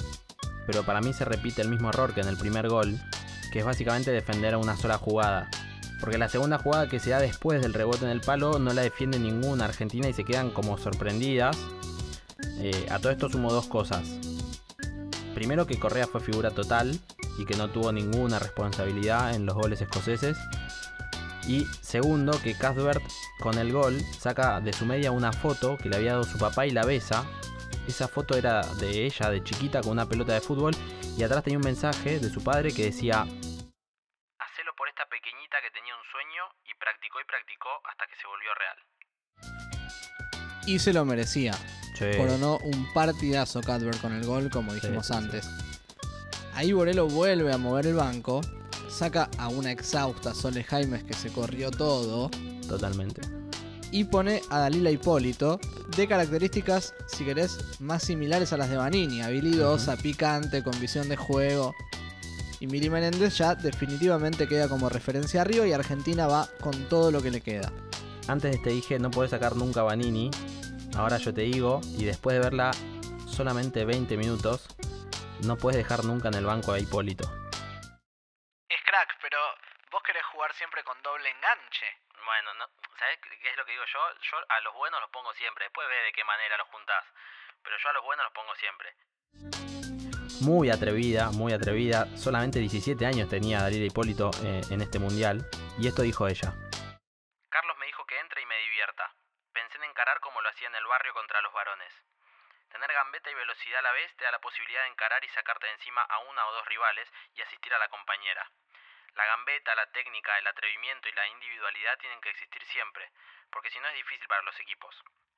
pero 0.66 0.84
para 0.84 1.00
mí 1.00 1.12
se 1.12 1.24
repite 1.24 1.62
el 1.62 1.68
mismo 1.68 1.90
error 1.90 2.14
que 2.14 2.20
en 2.20 2.28
el 2.28 2.36
primer 2.36 2.68
gol, 2.68 2.98
que 3.52 3.60
es 3.60 3.64
básicamente 3.64 4.10
defender 4.10 4.54
a 4.54 4.58
una 4.58 4.76
sola 4.76 4.98
jugada. 4.98 5.48
Porque 6.00 6.18
la 6.18 6.28
segunda 6.28 6.58
jugada 6.58 6.88
que 6.88 6.98
se 6.98 7.10
da 7.10 7.20
después 7.20 7.60
del 7.60 7.74
rebote 7.74 8.06
en 8.06 8.10
el 8.10 8.22
palo 8.22 8.58
no 8.58 8.72
la 8.72 8.82
defiende 8.82 9.18
ninguna 9.18 9.66
Argentina 9.66 10.08
y 10.08 10.14
se 10.14 10.24
quedan 10.24 10.50
como 10.50 10.78
sorprendidas. 10.78 11.56
Eh, 12.59 12.86
a 12.91 12.99
todo 12.99 13.11
esto 13.12 13.28
sumo 13.28 13.53
dos 13.53 13.66
cosas. 13.66 14.07
Primero 15.34 15.66
que 15.66 15.78
Correa 15.78 16.07
fue 16.07 16.20
figura 16.20 16.51
total 16.51 16.99
y 17.38 17.47
que 17.47 17.57
no 17.57 17.70
tuvo 17.70 17.93
ninguna 17.93 18.38
responsabilidad 18.38 19.34
en 19.34 19.47
los 19.47 19.55
goles 19.55 19.80
escoceses. 19.80 20.36
Y 21.47 21.64
segundo 21.80 22.38
que 22.43 22.55
Cuthbert 22.55 23.03
con 23.41 23.57
el 23.59 23.72
gol 23.72 23.99
saca 24.18 24.61
de 24.61 24.72
su 24.72 24.84
media 24.84 25.11
una 25.11 25.32
foto 25.32 25.78
que 25.78 25.88
le 25.88 25.97
había 25.97 26.12
dado 26.12 26.24
su 26.24 26.38
papá 26.38 26.66
y 26.66 26.70
la 26.70 26.84
besa. 26.84 27.24
Esa 27.88 28.09
foto 28.09 28.36
era 28.36 28.62
de 28.74 29.07
ella 29.07 29.30
de 29.30 29.43
chiquita 29.43 29.80
con 29.80 29.93
una 29.93 30.07
pelota 30.07 30.34
de 30.34 30.41
fútbol 30.41 30.74
y 31.16 31.22
atrás 31.22 31.43
tenía 31.43 31.59
un 31.59 31.64
mensaje 31.64 32.20
de 32.20 32.28
su 32.28 32.45
padre 32.45 32.72
que 32.72 32.84
decía 32.84 33.22
Hacelo 33.22 34.74
por 34.76 34.88
esta 34.88 35.07
pequeñita 35.07 35.57
que 35.62 35.70
tenía 35.72 35.95
un 35.97 36.05
sueño 36.12 36.45
y 36.64 36.74
practicó 36.78 37.20
y 37.20 37.24
practicó 37.24 37.70
hasta 37.88 38.07
que 38.07 38.16
se 38.16 38.26
volvió 38.26 38.51
real. 38.55 38.78
Y 40.66 40.78
se 40.78 40.93
lo 40.93 41.05
merecía. 41.05 41.55
"Che, 42.01 42.16
Coronó 42.16 42.59
un 42.64 42.92
partidazo 42.94 43.61
Cadbert 43.61 44.01
con 44.01 44.12
el 44.14 44.24
gol, 44.24 44.48
como 44.51 44.72
dijimos 44.72 45.09
sí, 45.09 45.12
antes. 45.12 45.46
Ahí 46.55 46.72
Borello 46.72 47.07
vuelve 47.07 47.53
a 47.53 47.59
mover 47.59 47.86
el 47.86 47.94
banco, 47.94 48.40
saca 48.88 49.28
a 49.38 49.48
una 49.48 49.70
exhausta 49.70 50.34
Sole 50.34 50.64
Jaimes 50.64 51.05
que 51.05 51.12
se 51.14 51.28
corrió 51.30 51.70
todo 51.70 52.30
totalmente. 52.66 53.20
y 53.92 54.05
pone 54.05 54.40
a 54.51 54.61
Dalila 54.61 54.90
Hipólito 54.90 55.59
de 55.96 56.07
características, 56.09 56.94
si 57.07 57.24
querés, 57.24 57.59
más 57.80 58.05
similares 58.05 58.53
a 58.53 58.57
las 58.57 58.70
de 58.70 58.76
Vanini, 58.76 59.20
habilidosa, 59.20 59.96
picante, 59.96 60.62
con 60.62 60.78
visión 60.80 61.09
de 61.09 61.16
juego. 61.16 61.74
Y 62.61 62.66
Miri 62.66 62.88
Menéndez 62.88 63.36
ya 63.38 63.55
definitivamente 63.55 64.46
queda 64.46 64.68
como 64.68 64.88
referencia 64.88 65.40
arriba 65.42 65.66
y 65.66 65.72
Argentina 65.72 66.26
va 66.26 66.48
con 66.61 66.88
todo 66.88 67.11
lo 67.11 67.20
que 67.20 67.30
le 67.30 67.40
queda. 67.40 67.72
Antes 68.28 68.62
te 68.62 68.70
dije 68.70 68.98
no 68.98 69.11
podés 69.11 69.30
sacar 69.32 69.57
nunca 69.57 69.80
a 69.80 69.84
Vanini. 69.84 70.30
Ahora 70.97 71.18
yo 71.18 71.32
te 71.32 71.43
digo, 71.43 71.80
y 71.99 72.05
después 72.05 72.34
de 72.34 72.41
verla 72.41 72.72
solamente 73.26 73.84
20 73.84 74.16
minutos, 74.16 74.68
no 75.47 75.57
puedes 75.57 75.78
dejar 75.78 76.05
nunca 76.05 76.28
en 76.28 76.34
el 76.34 76.45
banco 76.45 76.72
a 76.72 76.78
Hipólito. 76.78 77.24
Es 78.68 78.80
crack, 78.84 79.18
pero 79.22 79.38
vos 79.91 80.03
querés 80.03 80.24
jugar 80.26 80.53
siempre 80.55 80.84
con 80.84 81.01
doble 81.03 81.30
enganche. 81.30 81.86
Bueno, 82.24 82.55
no, 82.55 82.66
¿sabes 82.99 83.18
qué 83.43 83.51
es 83.51 83.57
lo 83.57 83.64
que 83.64 83.72
digo 83.72 83.84
yo? 83.86 84.01
Yo 84.30 84.36
a 84.49 84.61
los 84.61 84.74
buenos 84.74 85.01
los 85.01 85.11
pongo 85.11 85.32
siempre. 85.34 85.64
Después 85.64 85.88
ve 85.88 85.97
de 86.05 86.12
qué 86.12 86.24
manera 86.24 86.57
los 86.59 86.68
juntás. 86.68 87.05
Pero 87.62 87.76
yo 87.78 87.88
a 87.88 87.93
los 87.93 88.05
buenos 88.05 88.24
los 88.24 88.32
pongo 88.32 88.55
siempre. 88.57 88.95
Muy 90.43 90.70
atrevida, 90.70 91.30
muy 91.30 91.53
atrevida. 91.53 92.07
Solamente 92.16 92.59
17 92.59 93.05
años 93.05 93.28
tenía 93.28 93.61
Dalila 93.61 93.86
Hipólito 93.86 94.30
eh, 94.45 94.62
en 94.70 94.80
este 94.80 94.99
mundial. 94.99 95.45
Y 95.78 95.88
esto 95.88 96.03
dijo 96.03 96.28
ella. 96.28 96.53
Carlos 97.49 97.76
me 97.78 97.86
dijo 97.86 98.05
que 98.07 98.18
entre 98.20 98.43
y 98.43 98.47
me 98.47 98.59
divierta. 98.59 99.12
Pensé 99.53 99.78
en 99.78 99.84
encarar 99.84 100.20
como 100.20 100.41
lo 100.41 100.49
hacía 100.49 100.68
en 100.68 100.74
el 100.74 100.86
barrio 100.86 101.12
contra 101.14 101.41
los 101.43 101.53
varones. 101.53 101.93
Tener 102.70 102.93
gambeta 102.93 103.30
y 103.30 103.34
velocidad 103.34 103.80
a 103.80 103.82
la 103.82 103.89
vez 104.01 104.16
te 104.16 104.24
da 104.24 104.32
la 104.32 104.40
posibilidad 104.40 104.82
de 104.82 104.88
encarar 104.88 105.22
y 105.24 105.28
sacarte 105.28 105.66
de 105.66 105.72
encima 105.74 106.03
a 106.03 106.18
una 106.20 106.46
o 106.46 106.53
dos 106.53 106.66
rivales 106.66 107.09
y 107.34 107.42
asistir 107.42 107.72
a 107.74 107.78
la 107.78 107.88
compañera. 107.88 108.48
La 109.14 109.26
gambeta, 109.26 109.74
la 109.74 109.90
técnica, 109.92 110.38
el 110.38 110.46
atrevimiento 110.46 111.09
y 111.09 111.12
la 111.12 111.26
individualidad 111.28 111.98
tienen 111.98 112.20
que 112.20 112.30
existir 112.30 112.64
siempre, 112.64 113.11
porque 113.53 113.70
si 113.70 113.78
no 113.80 113.88
es 113.88 113.94
difícil 113.94 114.26
para 114.28 114.42
los 114.42 114.59
equipos. 114.61 114.94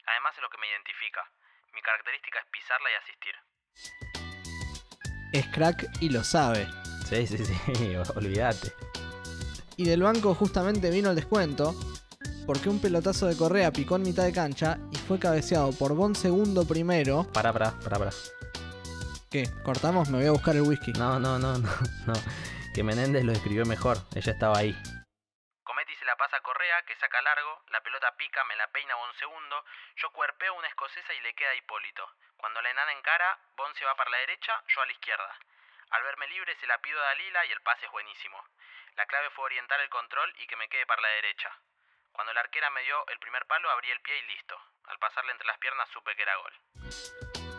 Además 0.07 0.37
es 0.37 0.43
lo 0.43 0.51
que 0.51 0.59
me 0.59 0.69
identifica. 0.69 1.27
Mi 1.73 1.83
característica 1.83 2.39
es 2.39 2.47
pisarla 2.47 2.89
y 2.91 2.95
asistir. 2.95 3.35
Es 5.33 5.47
crack 5.49 5.89
y 6.01 6.11
lo 6.11 6.23
sabe. 6.23 6.69
Sí, 7.09 7.27
sí, 7.27 7.39
sí, 7.45 7.97
olvídate. 8.15 8.71
Y 9.77 9.89
del 9.89 10.03
banco 10.03 10.35
justamente 10.35 10.91
vino 10.91 11.11
el 11.11 11.17
descuento, 11.17 11.75
porque 12.47 12.69
un 12.69 12.81
pelotazo 12.81 13.27
de 13.27 13.37
Correa 13.37 13.73
picó 13.73 13.97
en 13.97 14.03
mitad 14.03 14.25
de 14.25 14.33
cancha 14.33 14.79
y 14.93 14.97
fue 14.99 15.19
cabeceado 15.19 15.73
por 15.73 15.95
Bon 15.95 16.15
segundo 16.15 16.67
primero. 16.69 17.27
Pará, 17.33 17.53
pará, 17.53 17.73
pará, 17.83 17.99
pará. 17.99 18.13
¿Qué? 19.33 19.49
¿Cortamos? 19.64 20.12
Me 20.12 20.20
voy 20.20 20.28
a 20.28 20.37
buscar 20.37 20.53
el 20.53 20.61
whisky. 20.61 20.93
No, 20.93 21.16
no, 21.16 21.41
no, 21.41 21.57
no, 21.57 21.72
no. 22.05 22.12
Que 22.76 22.85
Menéndez 22.85 23.24
lo 23.24 23.33
escribió 23.33 23.64
mejor. 23.64 23.97
Ella 24.12 24.28
estaba 24.28 24.61
ahí. 24.61 24.76
Cometti 25.64 25.97
se 25.97 26.05
la 26.05 26.20
pasa 26.20 26.37
a 26.37 26.45
Correa, 26.45 26.85
que 26.85 26.93
saca 27.01 27.16
largo, 27.22 27.64
la 27.72 27.80
pelota 27.80 28.12
pica, 28.20 28.45
me 28.45 28.57
la 28.57 28.68
peina 28.68 28.95
Bon 28.95 29.09
segundo, 29.16 29.64
yo 29.97 30.12
cuerpeo 30.12 30.53
una 30.53 30.68
escocesa 30.68 31.14
y 31.14 31.20
le 31.24 31.33
queda 31.33 31.49
a 31.49 31.55
Hipólito. 31.55 32.05
Cuando 32.37 32.61
la 32.61 32.70
enana 32.76 32.93
encara, 32.93 33.39
Bon 33.57 33.72
se 33.76 33.87
va 33.87 33.97
para 33.97 34.11
la 34.11 34.18
derecha, 34.18 34.53
yo 34.68 34.83
a 34.83 34.87
la 34.87 34.93
izquierda. 34.93 35.33
Al 35.97 36.03
verme 36.03 36.28
libre 36.28 36.55
se 36.61 36.66
la 36.66 36.76
pido 36.85 37.01
a 37.01 37.07
Dalila 37.16 37.47
y 37.47 37.53
el 37.53 37.62
pase 37.62 37.87
es 37.87 37.93
buenísimo. 37.93 38.37
La 38.97 39.07
clave 39.07 39.30
fue 39.30 39.47
orientar 39.47 39.80
el 39.80 39.89
control 39.89 40.28
y 40.45 40.47
que 40.47 40.57
me 40.57 40.68
quede 40.68 40.85
para 40.85 41.01
la 41.01 41.09
derecha. 41.09 41.49
Cuando 42.12 42.35
la 42.35 42.41
arquera 42.41 42.68
me 42.68 42.83
dio 42.83 43.07
el 43.09 43.18
primer 43.18 43.47
palo, 43.47 43.70
abrí 43.70 43.91
el 43.91 44.01
pie 44.03 44.12
y 44.18 44.26
listo. 44.28 44.61
Al 44.89 44.99
pasarle 44.99 45.33
entre 45.33 45.47
las 45.47 45.57
piernas 45.57 45.89
supe 45.89 46.14
que 46.16 46.22
era 46.22 46.37
gol. 46.37 47.52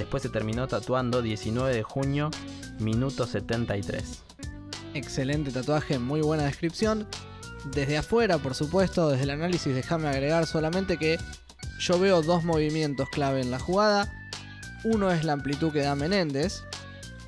Después 0.00 0.22
se 0.22 0.30
terminó 0.30 0.66
tatuando 0.66 1.20
19 1.20 1.74
de 1.74 1.82
junio, 1.82 2.30
minuto 2.78 3.26
73. 3.26 4.02
Excelente 4.94 5.50
tatuaje, 5.50 5.98
muy 5.98 6.22
buena 6.22 6.44
descripción. 6.44 7.06
Desde 7.74 7.98
afuera, 7.98 8.38
por 8.38 8.54
supuesto, 8.54 9.10
desde 9.10 9.24
el 9.24 9.30
análisis 9.30 9.74
déjame 9.74 10.08
agregar 10.08 10.46
solamente 10.46 10.96
que 10.96 11.18
yo 11.80 12.00
veo 12.00 12.22
dos 12.22 12.44
movimientos 12.44 13.10
clave 13.10 13.42
en 13.42 13.50
la 13.50 13.58
jugada. 13.58 14.10
Uno 14.84 15.12
es 15.12 15.22
la 15.22 15.34
amplitud 15.34 15.70
que 15.70 15.82
da 15.82 15.94
Menéndez 15.94 16.62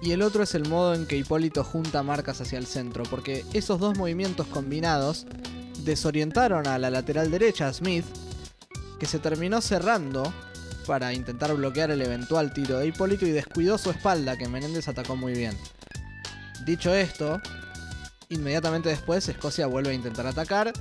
y 0.01 0.13
el 0.13 0.23
otro 0.23 0.43
es 0.43 0.55
el 0.55 0.67
modo 0.67 0.95
en 0.95 1.07
que 1.07 1.19
Hipólito 1.19 1.65
junta 1.65 2.03
marcas 2.03 2.41
hacia 2.41 2.59
el 2.59 2.67
centro, 2.67 3.03
porque 3.03 3.45
esos 3.53 3.81
dos 3.81 3.99
movimientos 3.99 4.47
combinados 4.47 5.27
desorientaron 5.85 6.67
a 6.67 6.79
la 6.79 6.89
lateral 6.89 7.31
derecha, 7.31 7.71
Smith, 7.71 8.07
que 8.99 9.05
se 9.05 9.19
terminó 9.19 9.61
cerrando 9.61 10.33
para 10.83 11.13
intentar 11.13 11.55
bloquear 11.55 11.91
el 11.91 12.03
eventual 12.03 12.53
tiro 12.53 12.79
de 12.79 12.89
Hipólito 12.89 13.27
y 13.27 13.31
descuidó 13.31 13.79
su 13.79 13.91
espalda, 13.91 14.37
que 14.37 14.49
Menéndez 14.49 14.89
atacó 14.89 15.17
muy 15.17 15.33
bien. 15.33 15.57
Dicho 16.65 16.95
esto, 16.95 17.41
inmediatamente 18.29 18.89
después 18.89 19.29
Escocia 19.29 19.67
vuelve 19.67 19.91
a 19.91 19.95
intentar 19.95 20.27
atacar 20.27 20.73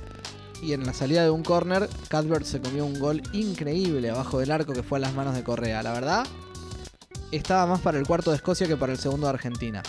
y 0.62 0.74
en 0.74 0.86
la 0.86 0.92
salida 0.92 1.24
de 1.24 1.30
un 1.30 1.42
corner, 1.42 1.88
Cadbert 2.08 2.46
se 2.46 2.60
comió 2.60 2.86
un 2.86 2.98
gol 2.98 3.20
increíble 3.32 4.10
abajo 4.10 4.38
del 4.38 4.52
arco 4.52 4.72
que 4.72 4.84
fue 4.84 4.98
a 4.98 5.00
las 5.00 5.12
manos 5.12 5.34
de 5.34 5.42
Correa. 5.42 5.82
La 5.82 5.92
verdad, 5.92 6.24
estaba 7.32 7.66
más 7.66 7.80
para 7.80 7.98
el 7.98 8.06
cuarto 8.06 8.30
de 8.30 8.36
Escocia 8.36 8.68
que 8.68 8.76
para 8.76 8.92
el 8.92 8.98
segundo 8.98 9.26
de 9.26 9.32
Argentina. 9.32 9.82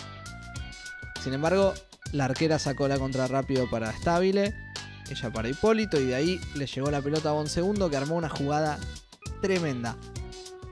Sin 1.23 1.33
embargo, 1.33 1.75
la 2.11 2.25
arquera 2.25 2.57
sacó 2.57 2.87
la 2.87 2.97
contra 2.97 3.27
rápido 3.27 3.69
para 3.69 3.93
Stabile, 3.93 4.55
ella 5.09 5.29
para 5.29 5.47
Hipólito 5.47 5.99
y 5.99 6.05
de 6.05 6.15
ahí 6.15 6.41
le 6.55 6.65
llegó 6.65 6.89
la 6.89 7.01
pelota 7.01 7.29
a 7.29 7.33
Bon 7.33 7.47
Segundo 7.47 7.89
que 7.89 7.97
armó 7.97 8.15
una 8.15 8.29
jugada 8.29 8.79
tremenda. 9.43 9.97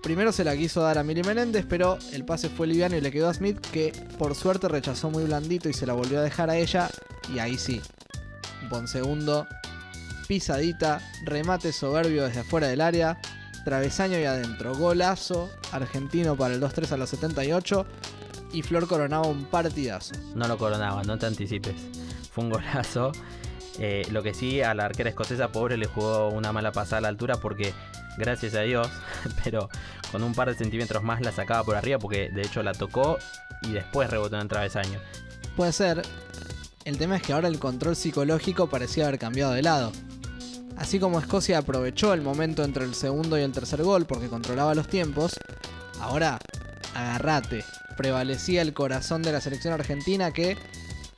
Primero 0.01 0.31
se 0.31 0.45
la 0.45 0.55
quiso 0.55 0.81
dar 0.81 0.97
a 0.97 1.03
Mili 1.03 1.23
Menéndez, 1.23 1.65
pero 1.67 1.99
el 2.13 2.23
pase 2.23 2.47
fue 2.47 2.67
liviano 2.67 2.95
y 2.95 3.01
le 3.01 3.11
quedó 3.11 3.27
a 3.27 3.33
Smith, 3.33 3.59
que 3.59 3.91
por 4.17 4.33
suerte 4.33 4.69
rechazó 4.69 5.11
muy 5.11 5.25
blandito 5.25 5.67
y 5.67 5.73
se 5.73 5.85
la 5.85 5.91
volvió 5.91 6.19
a 6.19 6.23
dejar 6.23 6.49
a 6.49 6.55
ella. 6.55 6.89
Y 7.33 7.39
ahí 7.39 7.57
sí. 7.57 7.81
Bon 8.69 8.87
segundo, 8.87 9.45
pisadita, 10.25 11.01
remate 11.25 11.73
soberbio 11.73 12.23
desde 12.23 12.39
afuera 12.39 12.69
del 12.69 12.79
área, 12.79 13.19
travesaño 13.65 14.17
y 14.17 14.23
adentro. 14.23 14.73
Golazo 14.73 15.49
argentino 15.73 16.37
para 16.37 16.53
el 16.53 16.61
2-3 16.61 16.93
a 16.93 16.97
los 16.97 17.09
78. 17.09 17.85
Y 18.53 18.61
Flor 18.61 18.87
coronaba 18.87 19.27
un 19.27 19.43
partidazo. 19.43 20.13
No 20.33 20.47
lo 20.47 20.57
coronaba, 20.57 21.03
no 21.03 21.17
te 21.17 21.25
anticipes. 21.25 21.75
Fue 22.31 22.45
un 22.45 22.49
golazo. 22.49 23.11
Eh, 23.79 24.03
lo 24.11 24.23
que 24.23 24.33
sí, 24.33 24.61
a 24.61 24.73
la 24.73 24.85
arquera 24.85 25.09
escocesa 25.09 25.51
pobre 25.51 25.77
le 25.77 25.87
jugó 25.87 26.29
una 26.29 26.51
mala 26.51 26.71
pasada 26.71 26.99
a 26.99 27.01
la 27.01 27.07
altura 27.07 27.37
porque 27.37 27.73
gracias 28.17 28.55
a 28.55 28.61
Dios, 28.61 28.89
pero 29.43 29.69
con 30.11 30.23
un 30.23 30.33
par 30.33 30.49
de 30.49 30.55
centímetros 30.55 31.03
más 31.03 31.21
la 31.21 31.31
sacaba 31.31 31.63
por 31.63 31.75
arriba 31.75 31.99
porque 31.99 32.29
de 32.29 32.41
hecho 32.41 32.63
la 32.63 32.73
tocó 32.73 33.17
y 33.61 33.71
después 33.71 34.09
rebotó 34.09 34.35
en 34.35 34.43
el 34.43 34.47
travesaño. 34.47 34.99
Puede 35.55 35.71
ser. 35.71 36.01
El 36.83 36.97
tema 36.97 37.15
es 37.15 37.21
que 37.21 37.33
ahora 37.33 37.47
el 37.47 37.59
control 37.59 37.95
psicológico 37.95 38.67
parecía 38.67 39.07
haber 39.07 39.19
cambiado 39.19 39.53
de 39.53 39.61
lado. 39.61 39.91
Así 40.77 40.99
como 40.99 41.19
Escocia 41.19 41.59
aprovechó 41.59 42.13
el 42.13 42.21
momento 42.21 42.63
entre 42.63 42.85
el 42.85 42.95
segundo 42.95 43.37
y 43.37 43.43
el 43.43 43.51
tercer 43.51 43.83
gol 43.83 44.05
porque 44.05 44.29
controlaba 44.29 44.73
los 44.73 44.87
tiempos, 44.87 45.33
ahora 45.99 46.39
agarrate. 46.95 47.63
Prevalecía 47.97 48.63
el 48.63 48.73
corazón 48.73 49.21
de 49.21 49.31
la 49.31 49.41
selección 49.41 49.73
argentina 49.73 50.31
que 50.31 50.57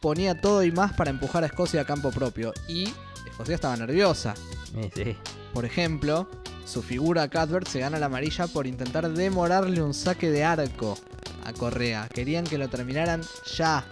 ponía 0.01 0.41
todo 0.41 0.63
y 0.63 0.71
más 0.73 0.91
para 0.93 1.11
empujar 1.11 1.43
a 1.43 1.47
Escocia 1.47 1.81
a 1.81 1.85
campo 1.85 2.11
propio. 2.11 2.53
Y 2.67 2.93
Escocia 3.25 3.55
estaba 3.55 3.77
nerviosa. 3.77 4.35
Sí, 4.35 4.89
sí. 4.93 5.17
Por 5.53 5.63
ejemplo, 5.63 6.27
su 6.65 6.81
figura 6.81 7.29
Cuthbert 7.29 7.67
se 7.67 7.79
gana 7.79 7.99
la 7.99 8.07
amarilla 8.07 8.47
por 8.47 8.67
intentar 8.67 9.09
demorarle 9.09 9.81
un 9.81 9.93
saque 9.93 10.31
de 10.31 10.43
arco 10.43 10.97
a 11.45 11.53
Correa. 11.53 12.07
Querían 12.13 12.45
que 12.45 12.57
lo 12.57 12.69
terminaran 12.69 13.21
ya. 13.55 13.85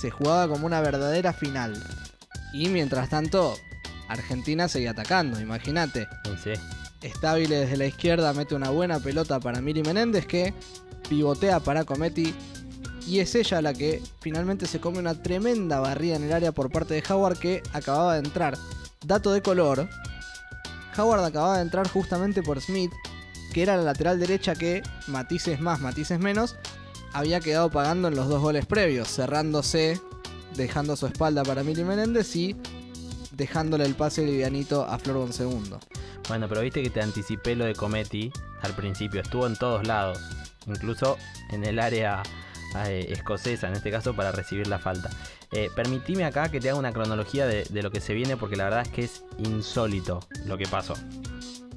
Se 0.00 0.10
jugaba 0.10 0.48
como 0.48 0.66
una 0.66 0.80
verdadera 0.80 1.32
final. 1.32 1.80
Y 2.52 2.68
mientras 2.68 3.08
tanto, 3.08 3.54
Argentina 4.08 4.68
seguía 4.68 4.90
atacando, 4.90 5.40
imagínate. 5.40 6.08
Sí, 6.42 6.52
Estable 7.02 7.48
desde 7.48 7.76
la 7.76 7.86
izquierda 7.86 8.32
mete 8.32 8.54
una 8.54 8.70
buena 8.70 9.00
pelota 9.00 9.40
para 9.40 9.60
Miri 9.60 9.82
Menéndez 9.82 10.26
que 10.26 10.54
pivotea 11.08 11.60
para 11.60 11.84
Cometti. 11.84 12.34
Y 13.06 13.18
es 13.18 13.34
ella 13.34 13.60
la 13.62 13.74
que 13.74 14.00
finalmente 14.20 14.66
se 14.66 14.80
come 14.80 14.98
una 14.98 15.20
tremenda 15.20 15.80
barrida 15.80 16.16
en 16.16 16.24
el 16.24 16.32
área 16.32 16.52
por 16.52 16.70
parte 16.70 16.94
de 16.94 17.02
Howard 17.08 17.38
que 17.38 17.62
acababa 17.72 18.14
de 18.14 18.20
entrar. 18.20 18.56
Dato 19.04 19.32
de 19.32 19.42
color, 19.42 19.88
Howard 20.96 21.24
acababa 21.24 21.56
de 21.56 21.62
entrar 21.62 21.88
justamente 21.88 22.42
por 22.42 22.60
Smith, 22.60 22.92
que 23.52 23.62
era 23.62 23.76
la 23.76 23.82
lateral 23.82 24.18
derecha 24.18 24.54
que, 24.54 24.82
matices 25.08 25.60
más, 25.60 25.80
matices 25.80 26.18
menos, 26.18 26.56
había 27.12 27.40
quedado 27.40 27.70
pagando 27.70 28.08
en 28.08 28.16
los 28.16 28.28
dos 28.28 28.40
goles 28.40 28.66
previos, 28.66 29.08
cerrándose, 29.08 30.00
dejando 30.56 30.96
su 30.96 31.06
espalda 31.06 31.42
para 31.42 31.62
Mili 31.62 31.84
Menéndez 31.84 32.34
y 32.36 32.56
dejándole 33.32 33.84
el 33.84 33.94
pase 33.94 34.24
livianito 34.24 34.84
a 34.84 34.98
Flor 34.98 35.18
Bon 35.18 35.32
Segundo. 35.32 35.80
Bueno, 36.28 36.48
pero 36.48 36.60
viste 36.60 36.82
que 36.82 36.90
te 36.90 37.02
anticipé 37.02 37.56
lo 37.56 37.64
de 37.64 37.74
Cometti 37.74 38.32
al 38.62 38.74
principio. 38.74 39.20
Estuvo 39.20 39.46
en 39.46 39.56
todos 39.56 39.86
lados, 39.86 40.18
incluso 40.66 41.18
en 41.50 41.64
el 41.64 41.78
área 41.78 42.22
eh, 42.86 43.06
escocesa, 43.10 43.68
en 43.68 43.74
este 43.74 43.90
caso, 43.90 44.14
para 44.14 44.32
recibir 44.32 44.66
la 44.66 44.78
falta. 44.78 45.10
Eh, 45.50 45.70
permitime 45.74 46.24
acá 46.24 46.50
que 46.50 46.60
te 46.60 46.70
haga 46.70 46.78
una 46.78 46.92
cronología 46.92 47.46
de, 47.46 47.64
de 47.64 47.82
lo 47.82 47.90
que 47.90 48.00
se 48.00 48.14
viene, 48.14 48.36
porque 48.36 48.56
la 48.56 48.64
verdad 48.64 48.82
es 48.82 48.88
que 48.88 49.04
es 49.04 49.24
insólito 49.38 50.20
lo 50.46 50.56
que 50.56 50.66
pasó. 50.66 50.94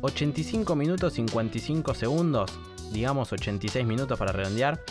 85 0.01 0.75
minutos 0.75 1.13
55 1.13 1.93
segundos, 1.93 2.51
digamos 2.91 3.31
86 3.31 3.85
minutos 3.85 4.17
para 4.19 4.31
redondear, 4.31 4.81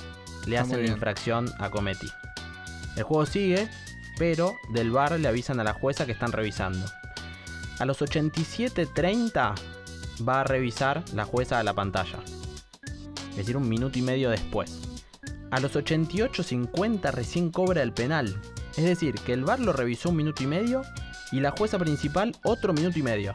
le 0.46 0.56
Está 0.56 0.62
hacen 0.62 0.84
la 0.84 0.92
infracción 0.92 1.50
a 1.58 1.70
Cometti. 1.70 2.08
El 2.96 3.02
juego 3.04 3.26
sigue, 3.26 3.68
pero 4.18 4.54
del 4.72 4.90
bar 4.90 5.18
le 5.18 5.28
avisan 5.28 5.60
a 5.60 5.64
la 5.64 5.72
jueza 5.72 6.06
que 6.06 6.12
están 6.12 6.32
revisando. 6.32 6.84
A 7.78 7.84
los 7.84 8.00
87.30 8.00 9.54
va 10.26 10.40
a 10.40 10.44
revisar 10.44 11.02
la 11.12 11.24
jueza 11.24 11.58
a 11.58 11.64
la 11.64 11.74
pantalla. 11.74 12.18
Es 13.30 13.36
decir, 13.36 13.56
un 13.56 13.68
minuto 13.68 13.98
y 13.98 14.02
medio 14.02 14.30
después. 14.30 14.83
A 15.54 15.60
los 15.60 15.76
88.50 15.76 17.12
recién 17.12 17.52
cobra 17.52 17.80
el 17.84 17.92
penal. 17.92 18.40
Es 18.76 18.82
decir, 18.82 19.14
que 19.14 19.32
el 19.32 19.44
VAR 19.44 19.60
lo 19.60 19.72
revisó 19.72 20.08
un 20.08 20.16
minuto 20.16 20.42
y 20.42 20.48
medio 20.48 20.82
y 21.30 21.38
la 21.38 21.52
jueza 21.52 21.78
principal 21.78 22.34
otro 22.42 22.72
minuto 22.72 22.98
y 22.98 23.04
medio. 23.04 23.32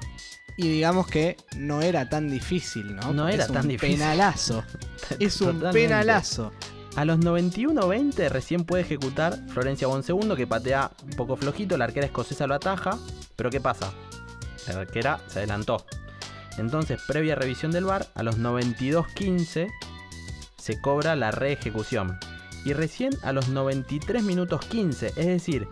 Y 0.58 0.68
digamos 0.68 1.08
que 1.08 1.38
no 1.56 1.82
era 1.82 2.10
tan 2.10 2.28
difícil, 2.28 2.94
¿no? 2.94 3.14
No 3.14 3.22
Porque 3.22 3.36
era 3.36 3.44
es 3.46 3.50
un 3.50 3.56
tan 3.56 3.68
difícil. 3.70 4.00
Penalazo. 4.00 4.66
es 5.20 5.40
un 5.40 5.48
Totalmente. 5.60 5.80
penalazo. 5.80 6.52
A 6.98 7.06
los 7.06 7.20
91.20 7.20 8.28
recién 8.28 8.66
puede 8.66 8.84
ejecutar 8.84 9.40
Florencia 9.48 9.88
Bonsegundo 9.88 10.36
que 10.36 10.46
patea 10.46 10.92
un 11.06 11.12
poco 11.12 11.38
flojito, 11.38 11.78
la 11.78 11.86
arquera 11.86 12.06
escocesa 12.06 12.48
lo 12.48 12.56
ataja, 12.56 13.00
pero 13.38 13.50
¿qué 13.50 13.62
pasa? 13.62 13.94
La 14.68 14.82
arquera 14.82 15.22
se 15.28 15.40
adelantó. 15.40 15.86
Entonces, 16.58 17.00
previa 17.08 17.36
revisión 17.36 17.72
del 17.72 17.86
VAR, 17.86 18.08
a 18.14 18.24
los 18.24 18.38
92.15 18.38 19.70
se 20.60 20.80
cobra 20.82 21.16
la 21.16 21.32
reejecución. 21.32 22.20
Y 22.66 22.74
recién 22.74 23.14
a 23.24 23.32
los 23.32 23.50
93 23.50 24.24
minutos 24.24 24.66
15, 24.66 25.08
es 25.08 25.26
decir, 25.26 25.68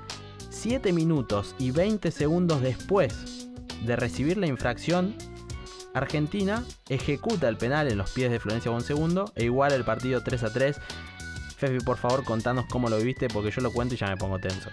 7 0.50 0.94
minutos 0.94 1.56
y 1.60 1.72
20 1.72 2.10
segundos 2.12 2.62
después 2.62 3.50
de 3.86 3.96
recibir 3.96 4.38
la 4.38 4.48
infracción, 4.48 5.14
Argentina 5.94 6.64
ejecuta 6.90 7.50
el 7.50 7.58
penal 7.58 7.92
en 7.92 7.98
los 7.98 8.12
pies 8.12 8.32
de 8.32 8.40
Florencia 8.40 8.72
Bonsegundo 8.72 9.32
e 9.36 9.46
iguala 9.46 9.76
el 9.76 9.84
partido 9.84 10.22
3 10.24 10.44
a 10.44 10.54
3. 10.54 10.80
Fefi, 11.58 11.84
por 11.84 11.98
favor, 11.98 12.24
contanos 12.24 12.66
cómo 12.72 12.90
lo 12.90 12.98
viviste 12.98 13.28
porque 13.28 13.52
yo 13.52 13.62
lo 13.62 13.72
cuento 13.72 13.96
y 13.96 13.98
ya 13.98 14.08
me 14.08 14.18
pongo 14.18 14.40
tenso. 14.40 14.70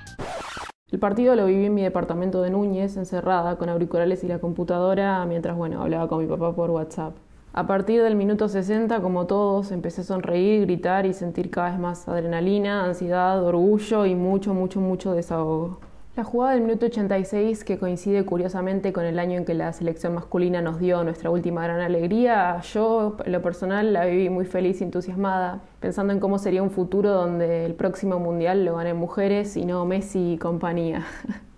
El 0.91 0.99
partido 1.01 1.35
lo 1.35 1.47
viví 1.47 1.65
en 1.65 1.75
mi 1.75 1.83
departamento 1.83 2.41
de 2.43 2.51
Núñez, 2.51 2.97
encerrada, 2.97 3.57
con 3.57 3.69
auriculares 3.69 4.23
y 4.23 4.29
la 4.29 4.39
computadora, 4.39 5.25
mientras, 5.27 5.57
bueno, 5.57 5.83
hablaba 5.83 6.07
con 6.07 6.21
mi 6.21 6.27
papá 6.27 6.55
por 6.55 6.71
WhatsApp. 6.71 7.17
A 7.57 7.69
partir 7.69 8.03
del 8.03 8.17
minuto 8.17 8.49
60, 8.49 9.01
como 9.01 9.29
todos, 9.29 9.71
empecé 9.71 10.01
a 10.01 10.05
sonreír, 10.05 10.63
gritar 10.63 11.07
y 11.07 11.15
sentir 11.15 11.53
cada 11.53 11.71
vez 11.71 11.79
más 11.79 12.09
adrenalina, 12.09 12.85
ansiedad, 12.85 13.45
orgullo 13.45 14.07
y 14.07 14.17
mucho, 14.17 14.55
mucho, 14.55 14.81
mucho 14.81 15.13
desahogo. 15.13 15.79
La 16.17 16.25
jugada 16.25 16.55
del 16.55 16.63
minuto 16.63 16.87
86, 16.87 17.63
que 17.63 17.79
coincide 17.79 18.25
curiosamente 18.25 18.93
con 18.93 19.05
el 19.05 19.21
año 19.21 19.39
en 19.39 19.45
que 19.45 19.55
la 19.55 19.73
selección 19.73 20.15
masculina 20.15 20.63
nos 20.63 20.81
dio 20.81 21.05
nuestra 21.05 21.31
última 21.31 21.63
gran 21.63 21.81
alegría, 21.81 22.61
yo 22.73 23.19
en 23.25 23.31
lo 23.31 23.41
personal 23.41 23.93
la 23.93 24.05
viví 24.07 24.31
muy 24.31 24.47
feliz 24.47 24.81
y 24.81 24.85
entusiasmada, 24.85 25.61
pensando 25.79 26.13
en 26.13 26.19
cómo 26.19 26.41
sería 26.41 26.61
un 26.61 26.73
futuro 26.73 27.13
donde 27.13 27.67
el 27.67 27.75
próximo 27.75 28.19
mundial 28.19 28.65
lo 28.65 28.75
ganen 28.75 28.97
mujeres 28.97 29.57
y 29.57 29.65
no 29.65 29.85
Messi 29.85 30.33
y 30.33 30.39
compañía. 30.39 31.07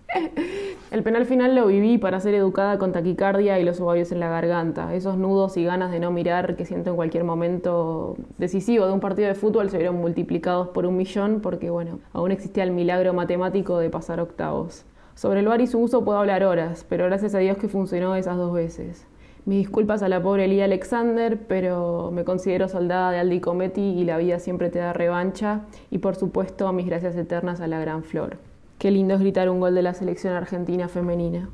El 0.89 1.03
penal 1.03 1.25
final 1.25 1.53
lo 1.53 1.67
viví 1.67 1.97
para 1.97 2.19
ser 2.19 2.33
educada 2.33 2.77
con 2.77 2.93
taquicardia 2.93 3.59
y 3.59 3.65
los 3.65 3.81
ovarios 3.81 4.11
en 4.11 4.21
la 4.21 4.29
garganta. 4.29 4.95
Esos 4.95 5.17
nudos 5.17 5.57
y 5.57 5.65
ganas 5.65 5.91
de 5.91 5.99
no 5.99 6.11
mirar 6.11 6.55
que 6.55 6.65
siento 6.65 6.91
en 6.91 6.95
cualquier 6.95 7.25
momento 7.25 8.15
decisivo 8.37 8.85
de 8.85 8.93
un 8.93 9.01
partido 9.01 9.27
de 9.27 9.35
fútbol 9.35 9.69
se 9.69 9.77
vieron 9.77 9.97
multiplicados 9.97 10.69
por 10.69 10.85
un 10.85 10.95
millón 10.95 11.41
porque, 11.41 11.69
bueno, 11.69 11.99
aún 12.13 12.31
existía 12.31 12.63
el 12.63 12.71
milagro 12.71 13.13
matemático 13.13 13.79
de 13.79 13.89
pasar 13.89 14.21
octavos. 14.21 14.85
Sobre 15.13 15.41
el 15.41 15.47
VAR 15.47 15.59
y 15.61 15.67
su 15.67 15.79
uso 15.79 16.05
puedo 16.05 16.19
hablar 16.19 16.43
horas, 16.43 16.85
pero 16.87 17.05
gracias 17.05 17.35
a 17.35 17.39
Dios 17.39 17.57
que 17.57 17.67
funcionó 17.67 18.15
esas 18.15 18.37
dos 18.37 18.53
veces. 18.53 19.05
Mis 19.45 19.59
disculpas 19.59 20.03
a 20.03 20.09
la 20.09 20.21
pobre 20.21 20.45
Elía 20.45 20.65
Alexander, 20.65 21.37
pero 21.47 22.11
me 22.13 22.23
considero 22.23 22.67
soldada 22.67 23.11
de 23.11 23.19
Aldi 23.19 23.39
Cometti 23.39 23.81
y 23.81 24.03
la 24.03 24.17
vida 24.17 24.39
siempre 24.39 24.69
te 24.69 24.79
da 24.79 24.93
revancha. 24.93 25.61
Y 25.89 25.99
por 25.99 26.15
supuesto, 26.15 26.71
mis 26.71 26.85
gracias 26.85 27.15
eternas 27.15 27.61
a 27.61 27.67
la 27.67 27.79
Gran 27.79 28.03
Flor. 28.03 28.37
Qué 28.77 28.91
lindo 28.91 29.15
es 29.15 29.19
gritar 29.19 29.49
un 29.49 29.59
gol 29.59 29.73
de 29.73 29.81
la 29.81 29.95
selección 29.95 30.33
argentina 30.33 30.87
femenina. 30.87 31.49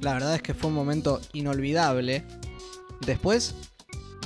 La 0.00 0.14
verdad 0.14 0.34
es 0.34 0.40
que 0.40 0.54
fue 0.54 0.70
un 0.70 0.74
momento 0.74 1.20
inolvidable. 1.34 2.24
Después, 3.04 3.54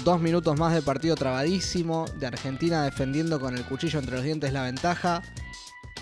dos 0.04 0.20
minutos 0.20 0.56
más 0.56 0.72
de 0.72 0.82
partido 0.82 1.16
trabadísimo, 1.16 2.04
de 2.20 2.28
Argentina 2.28 2.84
defendiendo 2.84 3.40
con 3.40 3.56
el 3.56 3.64
cuchillo 3.64 3.98
entre 3.98 4.14
los 4.14 4.24
dientes 4.24 4.52
la 4.52 4.62
ventaja. 4.62 5.22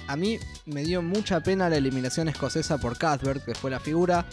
A 0.08 0.16
mí 0.16 0.38
me 0.66 0.82
dio 0.82 1.00
mucha 1.00 1.40
pena 1.40 1.70
la 1.70 1.76
eliminación 1.76 2.28
escocesa 2.28 2.76
por 2.76 2.98
Cuthbert, 2.98 3.42
que 3.46 3.54
fue 3.54 3.70
la 3.70 3.80
figura, 3.80 4.26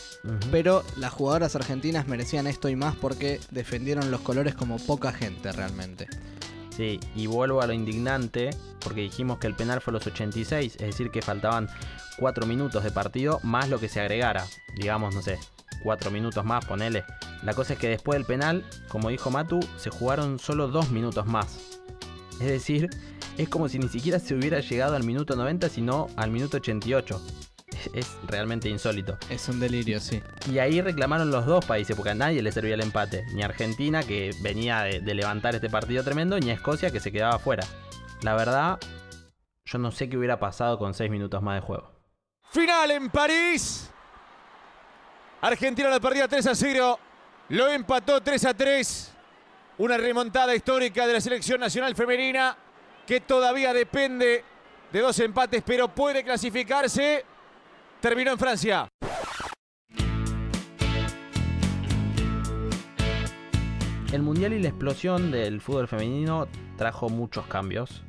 pero 0.51 0.83
las 0.97 1.13
jugadoras 1.13 1.55
argentinas 1.55 2.09
merecían 2.09 2.47
esto 2.47 2.67
y 2.67 2.75
más 2.75 2.97
porque 2.97 3.39
defendieron 3.51 4.11
los 4.11 4.19
colores 4.19 4.55
como 4.55 4.77
poca 4.77 5.13
gente 5.13 5.53
realmente. 5.53 6.09
Sí, 6.79 6.97
y 7.13 7.27
vuelvo 7.27 7.61
a 7.61 7.67
lo 7.67 7.73
indignante, 7.73 8.51
porque 8.79 9.01
dijimos 9.01 9.37
que 9.37 9.47
el 9.47 9.53
penal 9.53 9.81
fue 9.81 9.91
los 9.91 10.07
86, 10.07 10.75
es 10.75 10.79
decir, 10.79 11.11
que 11.11 11.21
faltaban 11.21 11.67
4 12.19 12.45
minutos 12.45 12.85
de 12.85 12.89
partido 12.89 13.41
más 13.43 13.67
lo 13.67 13.81
que 13.81 13.89
se 13.89 13.99
agregara. 13.99 14.45
Digamos, 14.77 15.13
no 15.13 15.21
sé, 15.21 15.37
4 15.83 16.09
minutos 16.09 16.45
más, 16.45 16.63
ponele. 16.63 17.03
La 17.43 17.53
cosa 17.53 17.73
es 17.73 17.79
que 17.79 17.89
después 17.89 18.17
del 18.17 18.25
penal, 18.25 18.63
como 18.87 19.09
dijo 19.09 19.29
Matu, 19.29 19.59
se 19.75 19.89
jugaron 19.89 20.39
solo 20.39 20.69
2 20.69 20.91
minutos 20.91 21.25
más. 21.25 21.79
Es 22.39 22.47
decir, 22.47 22.89
es 23.37 23.49
como 23.49 23.67
si 23.67 23.77
ni 23.77 23.89
siquiera 23.89 24.17
se 24.17 24.33
hubiera 24.35 24.61
llegado 24.61 24.95
al 24.95 25.03
minuto 25.03 25.35
90, 25.35 25.67
sino 25.67 26.07
al 26.15 26.31
minuto 26.31 26.55
88 26.55 27.21
es 27.93 28.17
realmente 28.27 28.69
insólito. 28.69 29.17
Es 29.29 29.47
un 29.49 29.59
delirio, 29.59 29.99
sí. 29.99 30.21
Y 30.51 30.59
ahí 30.59 30.81
reclamaron 30.81 31.31
los 31.31 31.45
dos 31.45 31.65
países, 31.65 31.95
porque 31.95 32.11
a 32.11 32.15
nadie 32.15 32.41
le 32.41 32.51
servía 32.51 32.75
el 32.75 32.81
empate. 32.81 33.25
Ni 33.33 33.43
Argentina, 33.43 34.03
que 34.03 34.31
venía 34.41 34.81
de, 34.81 35.01
levantar 35.13 35.55
este 35.55 35.69
partido 35.69 36.03
tremendo, 36.03 36.39
ni 36.39 36.49
Escocia, 36.51 36.91
que 36.91 36.99
se 36.99 37.11
quedaba 37.11 37.39
fuera. 37.39 37.65
La 38.21 38.35
verdad, 38.35 38.79
yo 39.65 39.77
no 39.77 39.91
sé 39.91 40.09
qué 40.09 40.17
hubiera 40.17 40.39
pasado 40.39 40.77
con 40.77 40.93
seis 40.93 41.09
minutos 41.09 41.41
más 41.41 41.61
de 41.61 41.65
juego. 41.65 41.91
Final 42.51 42.91
en 42.91 43.09
París. 43.09 43.91
Argentina 45.41 45.89
la 45.89 45.99
perdía 45.99 46.27
3 46.27 46.47
a 46.47 46.55
0. 46.55 46.99
Lo 47.49 47.67
empató 47.69 48.21
3 48.21 48.45
a 48.45 48.53
3. 48.53 49.13
Una 49.77 49.97
remontada 49.97 50.53
histórica 50.53 51.07
de 51.07 51.13
la 51.13 51.21
selección 51.21 51.59
nacional 51.61 51.95
femenina 51.95 52.57
que 53.07 53.21
todavía 53.21 53.73
depende 53.73 54.43
de 54.91 54.99
dos 54.99 55.17
empates, 55.19 55.63
pero 55.65 55.87
puede 55.87 56.23
clasificarse 56.23 57.23
terminó 58.01 58.31
en 58.31 58.39
Francia. 58.39 58.87
El 64.11 64.23
Mundial 64.23 64.53
y 64.53 64.59
la 64.59 64.69
explosión 64.69 65.31
del 65.31 65.61
fútbol 65.61 65.87
femenino 65.87 66.47
trajo 66.77 67.09
muchos 67.09 67.45
cambios. 67.45 68.03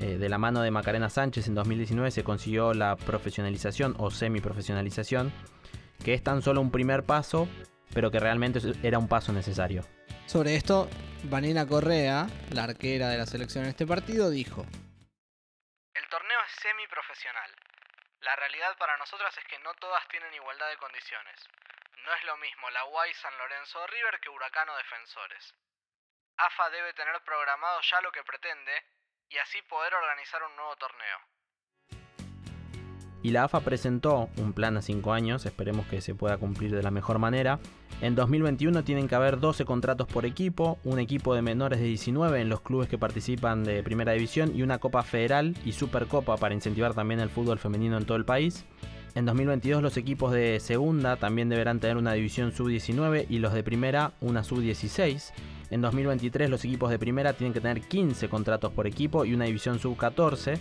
Eh, 0.00 0.18
de 0.18 0.28
la 0.28 0.38
mano 0.38 0.62
de 0.62 0.70
Macarena 0.70 1.10
Sánchez 1.10 1.48
en 1.48 1.54
2019 1.54 2.10
se 2.10 2.24
consiguió 2.24 2.74
la 2.74 2.96
profesionalización 2.96 3.94
o 3.98 4.10
semi-profesionalización, 4.10 5.32
que 6.04 6.14
es 6.14 6.22
tan 6.22 6.42
solo 6.42 6.60
un 6.60 6.70
primer 6.70 7.04
paso, 7.04 7.48
pero 7.94 8.10
que 8.10 8.18
realmente 8.18 8.60
era 8.82 8.98
un 8.98 9.08
paso 9.08 9.32
necesario. 9.32 9.84
Sobre 10.26 10.56
esto, 10.56 10.88
Vanina 11.24 11.66
Correa, 11.66 12.26
la 12.50 12.64
arquera 12.64 13.08
de 13.08 13.18
la 13.18 13.26
selección 13.26 13.64
en 13.64 13.70
este 13.70 13.86
partido, 13.86 14.30
dijo: 14.30 14.62
El 14.62 16.08
torneo 16.10 16.38
es 16.46 16.62
semi-profesional. 16.62 17.50
La 18.28 18.36
realidad 18.36 18.76
para 18.76 18.94
nosotras 18.98 19.34
es 19.38 19.44
que 19.44 19.58
no 19.60 19.72
todas 19.80 20.06
tienen 20.08 20.34
igualdad 20.34 20.68
de 20.68 20.76
condiciones. 20.76 21.48
No 22.04 22.12
es 22.12 22.22
lo 22.24 22.36
mismo 22.36 22.68
la 22.68 22.84
UAI 22.84 23.14
San 23.14 23.32
Lorenzo 23.38 23.86
River 23.86 24.20
que 24.20 24.28
Huracano 24.28 24.76
Defensores. 24.76 25.54
AFA 26.36 26.68
debe 26.68 26.92
tener 26.92 27.18
programado 27.24 27.80
ya 27.80 28.02
lo 28.02 28.12
que 28.12 28.22
pretende 28.24 28.84
y 29.30 29.38
así 29.38 29.62
poder 29.62 29.94
organizar 29.94 30.42
un 30.42 30.54
nuevo 30.56 30.76
torneo. 30.76 31.18
Y 33.22 33.30
la 33.30 33.44
AFA 33.44 33.60
presentó 33.60 34.28
un 34.36 34.52
plan 34.52 34.76
a 34.76 34.82
5 34.82 35.10
años, 35.14 35.46
esperemos 35.46 35.86
que 35.86 36.02
se 36.02 36.14
pueda 36.14 36.36
cumplir 36.36 36.72
de 36.72 36.82
la 36.82 36.90
mejor 36.90 37.18
manera. 37.18 37.58
En 38.00 38.14
2021 38.14 38.84
tienen 38.84 39.08
que 39.08 39.14
haber 39.16 39.40
12 39.40 39.64
contratos 39.64 40.06
por 40.06 40.24
equipo, 40.24 40.78
un 40.84 41.00
equipo 41.00 41.34
de 41.34 41.42
menores 41.42 41.80
de 41.80 41.86
19 41.86 42.40
en 42.40 42.48
los 42.48 42.60
clubes 42.60 42.88
que 42.88 42.96
participan 42.96 43.64
de 43.64 43.82
Primera 43.82 44.12
División 44.12 44.52
y 44.54 44.62
una 44.62 44.78
Copa 44.78 45.02
Federal 45.02 45.56
y 45.64 45.72
Supercopa 45.72 46.36
para 46.36 46.54
incentivar 46.54 46.94
también 46.94 47.18
el 47.18 47.28
fútbol 47.28 47.58
femenino 47.58 47.96
en 47.96 48.04
todo 48.04 48.16
el 48.16 48.24
país. 48.24 48.64
En 49.16 49.24
2022 49.24 49.82
los 49.82 49.96
equipos 49.96 50.32
de 50.32 50.60
segunda 50.60 51.16
también 51.16 51.48
deberán 51.48 51.80
tener 51.80 51.96
una 51.96 52.12
división 52.12 52.52
sub-19 52.52 53.26
y 53.28 53.38
los 53.38 53.52
de 53.52 53.64
primera 53.64 54.12
una 54.20 54.44
sub-16. 54.44 55.32
En 55.70 55.80
2023 55.80 56.48
los 56.48 56.64
equipos 56.64 56.90
de 56.90 57.00
primera 57.00 57.32
tienen 57.32 57.52
que 57.52 57.60
tener 57.60 57.80
15 57.80 58.28
contratos 58.28 58.72
por 58.72 58.86
equipo 58.86 59.24
y 59.24 59.34
una 59.34 59.46
división 59.46 59.80
sub-14 59.80 60.58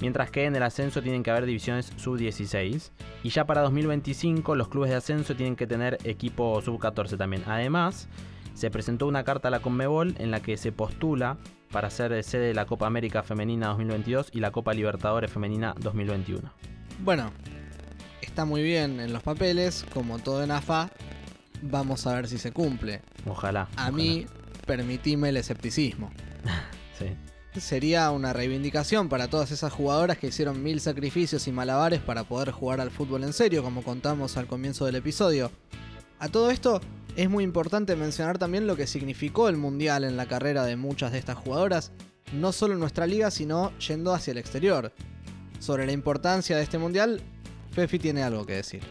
mientras 0.00 0.30
que 0.30 0.44
en 0.44 0.56
el 0.56 0.62
ascenso 0.62 1.02
tienen 1.02 1.22
que 1.22 1.30
haber 1.30 1.46
divisiones 1.46 1.92
sub-16. 1.96 2.90
Y 3.22 3.30
ya 3.30 3.46
para 3.46 3.62
2025 3.62 4.54
los 4.54 4.68
clubes 4.68 4.90
de 4.90 4.96
ascenso 4.96 5.34
tienen 5.34 5.56
que 5.56 5.66
tener 5.66 5.98
equipo 6.04 6.60
sub-14 6.62 7.16
también. 7.16 7.42
Además, 7.46 8.08
se 8.54 8.70
presentó 8.70 9.06
una 9.06 9.24
carta 9.24 9.48
a 9.48 9.50
la 9.50 9.60
Conmebol 9.60 10.14
en 10.18 10.30
la 10.30 10.40
que 10.40 10.56
se 10.56 10.72
postula 10.72 11.38
para 11.70 11.90
ser 11.90 12.22
sede 12.24 12.48
de 12.48 12.54
la 12.54 12.66
Copa 12.66 12.86
América 12.86 13.22
Femenina 13.22 13.68
2022 13.68 14.30
y 14.32 14.40
la 14.40 14.50
Copa 14.50 14.72
Libertadores 14.72 15.30
Femenina 15.30 15.74
2021. 15.80 16.50
Bueno, 17.00 17.30
está 18.22 18.44
muy 18.44 18.62
bien 18.62 19.00
en 19.00 19.12
los 19.12 19.22
papeles, 19.22 19.84
como 19.92 20.18
todo 20.18 20.42
en 20.42 20.50
AFA. 20.50 20.90
Vamos 21.62 22.06
a 22.06 22.14
ver 22.14 22.28
si 22.28 22.38
se 22.38 22.52
cumple. 22.52 23.02
Ojalá. 23.26 23.68
A 23.76 23.90
mí, 23.90 24.26
permitime 24.66 25.28
el 25.28 25.36
escepticismo. 25.36 26.10
sí 26.98 27.16
sería 27.60 28.10
una 28.10 28.32
reivindicación 28.32 29.08
para 29.08 29.28
todas 29.28 29.50
esas 29.50 29.72
jugadoras 29.72 30.18
que 30.18 30.28
hicieron 30.28 30.62
mil 30.62 30.80
sacrificios 30.80 31.46
y 31.48 31.52
malabares 31.52 32.00
para 32.00 32.24
poder 32.24 32.50
jugar 32.50 32.80
al 32.80 32.90
fútbol 32.90 33.24
en 33.24 33.32
serio, 33.32 33.62
como 33.62 33.82
contamos 33.82 34.36
al 34.36 34.46
comienzo 34.46 34.86
del 34.86 34.96
episodio. 34.96 35.50
A 36.18 36.28
todo 36.28 36.50
esto, 36.50 36.80
es 37.16 37.28
muy 37.28 37.44
importante 37.44 37.96
mencionar 37.96 38.38
también 38.38 38.66
lo 38.66 38.76
que 38.76 38.86
significó 38.86 39.48
el 39.48 39.56
Mundial 39.56 40.04
en 40.04 40.16
la 40.16 40.26
carrera 40.26 40.64
de 40.64 40.76
muchas 40.76 41.12
de 41.12 41.18
estas 41.18 41.36
jugadoras, 41.36 41.92
no 42.32 42.52
solo 42.52 42.74
en 42.74 42.80
nuestra 42.80 43.06
liga, 43.06 43.30
sino 43.30 43.76
yendo 43.78 44.14
hacia 44.14 44.32
el 44.32 44.38
exterior. 44.38 44.92
Sobre 45.58 45.86
la 45.86 45.92
importancia 45.92 46.56
de 46.56 46.62
este 46.62 46.78
Mundial, 46.78 47.20
Fefi 47.72 47.98
tiene 47.98 48.22
algo 48.22 48.46
que 48.46 48.54
decir. 48.54 48.82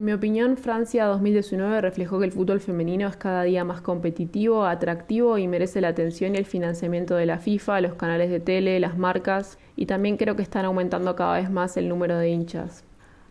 Mi 0.00 0.14
opinión, 0.14 0.56
Francia 0.56 1.04
2019 1.04 1.82
reflejó 1.82 2.18
que 2.18 2.24
el 2.24 2.32
fútbol 2.32 2.58
femenino 2.58 3.06
es 3.06 3.18
cada 3.18 3.42
día 3.42 3.64
más 3.64 3.82
competitivo, 3.82 4.64
atractivo 4.64 5.36
y 5.36 5.46
merece 5.46 5.82
la 5.82 5.88
atención 5.88 6.34
y 6.34 6.38
el 6.38 6.46
financiamiento 6.46 7.16
de 7.16 7.26
la 7.26 7.36
FIFA, 7.36 7.82
los 7.82 7.96
canales 7.96 8.30
de 8.30 8.40
tele, 8.40 8.80
las 8.80 8.96
marcas 8.96 9.58
y 9.76 9.84
también 9.84 10.16
creo 10.16 10.36
que 10.36 10.42
están 10.42 10.64
aumentando 10.64 11.14
cada 11.16 11.34
vez 11.34 11.50
más 11.50 11.76
el 11.76 11.90
número 11.90 12.16
de 12.16 12.30
hinchas. 12.30 12.82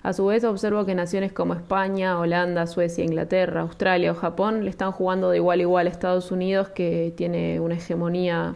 A 0.03 0.13
su 0.13 0.27
vez 0.27 0.43
observo 0.43 0.85
que 0.85 0.93
naciones 0.93 1.33
como 1.33 1.55
España, 1.55 2.19
Holanda, 2.19 2.67
Suecia, 2.67 3.03
Inglaterra, 3.03 3.61
Australia 3.61 4.11
o 4.11 4.15
Japón 4.15 4.63
le 4.63 4.69
están 4.69 4.91
jugando 4.91 5.31
de 5.31 5.37
igual 5.37 5.57
a 5.57 5.63
igual 5.63 5.87
a 5.87 5.89
Estados 5.89 6.31
Unidos 6.31 6.69
que 6.69 7.11
tiene 7.17 7.59
una 7.59 7.77
hegemonía 7.77 8.53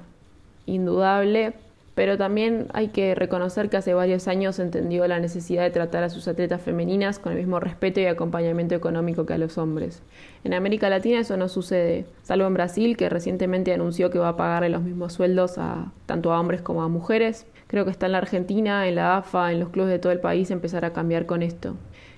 indudable 0.68 1.56
pero 1.96 2.18
también 2.18 2.68
hay 2.74 2.88
que 2.88 3.14
reconocer 3.14 3.70
que 3.70 3.78
hace 3.78 3.94
varios 3.94 4.28
años 4.28 4.60
entendió 4.60 5.08
la 5.08 5.20
necesidad 5.20 5.64
de 5.64 5.70
tratar 5.70 6.04
a 6.04 6.10
sus 6.10 6.28
atletas 6.28 6.62
femeninas 6.62 7.20
con 7.20 7.34
el 7.34 7.38
mismo 7.38 7.60
respeto 7.60 8.00
y 8.00 8.06
acompañamiento 8.06 8.74
económico 8.74 9.26
que 9.26 9.34
a 9.34 9.38
los 9.38 9.58
hombres. 9.58 10.02
En 10.44 10.54
América 10.54 10.90
Latina 10.90 11.20
eso 11.20 11.38
no 11.38 11.50
sucede, 11.50 12.06
salvo 12.24 12.48
en 12.48 12.54
Brasil, 12.56 12.98
que 12.98 13.10
recientemente 13.10 13.74
anunció 13.74 14.10
que 14.10 14.20
va 14.20 14.30
a 14.30 14.38
pagarle 14.38 14.70
los 14.70 14.82
mismos 14.82 15.14
sueldos 15.14 15.58
a 15.58 15.92
tanto 16.06 16.34
a 16.34 16.40
hombres 16.40 16.62
como 16.62 16.82
a 16.84 16.88
mujeres. 16.88 17.46
Creo 17.68 17.86
que 17.86 17.92
está 17.92 18.08
en 18.08 18.14
la 18.14 18.18
Argentina, 18.20 18.88
en 18.88 18.96
la 18.96 19.18
AFA, 19.18 19.52
en 19.52 19.60
los 19.60 19.70
clubes 19.70 19.92
de 19.92 20.00
todo 20.00 20.12
el 20.12 20.20
país 20.20 20.52
empezar 20.52 20.86
a 20.86 20.94
cambiar 20.94 21.26
con 21.26 21.44
esto. 21.44 21.76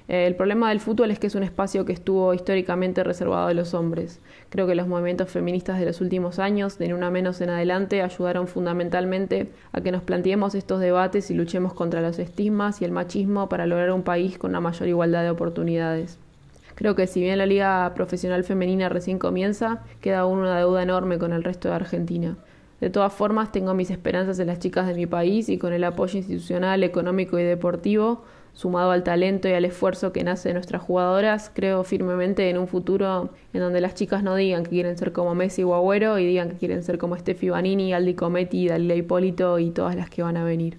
El 0.08 0.36
problema 0.36 0.70
del 0.70 0.80
fútbol 0.80 1.10
es 1.10 1.18
que 1.18 1.26
es 1.28 1.34
un 1.34 1.42
espacio 1.42 1.84
que 1.84 1.94
estuvo 1.94 2.32
históricamente 2.36 3.04
reservado 3.04 3.48
a 3.48 3.54
los 3.56 3.74
hombres. 3.74 4.20
Creo 4.50 4.68
que 4.68 4.76
los 4.76 4.88
movimientos 4.88 5.32
feministas 5.32 5.80
de 5.80 5.86
los 5.86 6.00
últimos 6.00 6.38
años, 6.38 6.78
de 6.78 6.94
una 6.94 7.10
menos 7.10 7.42
en 7.42 7.50
adelante, 7.50 8.04
ayudaron 8.04 8.48
fundamentalmente 8.48 9.50
a 9.72 9.82
que 9.82 9.92
nos 9.92 10.04
planteemos 10.04 10.54
estos 10.54 10.80
debates 10.80 11.32
y 11.32 11.34
luchemos 11.34 11.74
contra 11.74 12.02
los 12.02 12.20
estigmas 12.20 12.82
y 12.82 12.86
el 12.86 12.92
machismo 12.92 13.50
para 13.50 13.66
lograr 13.66 13.92
un 13.92 14.04
país 14.04 14.38
con 14.38 14.52
una 14.52 14.60
mayor 14.60 14.88
igualdad 14.88 15.24
de 15.24 15.32
oportunidades. 15.32 16.20
Creo 16.76 16.94
que 16.94 17.08
si 17.08 17.22
bien 17.22 17.40
la 17.40 17.48
liga 17.48 17.92
profesional 17.96 18.44
femenina 18.44 18.90
recién 18.90 19.18
comienza, 19.18 19.82
queda 20.02 20.20
aún 20.20 20.40
una 20.40 20.60
deuda 20.60 20.84
enorme 20.84 21.18
con 21.18 21.34
el 21.34 21.44
resto 21.44 21.70
de 21.70 21.76
Argentina. 21.76 22.38
De 22.80 22.90
todas 22.92 23.14
formas, 23.14 23.52
tengo 23.52 23.74
mis 23.74 23.90
esperanzas 23.90 24.38
en 24.38 24.48
las 24.48 24.60
chicas 24.60 24.86
de 24.86 24.94
mi 24.94 25.08
país 25.08 25.50
y 25.50 25.58
con 25.58 25.74
el 25.74 25.84
apoyo 25.84 26.18
institucional, 26.18 26.84
económico 26.84 27.40
y 27.40 27.44
deportivo 27.44 28.24
sumado 28.56 28.92
al 28.92 29.04
talento 29.04 29.48
y 29.48 29.52
al 29.52 29.66
esfuerzo 29.66 30.12
que 30.12 30.24
nace 30.24 30.50
de 30.50 30.54
nuestras 30.54 30.82
jugadoras, 30.82 31.52
creo 31.54 31.84
firmemente 31.84 32.50
en 32.50 32.58
un 32.58 32.68
futuro 32.68 33.30
en 33.54 33.60
donde 33.60 33.82
las 33.82 33.94
chicas 33.94 34.24
no 34.24 34.36
digan 34.36 34.64
que 34.64 34.72
quieren 34.72 34.98
ser 34.98 35.12
como 35.12 35.36
Messi 35.36 35.64
o 35.64 35.76
Agüero 35.76 36.18
y 36.18 36.26
digan 36.26 36.50
que 36.50 36.58
quieren 36.58 36.82
ser 36.82 36.98
como 36.98 37.16
Steffi 37.18 37.50
Banini, 37.50 37.94
Aldi 37.94 38.16
Cometti, 38.16 38.68
Dalila 38.68 38.96
Hipólito 38.96 39.60
y 39.60 39.72
todas 39.72 39.96
las 39.96 40.10
que 40.10 40.24
van 40.24 40.38
a 40.38 40.44
venir. 40.44 40.78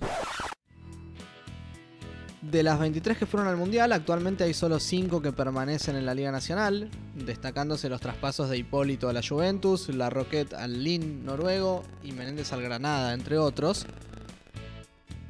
De 2.41 2.62
las 2.62 2.79
23 2.79 3.18
que 3.18 3.27
fueron 3.27 3.49
al 3.49 3.57
Mundial, 3.57 3.93
actualmente 3.93 4.45
hay 4.45 4.55
solo 4.55 4.79
5 4.79 5.20
que 5.20 5.33
permanecen 5.33 5.97
en 5.97 6.07
la 6.07 6.14
Liga 6.14 6.31
Nacional, 6.31 6.91
destacándose 7.14 7.89
los 7.89 8.01
traspasos 8.01 8.49
de 8.49 8.57
Hipólito 8.57 9.09
a 9.09 9.12
la 9.12 9.20
Juventus, 9.20 9.89
La 9.89 10.11
Roquette 10.11 10.55
al 10.55 10.85
Lin 10.85 11.24
noruego 11.24 11.83
y 12.05 12.12
Menéndez 12.12 12.53
al 12.53 12.62
Granada, 12.62 13.14
entre 13.14 13.37
otros. 13.37 13.87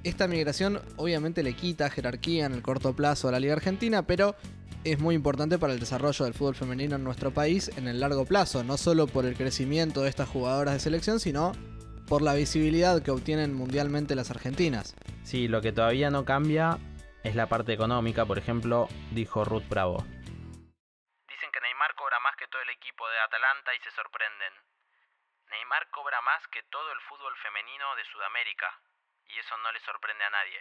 Esta 0.06 0.28
migración 0.28 0.80
obviamente 0.98 1.42
le 1.42 1.56
quita 1.56 1.90
jerarquía 1.90 2.46
en 2.46 2.52
el 2.52 2.62
corto 2.62 2.94
plazo 2.94 3.26
a 3.26 3.32
la 3.32 3.40
Liga 3.40 3.54
Argentina, 3.54 4.06
pero 4.06 4.36
es 4.84 5.00
muy 5.00 5.16
importante 5.16 5.58
para 5.58 5.72
el 5.72 5.80
desarrollo 5.80 6.24
del 6.24 6.32
fútbol 6.32 6.54
femenino 6.54 6.94
en 6.94 7.02
nuestro 7.02 7.32
país 7.32 7.76
en 7.76 7.88
el 7.88 7.98
largo 7.98 8.24
plazo, 8.24 8.62
no 8.62 8.76
solo 8.76 9.08
por 9.08 9.24
el 9.24 9.36
crecimiento 9.36 10.02
de 10.02 10.08
estas 10.08 10.28
jugadoras 10.28 10.74
de 10.74 10.78
selección, 10.78 11.18
sino 11.18 11.50
por 12.06 12.22
la 12.22 12.34
visibilidad 12.34 13.02
que 13.02 13.10
obtienen 13.10 13.52
mundialmente 13.52 14.14
las 14.14 14.30
argentinas. 14.30 14.94
Sí, 15.24 15.48
lo 15.48 15.60
que 15.60 15.72
todavía 15.72 16.08
no 16.08 16.24
cambia 16.24 16.78
es 17.24 17.34
la 17.34 17.48
parte 17.48 17.72
económica, 17.72 18.24
por 18.24 18.38
ejemplo, 18.38 18.86
dijo 19.10 19.44
Ruth 19.44 19.66
Bravo. 19.68 20.06
Dicen 20.06 21.50
que 21.50 21.60
Neymar 21.66 21.96
cobra 21.96 22.20
más 22.20 22.36
que 22.36 22.46
todo 22.46 22.62
el 22.62 22.70
equipo 22.70 23.02
de 23.08 23.18
Atalanta 23.26 23.74
y 23.74 23.82
se 23.82 23.90
sorprenden. 23.90 24.54
Neymar 25.50 25.90
cobra 25.90 26.22
más 26.22 26.46
que 26.54 26.62
todo 26.70 26.92
el 26.92 27.00
fútbol 27.10 27.34
femenino 27.42 27.96
de 27.98 28.04
Sudamérica, 28.12 28.70
y 29.28 29.38
eso 29.38 29.56
no 29.58 29.72
le 29.72 29.80
sorprende 29.80 30.24
a 30.24 30.30
nadie. 30.30 30.60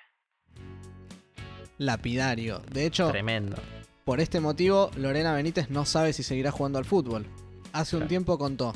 Lapidario. 1.77 2.59
De 2.71 2.85
hecho, 2.85 3.11
Tremendo. 3.11 3.57
por 4.05 4.19
este 4.19 4.39
motivo, 4.39 4.91
Lorena 4.95 5.33
Benítez 5.33 5.69
no 5.69 5.85
sabe 5.85 6.13
si 6.13 6.23
seguirá 6.23 6.51
jugando 6.51 6.79
al 6.79 6.85
fútbol. 6.85 7.25
Hace 7.73 7.97
un 7.97 8.07
tiempo 8.07 8.37
contó. 8.37 8.71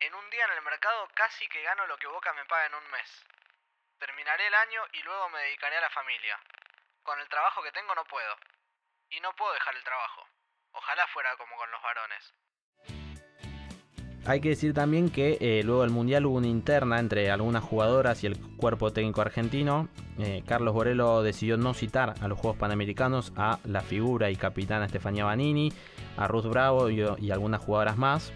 En 0.00 0.14
un 0.14 0.30
día 0.30 0.44
en 0.46 0.52
el 0.56 0.64
mercado 0.64 1.06
casi 1.14 1.46
que 1.48 1.62
gano 1.62 1.86
lo 1.86 1.96
que 1.98 2.06
Boca 2.06 2.32
me 2.32 2.44
paga 2.46 2.66
en 2.66 2.74
un 2.74 2.90
mes. 2.90 3.24
Terminaré 3.98 4.46
el 4.46 4.54
año 4.54 4.80
y 4.92 5.02
luego 5.02 5.28
me 5.30 5.40
dedicaré 5.40 5.76
a 5.76 5.80
la 5.82 5.90
familia. 5.90 6.38
Con 7.02 7.20
el 7.20 7.28
trabajo 7.28 7.62
que 7.62 7.72
tengo 7.72 7.94
no 7.94 8.04
puedo. 8.04 8.36
Y 9.10 9.20
no 9.20 9.34
puedo 9.36 9.52
dejar 9.52 9.76
el 9.76 9.84
trabajo. 9.84 10.26
Ojalá 10.72 11.06
fuera 11.08 11.36
como 11.36 11.56
con 11.56 11.70
los 11.70 11.82
varones. 11.82 12.32
Hay 14.26 14.40
que 14.40 14.50
decir 14.50 14.72
también 14.72 15.10
que 15.10 15.36
eh, 15.40 15.62
luego 15.64 15.82
del 15.82 15.90
Mundial 15.90 16.24
hubo 16.24 16.38
una 16.38 16.46
interna 16.46 16.98
entre 16.98 17.30
algunas 17.30 17.62
jugadoras 17.62 18.24
y 18.24 18.26
el 18.26 18.38
cuerpo 18.38 18.90
técnico 18.90 19.20
argentino. 19.20 19.88
Eh, 20.18 20.42
Carlos 20.46 20.72
Borello 20.72 21.22
decidió 21.22 21.58
no 21.58 21.74
citar 21.74 22.14
a 22.20 22.28
los 22.28 22.38
Juegos 22.38 22.56
Panamericanos 22.56 23.32
a 23.36 23.58
la 23.64 23.82
figura 23.82 24.30
y 24.30 24.36
capitana 24.36 24.86
Estefanía 24.86 25.26
Banini, 25.26 25.72
a 26.16 26.26
Ruth 26.26 26.46
Bravo 26.46 26.88
y, 26.88 27.04
y 27.18 27.30
algunas 27.32 27.60
jugadoras 27.60 27.98
más. 27.98 28.32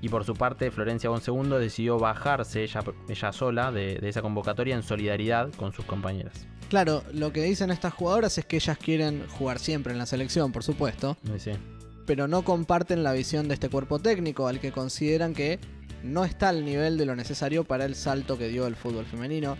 Y 0.00 0.08
por 0.08 0.24
su 0.24 0.34
parte, 0.34 0.70
Florencia 0.70 1.10
Bonsegundo 1.10 1.58
decidió 1.58 1.98
bajarse 1.98 2.62
ella, 2.62 2.84
ella 3.08 3.32
sola 3.32 3.72
de, 3.72 3.96
de 3.96 4.08
esa 4.08 4.22
convocatoria 4.22 4.76
en 4.76 4.82
solidaridad 4.84 5.50
con 5.54 5.72
sus 5.72 5.84
compañeras. 5.84 6.46
Claro, 6.68 7.02
lo 7.12 7.32
que 7.32 7.42
dicen 7.42 7.70
estas 7.70 7.92
jugadoras 7.94 8.38
es 8.38 8.44
que 8.44 8.56
ellas 8.56 8.78
quieren 8.78 9.26
jugar 9.38 9.58
siempre 9.58 9.92
en 9.92 9.98
la 9.98 10.06
selección, 10.06 10.52
por 10.52 10.62
supuesto, 10.62 11.16
Sí, 11.24 11.38
sí. 11.38 11.50
Pero 12.06 12.28
no 12.28 12.42
comparten 12.42 13.02
la 13.02 13.12
visión 13.12 13.48
de 13.48 13.54
este 13.54 13.68
cuerpo 13.68 13.98
técnico, 13.98 14.46
al 14.46 14.60
que 14.60 14.72
consideran 14.72 15.34
que 15.34 15.58
no 16.02 16.24
está 16.24 16.50
al 16.50 16.64
nivel 16.64 16.98
de 16.98 17.06
lo 17.06 17.16
necesario 17.16 17.64
para 17.64 17.84
el 17.84 17.94
salto 17.94 18.36
que 18.38 18.48
dio 18.48 18.66
el 18.66 18.76
fútbol 18.76 19.06
femenino. 19.06 19.56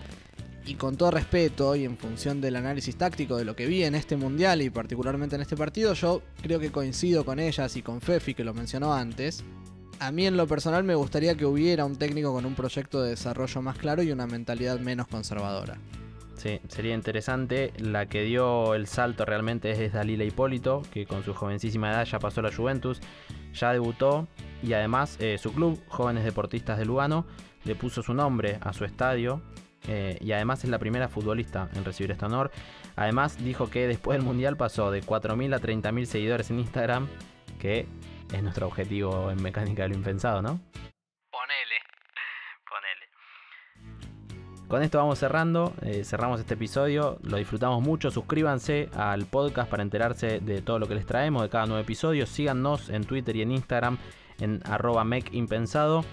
Y 0.66 0.74
con 0.76 0.96
todo 0.96 1.10
respeto 1.10 1.76
y 1.76 1.84
en 1.84 1.98
función 1.98 2.40
del 2.40 2.56
análisis 2.56 2.96
táctico 2.96 3.36
de 3.36 3.44
lo 3.44 3.54
que 3.54 3.66
vi 3.66 3.84
en 3.84 3.94
este 3.94 4.16
mundial 4.16 4.62
y 4.62 4.70
particularmente 4.70 5.36
en 5.36 5.42
este 5.42 5.56
partido, 5.56 5.92
yo 5.92 6.22
creo 6.42 6.58
que 6.58 6.72
coincido 6.72 7.24
con 7.24 7.38
ellas 7.38 7.76
y 7.76 7.82
con 7.82 8.00
Fefi, 8.00 8.34
que 8.34 8.44
lo 8.44 8.54
mencionó 8.54 8.94
antes. 8.94 9.44
A 9.98 10.10
mí 10.10 10.26
en 10.26 10.38
lo 10.38 10.46
personal 10.46 10.82
me 10.82 10.94
gustaría 10.94 11.34
que 11.34 11.44
hubiera 11.44 11.84
un 11.84 11.96
técnico 11.96 12.32
con 12.32 12.46
un 12.46 12.54
proyecto 12.54 13.02
de 13.02 13.10
desarrollo 13.10 13.60
más 13.60 13.76
claro 13.76 14.02
y 14.02 14.10
una 14.10 14.26
mentalidad 14.26 14.80
menos 14.80 15.06
conservadora. 15.06 15.78
Sí, 16.36 16.60
sería 16.68 16.94
interesante. 16.94 17.72
La 17.78 18.06
que 18.06 18.22
dio 18.22 18.74
el 18.74 18.86
salto 18.86 19.24
realmente 19.24 19.70
es 19.70 19.92
Dalila 19.92 20.24
Hipólito, 20.24 20.82
que 20.92 21.06
con 21.06 21.22
su 21.22 21.34
jovencísima 21.34 21.90
edad 21.90 22.04
ya 22.04 22.18
pasó 22.18 22.42
la 22.42 22.52
Juventus, 22.52 23.00
ya 23.52 23.72
debutó 23.72 24.26
y 24.62 24.72
además 24.72 25.16
eh, 25.20 25.38
su 25.38 25.52
club, 25.52 25.80
Jóvenes 25.88 26.24
Deportistas 26.24 26.78
de 26.78 26.84
Lugano, 26.84 27.26
le 27.64 27.74
puso 27.74 28.02
su 28.02 28.14
nombre 28.14 28.58
a 28.60 28.72
su 28.72 28.84
estadio 28.84 29.40
eh, 29.88 30.18
y 30.20 30.32
además 30.32 30.64
es 30.64 30.70
la 30.70 30.78
primera 30.78 31.08
futbolista 31.08 31.68
en 31.74 31.84
recibir 31.84 32.10
este 32.10 32.24
honor. 32.24 32.50
Además 32.96 33.42
dijo 33.42 33.70
que 33.70 33.86
después 33.86 34.18
del 34.18 34.26
Mundial 34.26 34.56
pasó 34.56 34.90
de 34.90 35.02
4.000 35.02 35.54
a 35.54 35.60
30.000 35.60 36.04
seguidores 36.04 36.50
en 36.50 36.60
Instagram, 36.60 37.08
que 37.58 37.86
es 38.32 38.42
nuestro 38.42 38.66
objetivo 38.66 39.30
en 39.30 39.42
Mecánica 39.42 39.82
de 39.82 39.90
lo 39.90 39.94
Impensado, 39.94 40.42
¿no? 40.42 40.60
Con 44.68 44.82
esto 44.82 44.98
vamos 44.98 45.18
cerrando, 45.18 45.74
eh, 45.82 46.04
cerramos 46.04 46.40
este 46.40 46.54
episodio, 46.54 47.18
lo 47.22 47.36
disfrutamos 47.36 47.82
mucho, 47.82 48.10
suscríbanse 48.10 48.88
al 48.94 49.26
podcast 49.26 49.70
para 49.70 49.82
enterarse 49.82 50.40
de 50.40 50.62
todo 50.62 50.78
lo 50.78 50.88
que 50.88 50.94
les 50.94 51.04
traemos, 51.04 51.42
de 51.42 51.50
cada 51.50 51.66
nuevo 51.66 51.82
episodio, 51.82 52.26
síganos 52.26 52.88
en 52.88 53.04
Twitter 53.04 53.36
y 53.36 53.42
en 53.42 53.52
Instagram 53.52 53.98
en 54.40 54.62
arroba 54.64 55.04
mekimpensado, 55.04 56.04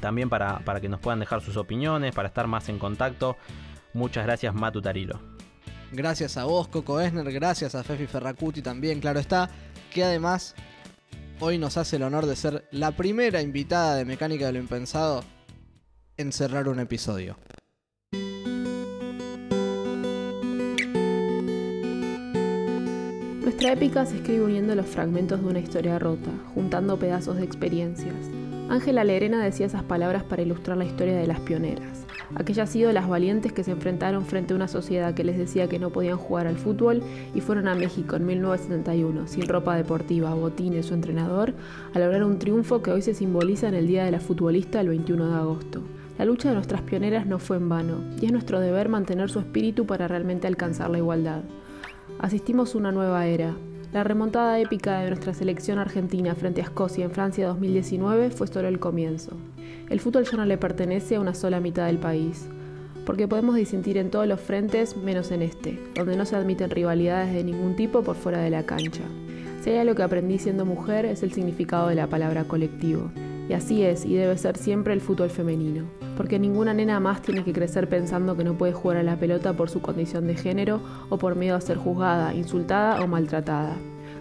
también 0.00 0.30
para, 0.30 0.60
para 0.60 0.80
que 0.80 0.88
nos 0.88 1.00
puedan 1.00 1.18
dejar 1.18 1.40
sus 1.40 1.56
opiniones, 1.56 2.14
para 2.14 2.28
estar 2.28 2.46
más 2.46 2.68
en 2.68 2.78
contacto. 2.78 3.36
Muchas 3.92 4.24
gracias 4.24 4.54
Matu 4.54 4.80
Tarilo. 4.80 5.20
Gracias 5.92 6.36
a 6.36 6.44
vos, 6.44 6.68
Coco 6.68 7.00
Esner, 7.00 7.30
gracias 7.32 7.74
a 7.74 7.82
Fefi 7.82 8.06
Ferracuti 8.06 8.62
también, 8.62 9.00
claro 9.00 9.18
está, 9.18 9.50
que 9.92 10.04
además 10.04 10.54
hoy 11.40 11.58
nos 11.58 11.76
hace 11.76 11.96
el 11.96 12.04
honor 12.04 12.26
de 12.26 12.36
ser 12.36 12.68
la 12.70 12.92
primera 12.92 13.42
invitada 13.42 13.96
de 13.96 14.04
Mecánica 14.04 14.46
de 14.46 14.52
lo 14.52 14.58
Impensado 14.60 15.24
en 16.16 16.32
cerrar 16.32 16.68
un 16.68 16.78
episodio. 16.78 17.36
Nuestra 23.54 23.72
épica 23.72 24.04
se 24.04 24.16
escribe 24.16 24.42
uniendo 24.42 24.74
los 24.74 24.86
fragmentos 24.86 25.40
de 25.40 25.46
una 25.46 25.60
historia 25.60 26.00
rota, 26.00 26.32
juntando 26.56 26.98
pedazos 26.98 27.36
de 27.36 27.44
experiencias. 27.44 28.28
Ángela 28.68 29.04
Lerena 29.04 29.44
decía 29.44 29.66
esas 29.66 29.84
palabras 29.84 30.24
para 30.24 30.42
ilustrar 30.42 30.76
la 30.76 30.84
historia 30.84 31.16
de 31.16 31.28
las 31.28 31.38
pioneras, 31.38 32.04
aquellas 32.34 32.74
ídolas 32.74 33.08
valientes 33.08 33.52
que 33.52 33.62
se 33.62 33.70
enfrentaron 33.70 34.26
frente 34.26 34.52
a 34.52 34.56
una 34.56 34.66
sociedad 34.66 35.14
que 35.14 35.22
les 35.22 35.38
decía 35.38 35.68
que 35.68 35.78
no 35.78 35.90
podían 35.90 36.16
jugar 36.16 36.48
al 36.48 36.56
fútbol 36.56 37.00
y 37.32 37.40
fueron 37.42 37.68
a 37.68 37.76
México 37.76 38.16
en 38.16 38.26
1971, 38.26 39.28
sin 39.28 39.46
ropa 39.46 39.76
deportiva, 39.76 40.34
botines 40.34 40.90
o 40.90 40.94
entrenador, 40.94 41.54
a 41.94 42.00
lograr 42.00 42.24
un 42.24 42.40
triunfo 42.40 42.82
que 42.82 42.90
hoy 42.90 43.02
se 43.02 43.14
simboliza 43.14 43.68
en 43.68 43.74
el 43.74 43.86
Día 43.86 44.04
de 44.04 44.10
la 44.10 44.20
Futbolista 44.20 44.80
el 44.80 44.88
21 44.88 45.28
de 45.28 45.36
agosto. 45.36 45.80
La 46.18 46.24
lucha 46.24 46.48
de 46.48 46.56
nuestras 46.56 46.80
pioneras 46.80 47.24
no 47.24 47.38
fue 47.38 47.58
en 47.58 47.68
vano, 47.68 47.98
y 48.20 48.26
es 48.26 48.32
nuestro 48.32 48.58
deber 48.58 48.88
mantener 48.88 49.30
su 49.30 49.38
espíritu 49.38 49.86
para 49.86 50.08
realmente 50.08 50.48
alcanzar 50.48 50.90
la 50.90 50.98
igualdad. 50.98 51.44
Asistimos 52.18 52.74
a 52.74 52.78
una 52.78 52.92
nueva 52.92 53.26
era. 53.26 53.54
La 53.92 54.04
remontada 54.04 54.58
épica 54.58 55.00
de 55.00 55.08
nuestra 55.08 55.34
selección 55.34 55.78
argentina 55.78 56.34
frente 56.34 56.60
a 56.60 56.64
Escocia 56.64 57.04
en 57.04 57.10
Francia 57.10 57.48
2019 57.48 58.30
fue 58.30 58.46
solo 58.46 58.68
el 58.68 58.78
comienzo. 58.78 59.32
El 59.90 60.00
fútbol 60.00 60.24
ya 60.24 60.36
no 60.36 60.44
le 60.44 60.56
pertenece 60.56 61.16
a 61.16 61.20
una 61.20 61.34
sola 61.34 61.60
mitad 61.60 61.86
del 61.86 61.98
país, 61.98 62.48
porque 63.04 63.28
podemos 63.28 63.56
disentir 63.56 63.98
en 63.98 64.10
todos 64.10 64.26
los 64.26 64.40
frentes 64.40 64.96
menos 64.96 65.30
en 65.32 65.42
este, 65.42 65.78
donde 65.94 66.16
no 66.16 66.24
se 66.24 66.36
admiten 66.36 66.70
rivalidades 66.70 67.34
de 67.34 67.44
ningún 67.44 67.76
tipo 67.76 68.02
por 68.02 68.16
fuera 68.16 68.38
de 68.38 68.50
la 68.50 68.64
cancha. 68.64 69.02
Si 69.60 69.70
hay 69.70 69.78
algo 69.78 69.94
que 69.94 70.02
aprendí 70.02 70.38
siendo 70.38 70.64
mujer 70.64 71.04
es 71.04 71.22
el 71.22 71.32
significado 71.32 71.88
de 71.88 71.94
la 71.96 72.06
palabra 72.06 72.44
colectivo. 72.44 73.10
Y 73.48 73.52
así 73.52 73.82
es 73.82 74.04
y 74.04 74.14
debe 74.14 74.38
ser 74.38 74.56
siempre 74.56 74.94
el 74.94 75.00
fútbol 75.00 75.28
femenino, 75.28 75.84
porque 76.16 76.38
ninguna 76.38 76.72
nena 76.72 76.98
más 76.98 77.20
tiene 77.20 77.44
que 77.44 77.52
crecer 77.52 77.88
pensando 77.88 78.36
que 78.36 78.44
no 78.44 78.56
puede 78.56 78.72
jugar 78.72 78.96
a 78.96 79.02
la 79.02 79.16
pelota 79.16 79.52
por 79.52 79.68
su 79.68 79.82
condición 79.82 80.26
de 80.26 80.34
género 80.34 80.80
o 81.10 81.18
por 81.18 81.36
miedo 81.36 81.56
a 81.56 81.60
ser 81.60 81.76
juzgada, 81.76 82.34
insultada 82.34 83.02
o 83.02 83.06
maltratada. 83.06 83.76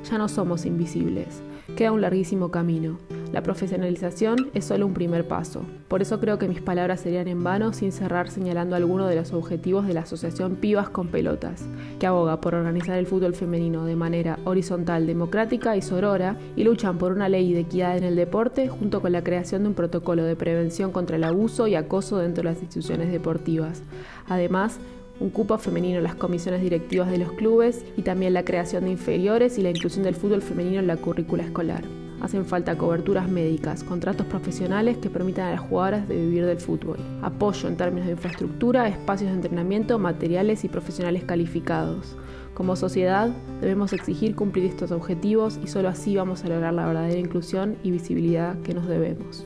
Ya 0.09 0.17
no 0.17 0.27
somos 0.27 0.65
invisibles. 0.65 1.41
Queda 1.77 1.93
un 1.93 2.01
larguísimo 2.01 2.51
camino. 2.51 2.99
La 3.31 3.41
profesionalización 3.41 4.51
es 4.53 4.65
solo 4.65 4.85
un 4.85 4.93
primer 4.93 5.27
paso. 5.27 5.63
Por 5.87 6.01
eso 6.01 6.19
creo 6.19 6.37
que 6.37 6.47
mis 6.47 6.61
palabras 6.61 6.99
serían 6.99 7.27
en 7.27 7.43
vano 7.43 7.73
sin 7.73 7.91
cerrar 7.91 8.29
señalando 8.29 8.75
alguno 8.75 9.07
de 9.07 9.15
los 9.15 9.33
objetivos 9.33 9.87
de 9.87 9.93
la 9.93 10.01
Asociación 10.01 10.57
Pibas 10.57 10.89
con 10.89 11.07
Pelotas, 11.07 11.63
que 11.99 12.05
aboga 12.05 12.41
por 12.41 12.53
organizar 12.53 12.99
el 12.99 13.07
fútbol 13.07 13.33
femenino 13.33 13.85
de 13.85 13.95
manera 13.95 14.37
horizontal, 14.43 15.07
democrática 15.07 15.75
y 15.75 15.81
sorora 15.81 16.37
y 16.55 16.63
luchan 16.63 16.99
por 16.99 17.11
una 17.11 17.29
ley 17.29 17.53
de 17.53 17.61
equidad 17.61 17.97
en 17.97 18.03
el 18.03 18.15
deporte 18.17 18.67
junto 18.67 19.01
con 19.01 19.13
la 19.13 19.23
creación 19.23 19.63
de 19.63 19.69
un 19.69 19.75
protocolo 19.75 20.25
de 20.25 20.35
prevención 20.35 20.91
contra 20.91 21.15
el 21.15 21.23
abuso 21.23 21.65
y 21.65 21.75
acoso 21.75 22.17
dentro 22.17 22.43
de 22.43 22.49
las 22.49 22.61
instituciones 22.61 23.11
deportivas. 23.11 23.81
Además, 24.27 24.79
un 25.19 25.29
cupo 25.29 25.57
femenino 25.57 25.97
en 25.97 26.03
las 26.03 26.15
comisiones 26.15 26.61
directivas 26.61 27.09
de 27.09 27.17
los 27.17 27.31
clubes 27.33 27.85
y 27.97 28.01
también 28.01 28.33
la 28.33 28.45
creación 28.45 28.85
de 28.85 28.91
inferiores 28.91 29.57
y 29.57 29.61
la 29.61 29.69
inclusión 29.69 30.03
del 30.03 30.15
fútbol 30.15 30.41
femenino 30.41 30.79
en 30.79 30.87
la 30.87 30.97
currícula 30.97 31.43
escolar. 31.43 31.83
Hacen 32.21 32.45
falta 32.45 32.77
coberturas 32.77 33.29
médicas, 33.29 33.83
contratos 33.83 34.25
profesionales 34.27 34.97
que 34.97 35.09
permitan 35.09 35.47
a 35.47 35.51
las 35.51 35.59
jugadoras 35.59 36.07
vivir 36.07 36.45
del 36.45 36.59
fútbol. 36.59 36.97
Apoyo 37.21 37.67
en 37.67 37.75
términos 37.75 38.05
de 38.05 38.13
infraestructura, 38.13 38.87
espacios 38.87 39.29
de 39.29 39.35
entrenamiento, 39.35 39.99
materiales 39.99 40.63
y 40.63 40.69
profesionales 40.69 41.25
calificados. 41.25 42.15
Como 42.53 42.77
sociedad 42.77 43.29
debemos 43.59 43.91
exigir 43.91 44.35
cumplir 44.35 44.65
estos 44.65 44.91
objetivos 44.91 45.59
y 45.63 45.67
solo 45.67 45.89
así 45.89 46.15
vamos 46.15 46.45
a 46.45 46.49
lograr 46.49 46.73
la 46.73 46.85
verdadera 46.85 47.19
inclusión 47.19 47.75
y 47.83 47.91
visibilidad 47.91 48.57
que 48.61 48.73
nos 48.73 48.87
debemos. 48.87 49.45